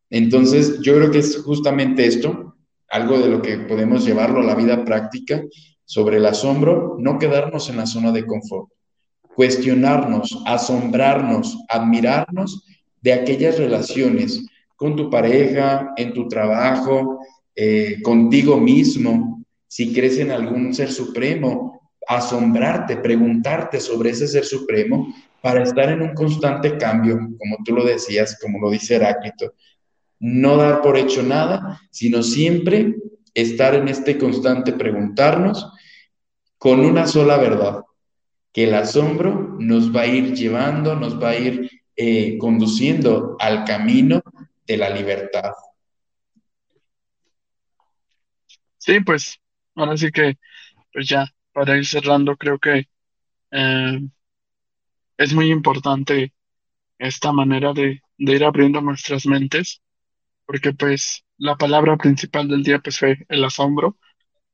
Entonces, 0.08 0.80
yo 0.80 0.94
creo 0.94 1.10
que 1.10 1.18
es 1.18 1.36
justamente 1.36 2.06
esto, 2.06 2.56
algo 2.88 3.18
de 3.18 3.28
lo 3.28 3.42
que 3.42 3.58
podemos 3.58 4.06
llevarlo 4.06 4.40
a 4.40 4.44
la 4.44 4.54
vida 4.54 4.86
práctica, 4.86 5.42
sobre 5.84 6.16
el 6.16 6.24
asombro, 6.24 6.96
no 6.98 7.18
quedarnos 7.18 7.68
en 7.68 7.76
la 7.76 7.84
zona 7.84 8.10
de 8.10 8.24
confort, 8.24 8.70
cuestionarnos, 9.34 10.42
asombrarnos, 10.46 11.58
admirarnos 11.68 12.64
de 13.02 13.12
aquellas 13.12 13.58
relaciones 13.58 14.42
con 14.74 14.96
tu 14.96 15.10
pareja, 15.10 15.92
en 15.98 16.14
tu 16.14 16.26
trabajo, 16.26 17.20
eh, 17.54 18.00
contigo 18.02 18.58
mismo, 18.58 19.44
si 19.68 19.92
crees 19.92 20.16
en 20.16 20.30
algún 20.30 20.72
ser 20.72 20.90
supremo, 20.90 21.82
asombrarte, 22.08 22.96
preguntarte 22.96 23.78
sobre 23.78 24.10
ese 24.10 24.26
ser 24.26 24.46
supremo 24.46 25.14
para 25.44 25.62
estar 25.62 25.90
en 25.90 26.00
un 26.00 26.14
constante 26.14 26.78
cambio, 26.78 27.18
como 27.38 27.58
tú 27.62 27.74
lo 27.74 27.84
decías, 27.84 28.38
como 28.40 28.58
lo 28.58 28.70
dice 28.70 28.94
Heráclito. 28.94 29.52
No 30.18 30.56
dar 30.56 30.80
por 30.80 30.96
hecho 30.96 31.22
nada, 31.22 31.82
sino 31.90 32.22
siempre 32.22 32.94
estar 33.34 33.74
en 33.74 33.88
este 33.88 34.16
constante 34.16 34.72
preguntarnos 34.72 35.70
con 36.56 36.80
una 36.80 37.06
sola 37.06 37.36
verdad, 37.36 37.82
que 38.54 38.64
el 38.64 38.74
asombro 38.74 39.58
nos 39.60 39.94
va 39.94 40.00
a 40.02 40.06
ir 40.06 40.32
llevando, 40.32 40.96
nos 40.96 41.22
va 41.22 41.30
a 41.30 41.36
ir 41.36 41.70
eh, 41.94 42.38
conduciendo 42.38 43.36
al 43.38 43.64
camino 43.64 44.22
de 44.66 44.78
la 44.78 44.88
libertad. 44.88 45.52
Sí, 48.78 48.98
pues 49.00 49.38
ahora 49.74 49.94
sí 49.98 50.10
que, 50.10 50.38
pues 50.90 51.06
ya, 51.06 51.26
para 51.52 51.76
ir 51.76 51.84
cerrando, 51.84 52.34
creo 52.34 52.58
que 52.58 52.88
eh, 53.50 54.00
es 55.18 55.34
muy 55.34 55.50
importante 55.50 56.34
esta 56.98 57.32
manera 57.32 57.72
de, 57.72 58.02
de 58.18 58.32
ir 58.34 58.44
abriendo 58.44 58.80
nuestras 58.80 59.26
mentes, 59.26 59.82
porque 60.46 60.72
pues 60.74 61.24
la 61.38 61.56
palabra 61.56 61.96
principal 61.96 62.48
del 62.48 62.64
día 62.64 62.80
pues 62.80 62.98
fue 62.98 63.26
el 63.28 63.44
asombro. 63.44 63.98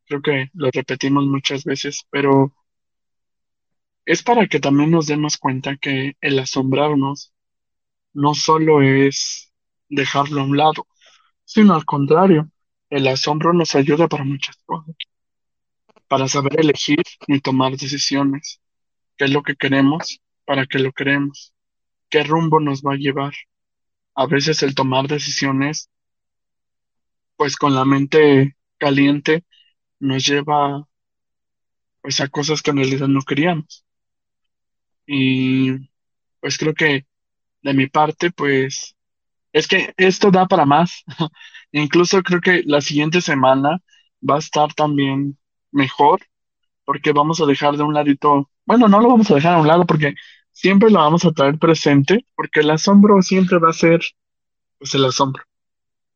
Creo 0.07 0.23
que 0.23 0.51
lo 0.55 0.71
repetimos 0.73 1.27
muchas 1.27 1.65
veces, 1.65 2.07
pero 2.11 2.55
es 4.05 4.23
para 4.23 4.47
que 4.47 4.61
también 4.61 4.91
nos 4.91 5.07
demos 5.07 5.37
cuenta 5.39 5.77
que 5.77 6.17
el 6.21 6.39
asombrarnos 6.39 7.33
no 8.13 8.35
solo 8.35 8.83
es 8.83 9.53
dejarlo 9.89 10.43
a 10.43 10.45
un 10.45 10.57
lado, 10.57 10.87
sino 11.45 11.75
al 11.75 11.85
contrario, 11.85 12.51
el 12.91 13.09
asombro 13.09 13.53
nos 13.53 13.75
ayuda 13.75 14.09
para 14.09 14.25
muchas 14.25 14.57
cosas, 14.67 14.95
para 16.09 16.29
saber 16.29 16.61
elegir 16.61 17.03
y 17.27 17.41
tomar 17.41 17.73
decisiones, 17.73 18.61
qué 19.17 19.27
es 19.27 19.31
lo 19.31 19.43
que 19.43 19.57
queremos, 19.57 20.21
para 20.51 20.67
qué 20.67 20.81
lo 20.81 20.91
queremos, 20.91 21.55
qué 22.09 22.25
rumbo 22.25 22.59
nos 22.59 22.83
va 22.83 22.95
a 22.95 22.97
llevar. 22.97 23.33
A 24.17 24.27
veces 24.27 24.65
el 24.65 24.75
tomar 24.75 25.07
decisiones, 25.07 25.89
pues 27.37 27.55
con 27.55 27.73
la 27.73 27.85
mente 27.85 28.57
caliente, 28.77 29.45
nos 30.01 30.27
lleva 30.27 30.89
pues 32.03 32.21
a 32.21 32.27
cosas 32.27 32.63
que 32.63 32.73
en 32.73 32.79
realidad 32.79 33.07
no 33.07 33.21
queríamos. 33.23 33.87
Y 35.07 35.89
pues 36.41 36.59
creo 36.59 36.75
que 36.75 37.07
de 37.63 37.73
mi 37.73 37.87
parte, 37.87 38.33
pues 38.33 38.97
es 39.53 39.69
que 39.69 39.95
esto 39.99 40.33
da 40.33 40.49
para 40.49 40.67
más. 40.67 41.05
Incluso 41.71 42.25
creo 42.25 42.41
que 42.41 42.65
la 42.67 42.81
siguiente 42.81 43.21
semana 43.21 43.81
va 44.29 44.35
a 44.35 44.41
estar 44.41 44.75
también 44.75 45.39
mejor 45.71 46.21
porque 46.85 47.13
vamos 47.13 47.41
a 47.41 47.47
dejar 47.47 47.77
de 47.77 47.85
un 47.85 47.95
ladito, 47.95 48.51
bueno, 48.67 48.89
no 48.89 49.01
lo 49.01 49.11
vamos 49.11 49.31
a 49.31 49.37
dejar 49.37 49.55
a 49.55 49.61
un 49.61 49.69
lado 49.69 49.87
porque 49.87 50.17
siempre 50.53 50.91
lo 50.91 50.99
vamos 50.99 51.25
a 51.25 51.33
traer 51.33 51.59
presente 51.59 52.25
porque 52.37 52.61
el 52.61 52.71
asombro 52.71 53.21
siempre 53.23 53.59
va 53.59 53.71
a 53.71 53.75
ser 53.75 54.01
pues 54.79 54.95
el 54.95 55.05
asombro 55.05 55.43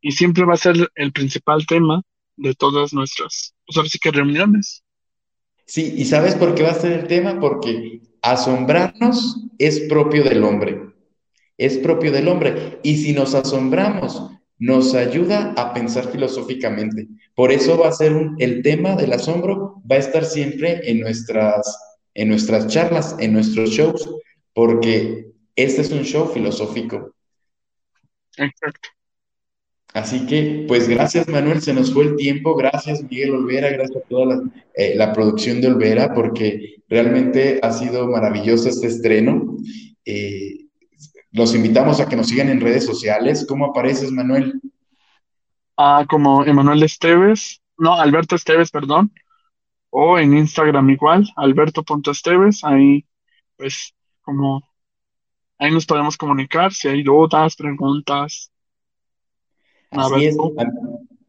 y 0.01 0.13
siempre 0.13 0.45
va 0.45 0.55
a 0.55 0.59
ser 0.59 0.91
el 0.95 1.13
principal 1.13 1.67
tema 1.67 2.03
de 2.37 2.55
todas 2.55 2.93
nuestras, 2.93 3.55
pues 3.67 3.91
reuniones. 4.13 4.83
Sí, 5.67 5.95
¿y 5.97 6.05
sabes 6.05 6.35
por 6.35 6.55
qué 6.55 6.63
va 6.63 6.71
a 6.71 6.75
ser 6.75 6.93
el 6.93 7.07
tema? 7.07 7.41
Porque 7.41 8.03
asombrarnos 8.21 9.39
es 9.59 9.81
propio 9.89 10.25
del 10.25 10.45
hombre 10.45 10.95
es 11.59 11.79
propio 11.79 12.13
del 12.13 12.29
hombre. 12.29 12.79
Y 12.83 12.97
si 12.97 13.13
nos 13.13 13.35
asombramos, 13.35 14.31
nos 14.59 14.95
ayuda 14.95 15.55
a 15.57 15.73
pensar 15.73 16.11
filosóficamente. 16.11 17.09
Por 17.35 17.53
eso 17.53 17.79
va 17.79 17.89
a 17.89 17.93
ser 17.93 18.13
el 18.39 18.63
tema 18.63 18.97
del 18.97 19.13
asombro, 19.13 19.83
va 19.91 19.97
a 19.97 20.01
estar 20.01 20.25
siempre 20.25 20.81
en 20.91 21.01
nuestras, 21.01 21.77
en 22.15 22.29
nuestras 22.29 22.69
charlas, 22.69 23.17
en 23.19 23.33
nuestros 23.33 23.71
shows, 23.71 24.09
porque 24.53 25.33
este 25.57 25.83
es 25.83 25.91
un 25.91 26.05
show 26.05 26.29
filosófico. 26.29 27.13
Exacto. 28.37 28.89
Así 29.93 30.27
que, 30.27 30.65
pues 30.67 30.89
gracias 30.89 31.29
Manuel, 31.29 31.61
se 31.61 31.73
nos 31.73 31.93
fue 31.95 32.05
el 32.05 32.17
tiempo, 32.17 32.57
gracias 32.57 33.03
Miguel 33.05 33.35
Olvera, 33.35 33.71
gracias 33.71 34.03
a 34.03 34.09
toda 34.09 34.27
la, 34.27 34.43
eh, 34.75 34.95
la 34.97 35.13
producción 35.13 35.61
de 35.61 35.69
Olvera, 35.69 36.13
porque 36.13 36.83
realmente 36.89 37.61
ha 37.63 37.71
sido 37.71 38.09
maravilloso 38.09 38.69
este 38.69 38.89
estreno. 38.89 39.57
Eh, 40.05 40.67
los 41.31 41.55
invitamos 41.55 42.01
a 42.01 42.09
que 42.09 42.17
nos 42.17 42.29
sigan 42.29 42.49
en 42.49 42.61
redes 42.61 42.85
sociales. 42.85 43.47
¿Cómo 43.49 43.67
apareces, 43.67 44.11
Manuel? 44.11 44.61
Ah, 45.77 46.05
como 46.09 46.45
Emanuel 46.45 46.83
Esteves, 46.83 47.61
no, 47.79 47.95
Alberto 47.95 48.37
Esteves, 48.37 48.71
perdón, 48.71 49.13
o 49.97 50.19
en 50.19 50.37
Instagram 50.37 50.91
igual, 50.91 51.25
alberto.esteves, 51.37 52.65
ahí 52.65 53.07
pues 53.57 53.95
como 54.23 54.61
ahí 55.57 55.71
nos 55.71 55.87
podemos 55.87 56.17
comunicar 56.17 56.73
si 56.73 56.89
hay 56.89 57.05
dudas, 57.05 57.55
preguntas. 57.55 58.51
Así 59.93 60.27
es. 60.27 60.37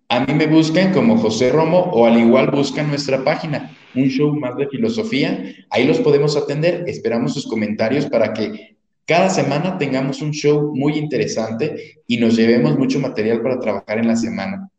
A, 0.09 0.19
mí 0.21 0.33
me 0.33 0.47
buscan 0.47 0.91
como 0.93 1.17
José 1.17 1.51
Romo 1.51 1.77
o 1.77 2.07
al 2.07 2.17
igual 2.17 2.49
buscan 2.49 2.87
nuestra 2.87 3.23
página, 3.23 3.71
un 3.93 4.07
show 4.07 4.35
más 4.35 4.57
de 4.57 4.67
filosofía. 4.67 5.43
Ahí 5.69 5.85
los 5.85 5.99
podemos 5.99 6.35
atender. 6.35 6.85
Esperamos 6.87 7.35
sus 7.35 7.45
comentarios 7.45 8.07
para 8.07 8.33
que 8.33 8.77
cada 9.05 9.29
semana 9.29 9.77
tengamos 9.77 10.23
un 10.23 10.31
show 10.31 10.75
muy 10.75 10.93
interesante 10.97 12.01
y 12.07 12.17
nos 12.17 12.35
llevemos 12.35 12.79
mucho 12.79 12.99
material 12.99 13.43
para 13.43 13.59
trabajar 13.59 13.99
en 13.99 14.07
la 14.07 14.15
semana. 14.15 14.71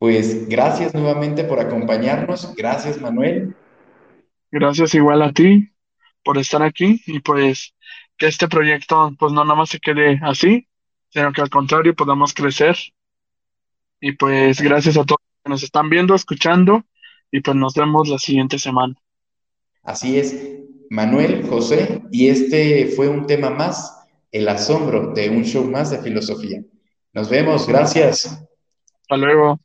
Pues 0.00 0.48
gracias 0.48 0.94
nuevamente 0.94 1.44
por 1.44 1.60
acompañarnos. 1.60 2.54
Gracias, 2.56 2.98
Manuel. 2.98 3.54
Gracias 4.50 4.94
igual 4.94 5.20
a 5.20 5.30
ti 5.30 5.68
por 6.24 6.38
estar 6.38 6.62
aquí 6.62 7.02
y 7.06 7.20
pues 7.20 7.74
que 8.16 8.26
este 8.26 8.48
proyecto 8.48 9.14
pues 9.18 9.30
no 9.30 9.44
nada 9.44 9.56
más 9.56 9.68
se 9.68 9.78
quede 9.78 10.18
así, 10.22 10.66
sino 11.10 11.34
que 11.34 11.42
al 11.42 11.50
contrario 11.50 11.94
podamos 11.94 12.32
crecer. 12.32 12.78
Y 14.00 14.12
pues 14.12 14.62
gracias 14.62 14.96
a 14.96 15.04
todos 15.04 15.20
que 15.44 15.50
nos 15.50 15.62
están 15.62 15.90
viendo, 15.90 16.14
escuchando 16.14 16.82
y 17.30 17.42
pues 17.42 17.54
nos 17.58 17.74
vemos 17.74 18.08
la 18.08 18.18
siguiente 18.18 18.58
semana. 18.58 18.94
Así 19.82 20.18
es, 20.18 20.34
Manuel, 20.88 21.46
José, 21.46 22.00
y 22.10 22.28
este 22.28 22.86
fue 22.86 23.08
un 23.08 23.26
tema 23.26 23.50
más, 23.50 24.08
el 24.32 24.48
asombro 24.48 25.12
de 25.12 25.28
un 25.28 25.44
show 25.44 25.70
más 25.70 25.90
de 25.90 25.98
filosofía. 25.98 26.62
Nos 27.12 27.28
vemos, 27.28 27.68
gracias. 27.68 28.48
Hasta 29.02 29.16
luego. 29.18 29.60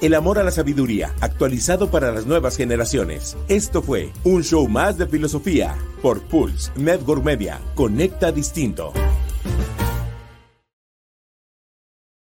El 0.01 0.15
amor 0.15 0.39
a 0.39 0.43
la 0.43 0.49
sabiduría, 0.49 1.13
actualizado 1.21 1.91
para 1.91 2.11
las 2.11 2.25
nuevas 2.25 2.57
generaciones. 2.57 3.37
Esto 3.47 3.83
fue 3.83 4.11
un 4.23 4.43
show 4.43 4.67
más 4.67 4.97
de 4.97 5.05
filosofía 5.05 5.77
por 6.01 6.23
Pulse 6.23 6.71
Network 6.75 7.23
Media. 7.23 7.61
Conecta 7.75 8.31
distinto. 8.31 8.91